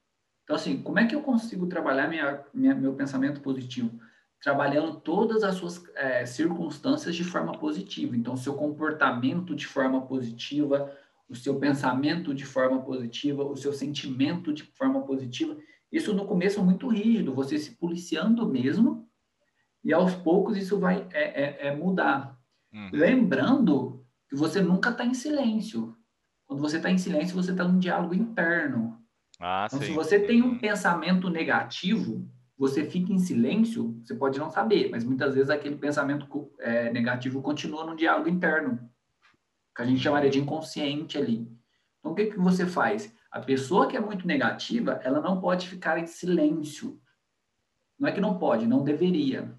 Então, 0.44 0.54
assim, 0.54 0.80
como 0.80 0.98
é 0.98 1.06
que 1.06 1.14
eu 1.14 1.22
consigo 1.22 1.66
trabalhar 1.66 2.08
minha, 2.08 2.44
minha 2.54 2.74
meu 2.74 2.94
pensamento 2.94 3.40
positivo? 3.40 3.98
Trabalhando 4.40 5.00
todas 5.00 5.42
as 5.42 5.56
suas 5.56 5.82
é, 5.94 6.24
circunstâncias 6.24 7.16
de 7.16 7.24
forma 7.24 7.58
positiva. 7.58 8.16
Então, 8.16 8.36
seu 8.36 8.54
comportamento 8.54 9.54
de 9.54 9.66
forma 9.66 10.02
positiva, 10.02 10.94
o 11.28 11.34
seu 11.34 11.58
pensamento 11.58 12.34
de 12.34 12.44
forma 12.44 12.80
positiva, 12.82 13.42
o 13.42 13.56
seu 13.56 13.72
sentimento 13.72 14.52
de 14.52 14.62
forma 14.62 15.02
positiva. 15.02 15.56
Isso 15.90 16.12
no 16.12 16.26
começo 16.26 16.60
é 16.60 16.62
muito 16.62 16.88
rígido, 16.88 17.34
você 17.34 17.58
se 17.58 17.72
policiando 17.72 18.46
mesmo, 18.46 19.08
e 19.82 19.92
aos 19.92 20.14
poucos 20.14 20.56
isso 20.56 20.78
vai 20.78 21.06
é, 21.12 21.66
é, 21.66 21.68
é 21.68 21.76
mudar. 21.76 22.38
Uhum. 22.72 22.90
Lembrando 22.92 24.04
que 24.28 24.36
você 24.36 24.60
nunca 24.60 24.90
está 24.90 25.04
em 25.04 25.14
silêncio. 25.14 25.96
Quando 26.46 26.60
você 26.60 26.76
está 26.76 26.90
em 26.90 26.98
silêncio, 26.98 27.34
você 27.34 27.52
está 27.52 27.64
num 27.64 27.78
diálogo 27.78 28.14
interno. 28.14 28.98
Ah, 29.40 29.66
então, 29.66 29.80
sim. 29.80 29.86
se 29.86 29.92
você 29.92 30.18
tem 30.18 30.42
um 30.42 30.50
uhum. 30.50 30.58
pensamento 30.58 31.28
negativo, 31.28 32.28
você 32.56 32.84
fica 32.84 33.12
em 33.12 33.18
silêncio, 33.18 34.00
você 34.04 34.14
pode 34.14 34.38
não 34.38 34.50
saber, 34.50 34.90
mas 34.90 35.04
muitas 35.04 35.34
vezes 35.34 35.50
aquele 35.50 35.76
pensamento 35.76 36.52
é, 36.60 36.92
negativo 36.92 37.42
continua 37.42 37.84
no 37.84 37.96
diálogo 37.96 38.28
interno, 38.28 38.78
que 39.74 39.82
a 39.82 39.84
gente 39.84 40.00
chamaria 40.00 40.30
de 40.30 40.38
inconsciente 40.38 41.18
ali. 41.18 41.48
Então, 41.98 42.12
o 42.12 42.14
que, 42.14 42.26
que 42.26 42.38
você 42.38 42.66
faz? 42.66 43.12
A 43.30 43.40
pessoa 43.40 43.88
que 43.88 43.96
é 43.96 44.00
muito 44.00 44.26
negativa, 44.26 45.00
ela 45.02 45.20
não 45.20 45.40
pode 45.40 45.68
ficar 45.68 45.98
em 45.98 46.06
silêncio. 46.06 47.00
Não 47.98 48.08
é 48.08 48.12
que 48.12 48.20
não 48.20 48.38
pode, 48.38 48.66
não 48.66 48.84
deveria. 48.84 49.52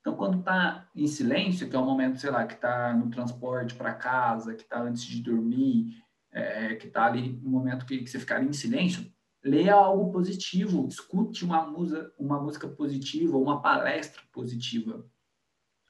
Então, 0.00 0.16
quando 0.16 0.38
está 0.38 0.88
em 0.94 1.06
silêncio, 1.06 1.68
que 1.68 1.76
é 1.76 1.78
o 1.78 1.84
momento, 1.84 2.18
sei 2.18 2.30
lá, 2.30 2.46
que 2.46 2.54
está 2.54 2.94
no 2.94 3.10
transporte 3.10 3.74
para 3.74 3.92
casa, 3.92 4.54
que 4.54 4.62
está 4.62 4.80
antes 4.80 5.02
de 5.02 5.20
dormir, 5.20 6.02
é, 6.38 6.74
que 6.76 6.86
está 6.86 7.06
ali 7.06 7.38
no 7.42 7.50
momento 7.50 7.86
que, 7.86 7.98
que, 7.98 8.10
você 8.10 8.18
ficar 8.18 8.42
em 8.42 8.52
silêncio, 8.52 9.04
leia 9.44 9.74
algo 9.74 10.12
positivo, 10.12 10.86
escute 10.88 11.44
uma 11.44 11.66
música, 11.66 12.12
uma 12.18 12.40
música 12.40 12.68
positiva, 12.68 13.36
uma 13.36 13.60
palestra 13.60 14.22
positiva. 14.32 15.04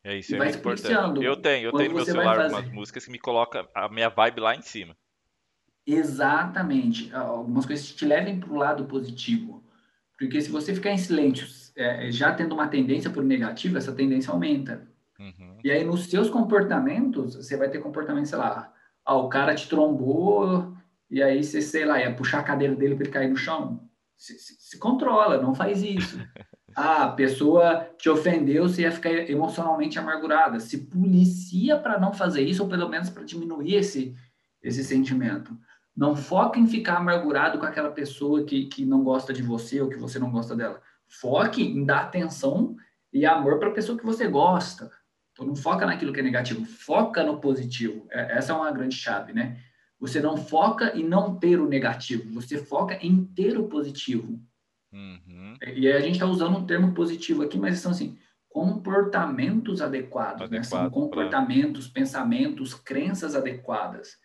É 0.04 0.16
isso, 0.16 0.34
é 0.34 0.38
muito 0.38 0.58
importante. 0.58 1.24
Eu 1.24 1.36
tenho, 1.36 1.66
eu 1.66 1.72
tenho 1.72 1.90
no 1.90 1.96
meu 1.96 2.04
celular 2.04 2.40
algumas 2.40 2.70
músicas 2.70 3.04
que 3.04 3.10
me 3.10 3.18
colocam 3.18 3.68
a 3.74 3.88
minha 3.88 4.08
vibe 4.08 4.40
lá 4.40 4.54
em 4.54 4.62
cima. 4.62 4.96
Exatamente. 5.86 7.12
Algumas 7.14 7.66
coisas 7.66 7.90
que 7.90 7.96
te 7.96 8.04
levem 8.04 8.38
para 8.38 8.52
o 8.52 8.56
lado 8.56 8.84
positivo. 8.84 9.64
Porque 10.18 10.40
se 10.40 10.50
você 10.50 10.74
ficar 10.74 10.90
em 10.90 10.98
silêncio, 10.98 11.46
é, 11.76 12.10
já 12.10 12.34
tendo 12.34 12.54
uma 12.54 12.68
tendência 12.68 13.08
por 13.08 13.22
negativo, 13.22 13.78
essa 13.78 13.92
tendência 13.92 14.32
aumenta. 14.32 14.86
Uhum. 15.18 15.58
E 15.64 15.70
aí, 15.70 15.84
nos 15.84 16.06
seus 16.06 16.28
comportamentos, 16.28 17.36
você 17.36 17.56
vai 17.56 17.68
ter 17.70 17.78
comportamento, 17.78 18.26
sei 18.26 18.38
lá, 18.38 18.72
ah, 19.08 19.16
o 19.16 19.28
cara 19.30 19.54
te 19.54 19.66
trombou 19.66 20.76
e 21.10 21.22
aí 21.22 21.42
você, 21.42 21.62
sei 21.62 21.86
lá, 21.86 21.98
ia 21.98 22.14
puxar 22.14 22.40
a 22.40 22.42
cadeira 22.42 22.76
dele 22.76 22.94
para 22.94 23.04
ele 23.04 23.12
cair 23.12 23.30
no 23.30 23.38
chão. 23.38 23.88
Se, 24.18 24.38
se, 24.38 24.54
se, 24.58 24.78
controla, 24.78 25.40
não 25.40 25.54
faz 25.54 25.82
isso. 25.82 26.18
Ah, 26.76 27.04
a 27.04 27.12
pessoa 27.12 27.88
te 27.98 28.08
ofendeu, 28.08 28.68
você 28.68 28.82
ia 28.82 28.92
ficar 28.92 29.10
emocionalmente 29.10 29.98
amargurada. 29.98 30.60
Se 30.60 30.86
policia 30.86 31.76
para 31.76 31.98
não 31.98 32.12
fazer 32.12 32.42
isso, 32.42 32.62
ou 32.62 32.68
pelo 32.68 32.88
menos 32.88 33.10
para 33.10 33.24
diminuir 33.24 33.74
esse, 33.74 34.14
esse 34.62 34.84
sentimento. 34.84 35.58
Não 35.96 36.14
foca 36.14 36.60
em 36.60 36.68
ficar 36.68 36.98
amargurado 36.98 37.58
com 37.58 37.66
aquela 37.66 37.90
pessoa 37.90 38.44
que, 38.44 38.66
que 38.66 38.84
não 38.84 39.02
gosta 39.02 39.32
de 39.32 39.42
você 39.42 39.80
ou 39.80 39.88
que 39.88 39.98
você 39.98 40.20
não 40.20 40.30
gosta 40.30 40.54
dela. 40.54 40.80
Foque 41.08 41.64
em 41.64 41.84
dar 41.84 42.02
atenção 42.02 42.76
e 43.12 43.26
amor 43.26 43.58
para 43.58 43.70
a 43.70 43.74
pessoa 43.74 43.98
que 43.98 44.06
você 44.06 44.28
gosta. 44.28 44.88
Então, 45.38 45.46
não 45.46 45.54
foca 45.54 45.86
naquilo 45.86 46.12
que 46.12 46.18
é 46.18 46.22
negativo, 46.22 46.64
foca 46.66 47.22
no 47.22 47.38
positivo. 47.38 48.08
É, 48.10 48.38
essa 48.38 48.52
é 48.52 48.56
uma 48.56 48.72
grande 48.72 48.96
chave, 48.96 49.32
né? 49.32 49.56
Você 50.00 50.20
não 50.20 50.36
foca 50.36 50.96
em 50.98 51.04
não 51.04 51.36
ter 51.36 51.60
o 51.60 51.68
negativo, 51.68 52.32
você 52.32 52.58
foca 52.58 52.98
em 53.00 53.24
ter 53.24 53.56
o 53.56 53.68
positivo. 53.68 54.40
Uhum. 54.92 55.54
E 55.76 55.86
aí 55.86 55.92
a 55.92 56.00
gente 56.00 56.14
está 56.14 56.26
usando 56.26 56.56
um 56.56 56.66
termo 56.66 56.92
positivo 56.92 57.42
aqui, 57.42 57.56
mas 57.56 57.78
são 57.78 57.92
assim, 57.92 58.18
comportamentos 58.48 59.80
adequados, 59.80 60.42
Adequado, 60.42 60.50
né? 60.50 60.62
São 60.64 60.90
comportamentos, 60.90 61.86
pra... 61.86 62.00
pensamentos, 62.00 62.74
crenças 62.74 63.36
adequadas. 63.36 64.16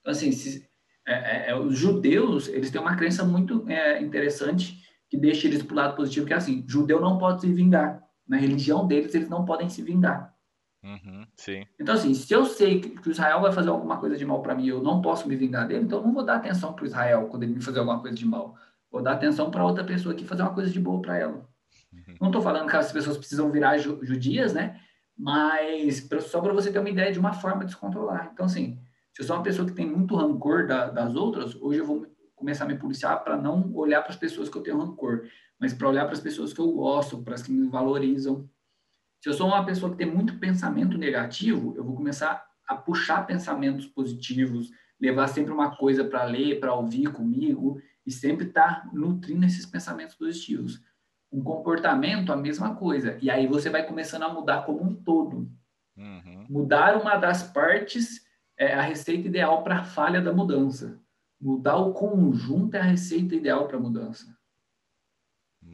Então, 0.00 0.10
assim, 0.10 0.32
se, 0.32 0.66
é, 1.06 1.12
é, 1.12 1.50
é, 1.50 1.54
os 1.54 1.76
judeus, 1.76 2.48
eles 2.48 2.70
têm 2.70 2.80
uma 2.80 2.96
crença 2.96 3.24
muito 3.24 3.68
é, 3.68 4.00
interessante 4.00 4.80
que 5.10 5.18
deixa 5.18 5.46
eles 5.46 5.62
para 5.62 5.74
o 5.74 5.76
lado 5.76 5.96
positivo, 5.96 6.26
que 6.26 6.32
é 6.32 6.36
assim, 6.36 6.64
judeu 6.66 6.98
não 6.98 7.18
pode 7.18 7.42
se 7.42 7.52
vingar. 7.52 8.02
Na 8.26 8.38
religião 8.38 8.86
deles, 8.86 9.14
eles 9.14 9.28
não 9.28 9.44
podem 9.44 9.68
se 9.68 9.82
vingar. 9.82 10.31
Uhum, 10.82 11.24
sim. 11.36 11.64
Então, 11.78 11.94
assim, 11.94 12.12
se 12.12 12.32
eu 12.32 12.44
sei 12.44 12.80
que, 12.80 13.08
o 13.08 13.12
Israel 13.12 13.40
vai 13.40 13.52
fazer 13.52 13.70
alguma 13.70 13.98
coisa 13.98 14.16
de 14.16 14.24
mal 14.24 14.42
para 14.42 14.54
mim, 14.54 14.66
eu 14.66 14.82
não 14.82 15.00
posso 15.00 15.28
me 15.28 15.36
vingar 15.36 15.66
dele, 15.68 15.84
então 15.84 16.00
eu 16.00 16.04
não 16.04 16.12
vou 16.12 16.24
dar 16.24 16.36
atenção 16.36 16.72
para 16.72 16.82
o 16.82 16.86
Israel 16.86 17.28
quando 17.28 17.44
ele 17.44 17.54
me 17.54 17.62
fazer 17.62 17.78
alguma 17.78 18.00
coisa 18.00 18.16
de 18.16 18.26
mal. 18.26 18.56
Vou 18.90 19.00
dar 19.00 19.12
atenção 19.12 19.50
para 19.50 19.64
outra 19.64 19.84
pessoa 19.84 20.14
que 20.14 20.24
fazer 20.24 20.42
uma 20.42 20.52
coisa 20.52 20.70
de 20.70 20.80
boa 20.80 21.00
para 21.00 21.16
ela. 21.16 21.48
Uhum. 21.92 22.14
Não 22.20 22.28
estou 22.28 22.42
falando 22.42 22.68
que 22.68 22.76
as 22.76 22.90
pessoas 22.90 23.16
precisam 23.16 23.50
virar 23.50 23.78
ju 23.78 23.98
judias, 24.02 24.52
né? 24.52 24.80
Mas 25.16 26.08
só 26.22 26.40
para 26.40 26.52
você 26.52 26.72
ter 26.72 26.78
uma 26.78 26.90
ideia 26.90 27.12
de 27.12 27.18
uma 27.18 27.32
forma 27.32 27.64
de 27.64 27.70
se 27.70 27.76
controlar. 27.76 28.30
Então, 28.32 28.46
assim, 28.46 28.78
se 29.12 29.22
eu 29.22 29.26
sou 29.26 29.36
uma 29.36 29.42
pessoa 29.42 29.66
que 29.68 29.74
tem 29.74 29.86
muito 29.86 30.16
rancor 30.16 30.66
da, 30.66 30.88
das 30.88 31.14
outras, 31.14 31.54
hoje 31.54 31.78
eu 31.78 31.86
vou 31.86 32.06
começar 32.34 32.64
a 32.64 32.68
me 32.68 32.76
policiar 32.76 33.22
para 33.22 33.36
não 33.36 33.72
olhar 33.74 34.02
para 34.02 34.10
as 34.10 34.16
pessoas 34.16 34.48
que 34.48 34.56
eu 34.56 34.62
tenho 34.62 34.78
rancor, 34.78 35.26
mas 35.60 35.72
para 35.72 35.88
olhar 35.88 36.04
para 36.06 36.14
as 36.14 36.20
pessoas 36.20 36.52
que 36.52 36.60
eu 36.60 36.72
gosto, 36.72 37.22
para 37.22 37.34
as 37.34 37.42
que 37.42 37.52
me 37.52 37.68
valorizam, 37.68 38.48
se 39.22 39.28
eu 39.28 39.32
sou 39.34 39.46
uma 39.46 39.64
pessoa 39.64 39.92
que 39.92 39.98
tem 39.98 40.10
muito 40.10 40.36
pensamento 40.40 40.98
negativo, 40.98 41.74
eu 41.76 41.84
vou 41.84 41.94
começar 41.94 42.44
a 42.66 42.74
puxar 42.74 43.24
pensamentos 43.24 43.86
positivos, 43.86 44.72
levar 45.00 45.28
sempre 45.28 45.52
uma 45.52 45.76
coisa 45.76 46.04
para 46.04 46.24
ler, 46.24 46.58
para 46.58 46.74
ouvir 46.74 47.12
comigo 47.12 47.80
e 48.04 48.10
sempre 48.10 48.48
estar 48.48 48.82
tá 48.82 48.90
nutrindo 48.92 49.46
esses 49.46 49.64
pensamentos 49.64 50.16
positivos. 50.16 50.82
Um 51.30 51.40
comportamento, 51.40 52.32
a 52.32 52.36
mesma 52.36 52.74
coisa. 52.74 53.16
E 53.22 53.30
aí 53.30 53.46
você 53.46 53.70
vai 53.70 53.86
começando 53.86 54.24
a 54.24 54.28
mudar 54.28 54.66
como 54.66 54.82
um 54.82 54.92
todo. 54.92 55.48
Uhum. 55.96 56.46
Mudar 56.50 57.00
uma 57.00 57.14
das 57.16 57.44
partes 57.44 58.26
é 58.58 58.74
a 58.74 58.82
receita 58.82 59.28
ideal 59.28 59.62
para 59.62 59.78
a 59.78 59.84
falha 59.84 60.20
da 60.20 60.32
mudança. 60.32 61.00
Mudar 61.40 61.76
o 61.76 61.92
conjunto 61.92 62.74
é 62.74 62.80
a 62.80 62.84
receita 62.84 63.36
ideal 63.36 63.68
para 63.68 63.76
a 63.76 63.80
mudança. 63.80 64.36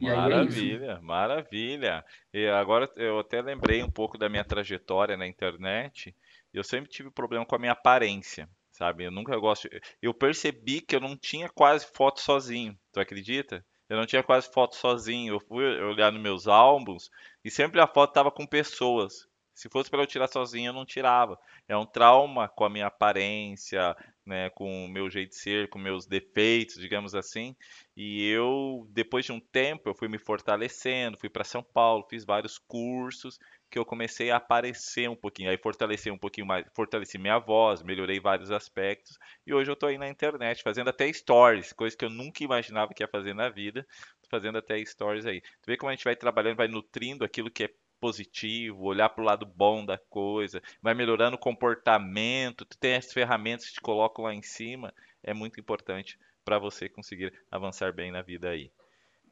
É 0.01 0.15
maravilha, 0.15 0.91
é 0.91 0.99
maravilha. 0.99 2.05
E 2.33 2.47
agora 2.47 2.89
eu 2.95 3.19
até 3.19 3.41
lembrei 3.41 3.83
um 3.83 3.91
pouco 3.91 4.17
da 4.17 4.29
minha 4.29 4.43
trajetória 4.43 5.17
na 5.17 5.27
internet. 5.27 6.15
Eu 6.53 6.63
sempre 6.63 6.89
tive 6.89 7.11
problema 7.11 7.45
com 7.45 7.55
a 7.55 7.59
minha 7.59 7.73
aparência, 7.73 8.49
sabe? 8.71 9.03
Eu 9.03 9.11
nunca 9.11 9.37
gosto. 9.37 9.69
Eu 10.01 10.13
percebi 10.13 10.81
que 10.81 10.95
eu 10.95 10.99
não 10.99 11.15
tinha 11.15 11.49
quase 11.49 11.85
foto 11.93 12.21
sozinho. 12.21 12.77
Tu 12.91 12.99
acredita? 12.99 13.63
Eu 13.87 13.97
não 13.97 14.05
tinha 14.05 14.23
quase 14.23 14.51
foto 14.51 14.75
sozinho. 14.75 15.35
Eu 15.35 15.39
fui 15.39 15.63
olhar 15.81 16.11
nos 16.11 16.21
meus 16.21 16.47
álbuns 16.47 17.11
e 17.43 17.51
sempre 17.51 17.79
a 17.79 17.87
foto 17.87 18.11
estava 18.11 18.31
com 18.31 18.45
pessoas. 18.45 19.28
Se 19.59 19.67
fosse 19.67 19.89
para 19.89 20.01
eu 20.01 20.07
tirar 20.07 20.29
sozinho, 20.29 20.69
eu 20.69 20.73
não 20.73 20.85
tirava. 20.85 21.37
É 21.67 21.75
um 21.75 21.85
trauma 21.85 22.47
com 22.47 22.63
a 22.63 22.69
minha 22.69 22.87
aparência, 22.87 23.93
né, 24.25 24.49
com 24.51 24.85
o 24.85 24.87
meu 24.87 25.09
jeito 25.09 25.31
de 25.31 25.35
ser, 25.35 25.67
com 25.67 25.77
meus 25.77 26.05
defeitos, 26.05 26.75
digamos 26.75 27.13
assim. 27.13 27.53
E 27.93 28.25
eu, 28.29 28.87
depois 28.89 29.25
de 29.25 29.33
um 29.33 29.39
tempo, 29.39 29.89
eu 29.89 29.93
fui 29.93 30.07
me 30.07 30.17
fortalecendo, 30.17 31.17
fui 31.19 31.29
para 31.29 31.43
São 31.43 31.61
Paulo, 31.61 32.07
fiz 32.09 32.23
vários 32.23 32.57
cursos 32.57 33.37
que 33.69 33.77
eu 33.77 33.83
comecei 33.83 34.31
a 34.31 34.37
aparecer 34.37 35.09
um 35.09 35.15
pouquinho, 35.15 35.49
aí 35.49 35.57
fortalecer 35.57 36.11
um 36.13 36.17
pouquinho 36.17 36.47
mais, 36.47 36.65
fortaleci 36.73 37.17
minha 37.17 37.37
voz, 37.37 37.83
melhorei 37.83 38.17
vários 38.17 38.51
aspectos. 38.51 39.17
E 39.45 39.53
hoje 39.53 39.69
eu 39.69 39.73
estou 39.73 39.89
aí 39.89 39.97
na 39.97 40.07
internet 40.07 40.63
fazendo 40.63 40.89
até 40.89 41.11
stories, 41.11 41.73
coisa 41.73 41.97
que 41.97 42.05
eu 42.05 42.09
nunca 42.09 42.45
imaginava 42.45 42.93
que 42.93 43.03
ia 43.03 43.09
fazer 43.09 43.33
na 43.33 43.49
vida, 43.49 43.85
fazendo 44.29 44.57
até 44.57 44.81
stories 44.85 45.25
aí. 45.25 45.41
Tu 45.41 45.67
vê 45.67 45.75
como 45.75 45.89
a 45.89 45.93
gente 45.93 46.05
vai 46.05 46.15
trabalhando, 46.15 46.55
vai 46.55 46.69
nutrindo 46.69 47.25
aquilo 47.25 47.51
que 47.51 47.65
é 47.65 47.69
positivo, 47.99 48.85
olhar 48.85 49.09
para 49.09 49.21
o 49.21 49.25
lado 49.25 49.45
bom 49.45 49.85
da 49.85 49.97
coisa, 49.97 50.61
vai 50.81 50.93
melhorando 50.93 51.35
o 51.35 51.39
comportamento, 51.39 52.65
tu 52.65 52.77
tem 52.77 52.95
as 52.95 53.11
ferramentas 53.11 53.67
que 53.67 53.73
te 53.73 53.81
colocam 53.81 54.25
lá 54.25 54.33
em 54.33 54.41
cima, 54.41 54.93
é 55.23 55.33
muito 55.33 55.59
importante 55.59 56.17
para 56.43 56.57
você 56.57 56.89
conseguir 56.89 57.33
avançar 57.51 57.93
bem 57.93 58.11
na 58.11 58.21
vida 58.21 58.49
aí. 58.49 58.71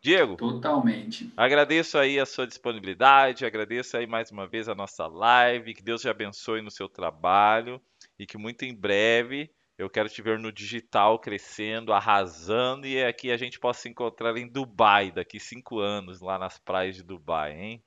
Diego. 0.02 0.36
Totalmente. 0.36 1.32
Agradeço 1.36 1.98
aí 1.98 2.20
a 2.20 2.26
sua 2.26 2.46
disponibilidade, 2.46 3.46
agradeço 3.46 3.98
aí 3.98 4.06
mais 4.06 4.32
uma 4.32 4.48
vez 4.48 4.70
a 4.70 4.76
nossa 4.76 5.08
live, 5.08 5.74
que 5.74 5.84
Deus 5.84 6.02
te 6.02 6.10
abençoe 6.10 6.62
no 6.62 6.70
seu 6.70 6.88
trabalho 6.88 7.82
e 8.20 8.26
que 8.26 8.38
muito 8.38 8.64
em 8.64 8.76
breve 8.76 9.50
eu 9.78 9.90
quero 9.90 10.10
te 10.10 10.22
ver 10.22 10.40
no 10.40 10.52
digital 10.52 11.20
crescendo, 11.20 11.94
arrasando 11.94 12.88
e 12.88 13.04
aqui 13.04 13.32
a 13.32 13.38
gente 13.38 13.60
possa 13.60 13.82
se 13.82 13.90
encontrar 13.90 14.36
em 14.38 14.48
Dubai 14.48 15.12
daqui 15.12 15.40
cinco 15.40 15.80
anos, 15.80 16.20
lá 16.20 16.40
nas 16.40 16.58
praias 16.58 16.96
de 16.96 17.04
Dubai, 17.04 17.60
hein? 17.60 17.84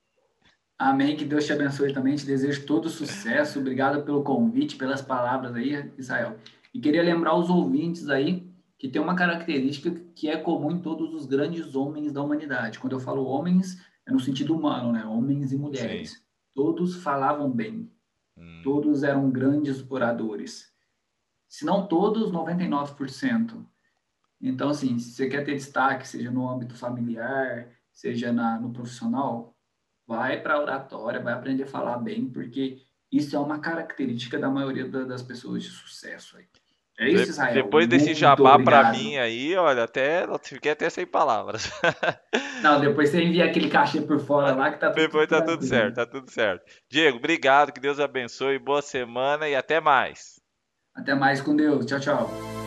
Amém. 0.81 1.15
Que 1.15 1.27
Deus 1.27 1.45
te 1.45 1.53
abençoe 1.53 1.93
também. 1.93 2.17
Te 2.17 2.25
desejo 2.25 2.65
todo 2.65 2.89
sucesso. 2.89 3.59
Obrigado 3.59 4.03
pelo 4.03 4.23
convite, 4.23 4.77
pelas 4.77 5.03
palavras 5.03 5.55
aí, 5.55 5.93
Israel. 5.99 6.39
E 6.73 6.81
queria 6.81 7.03
lembrar 7.03 7.37
os 7.37 7.51
ouvintes 7.51 8.09
aí 8.09 8.51
que 8.79 8.89
tem 8.89 9.03
uma 9.03 9.15
característica 9.15 9.91
que 10.15 10.31
é 10.31 10.39
comum 10.39 10.71
em 10.71 10.81
todos 10.81 11.13
os 11.13 11.27
grandes 11.27 11.75
homens 11.75 12.13
da 12.13 12.23
humanidade. 12.23 12.79
Quando 12.79 12.95
eu 12.95 12.99
falo 12.99 13.27
homens, 13.27 13.79
é 14.07 14.11
no 14.11 14.19
sentido 14.19 14.57
humano, 14.57 14.91
né? 14.91 15.05
Homens 15.05 15.53
e 15.53 15.59
mulheres. 15.59 16.13
Sim. 16.13 16.19
Todos 16.55 16.97
falavam 16.97 17.51
bem. 17.51 17.93
Hum. 18.39 18.63
Todos 18.65 19.03
eram 19.03 19.31
grandes 19.31 19.85
oradores. 19.91 20.73
Se 21.47 21.67
não 21.67 21.87
todos, 21.87 22.33
99%. 22.33 23.67
Então, 24.41 24.71
assim, 24.71 24.99
se 24.99 25.13
você 25.13 25.29
quer 25.29 25.45
ter 25.45 25.57
destaque, 25.57 26.09
seja 26.09 26.31
no 26.31 26.49
âmbito 26.49 26.75
familiar, 26.75 27.69
seja 27.93 28.33
na, 28.33 28.59
no 28.59 28.73
profissional, 28.73 29.55
vai 30.11 30.41
para 30.41 30.55
a 30.55 30.61
oratória, 30.61 31.21
vai 31.21 31.33
aprender 31.33 31.63
a 31.63 31.69
falar 31.69 31.97
bem, 31.99 32.29
porque 32.29 32.79
isso 33.13 33.37
é 33.37 33.39
uma 33.39 33.61
característica 33.61 34.37
da 34.37 34.51
maioria 34.51 34.85
das 34.89 35.23
pessoas 35.23 35.63
de 35.63 35.71
sucesso 35.71 36.37
aí. 36.37 36.47
É 36.99 37.09
isso, 37.09 37.31
Israel. 37.31 37.55
Depois 37.55 37.87
Muito 37.87 37.91
desse 37.91 38.13
jabá 38.13 38.59
para 38.59 38.91
mim 38.91 39.17
aí, 39.17 39.55
olha, 39.57 39.85
até 39.85 40.27
fiquei 40.43 40.73
até 40.73 40.91
sem 40.91 41.07
palavras. 41.07 41.71
Não, 42.61 42.81
depois 42.81 43.09
você 43.09 43.23
envia 43.23 43.45
aquele 43.45 43.71
cachê 43.71 44.03
por 44.03 44.19
fora 44.19 44.53
lá 44.53 44.71
que 44.71 44.81
tá 44.81 44.91
tudo 44.91 45.01
Depois 45.01 45.29
tá 45.29 45.41
tudo 45.41 45.65
certo, 45.65 45.95
tá 45.95 46.05
tudo 46.05 46.31
certo. 46.31 46.65
Diego, 46.91 47.17
obrigado, 47.17 47.73
que 47.73 47.81
Deus 47.81 48.01
abençoe, 48.01 48.59
boa 48.59 48.83
semana 48.83 49.49
e 49.49 49.55
até 49.55 49.81
mais. 49.81 50.41
Até 50.95 51.15
mais 51.15 51.41
com 51.41 51.55
Deus. 51.55 51.87
Tchau, 51.87 52.01
tchau. 52.01 52.60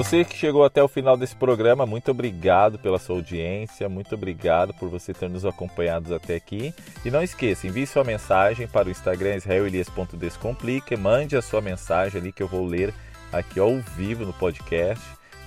Você 0.00 0.24
que 0.24 0.34
chegou 0.34 0.64
até 0.64 0.82
o 0.82 0.88
final 0.88 1.14
desse 1.14 1.36
programa, 1.36 1.84
muito 1.84 2.10
obrigado 2.10 2.78
pela 2.78 2.98
sua 2.98 3.16
audiência, 3.16 3.86
muito 3.86 4.14
obrigado 4.14 4.72
por 4.72 4.88
você 4.88 5.12
ter 5.12 5.28
nos 5.28 5.44
acompanhado 5.44 6.14
até 6.14 6.36
aqui. 6.36 6.74
E 7.04 7.10
não 7.10 7.22
esqueça, 7.22 7.66
envie 7.66 7.86
sua 7.86 8.02
mensagem 8.02 8.66
para 8.66 8.88
o 8.88 8.90
Instagram 8.90 9.36
israelelias.descomplica, 9.36 10.96
mande 10.96 11.36
a 11.36 11.42
sua 11.42 11.60
mensagem 11.60 12.18
ali 12.18 12.32
que 12.32 12.42
eu 12.42 12.48
vou 12.48 12.64
ler 12.64 12.94
aqui 13.30 13.60
ao 13.60 13.76
vivo 13.76 14.24
no 14.24 14.32
podcast. 14.32 15.04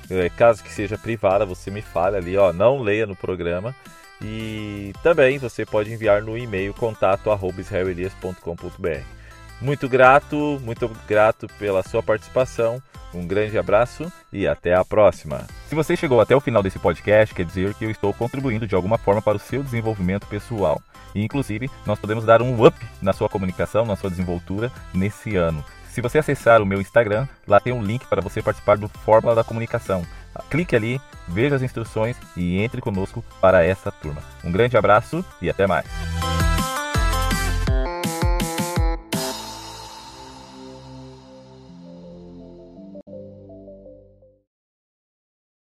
É, 0.07 0.29
caso 0.29 0.63
que 0.63 0.71
seja 0.71 0.99
privada, 0.99 1.47
você 1.47 1.71
me 1.71 1.81
fale 1.81 2.17
ali, 2.17 2.37
ó, 2.37 2.53
não 2.53 2.77
leia 2.77 3.07
no 3.07 3.15
programa. 3.15 3.75
E 4.21 4.93
também 5.01 5.39
você 5.39 5.65
pode 5.65 5.91
enviar 5.91 6.21
no 6.21 6.37
e-mail 6.37 6.75
contato@israelelias.com.br. 6.75 9.22
Muito 9.61 9.87
grato, 9.87 10.59
muito 10.63 10.89
grato 11.07 11.47
pela 11.57 11.83
sua 11.83 12.03
participação. 12.03 12.81
Um 13.13 13.27
grande 13.27 13.57
abraço 13.57 14.11
e 14.31 14.47
até 14.47 14.73
a 14.73 14.83
próxima. 14.83 15.45
Se 15.67 15.75
você 15.75 15.95
chegou 15.95 16.19
até 16.19 16.35
o 16.35 16.41
final 16.41 16.63
desse 16.63 16.79
podcast, 16.79 17.33
quer 17.33 17.45
dizer 17.45 17.73
que 17.75 17.85
eu 17.85 17.91
estou 17.91 18.13
contribuindo 18.13 18.67
de 18.67 18.75
alguma 18.75 18.97
forma 18.97 19.21
para 19.21 19.37
o 19.37 19.39
seu 19.39 19.63
desenvolvimento 19.63 20.25
pessoal. 20.27 20.81
E, 21.13 21.23
inclusive, 21.23 21.69
nós 21.85 21.99
podemos 21.99 22.25
dar 22.25 22.41
um 22.41 22.65
up 22.65 22.75
na 23.01 23.13
sua 23.13 23.29
comunicação, 23.29 23.85
na 23.85 23.95
sua 23.95 24.09
desenvoltura 24.09 24.71
nesse 24.93 25.35
ano. 25.35 25.63
Se 25.91 26.01
você 26.01 26.17
acessar 26.17 26.59
o 26.59 26.65
meu 26.65 26.81
Instagram, 26.81 27.27
lá 27.47 27.59
tem 27.59 27.71
um 27.71 27.83
link 27.83 28.07
para 28.07 28.21
você 28.21 28.41
participar 28.41 28.77
do 28.77 28.87
Fórmula 28.87 29.35
da 29.35 29.43
Comunicação. 29.43 30.03
Clique 30.49 30.75
ali, 30.75 30.99
veja 31.27 31.55
as 31.55 31.61
instruções 31.61 32.17
e 32.35 32.59
entre 32.59 32.81
conosco 32.81 33.23
para 33.39 33.63
essa 33.63 33.91
turma. 33.91 34.23
Um 34.43 34.51
grande 34.51 34.75
abraço 34.75 35.23
e 35.39 35.51
até 35.51 35.67
mais. 35.67 35.85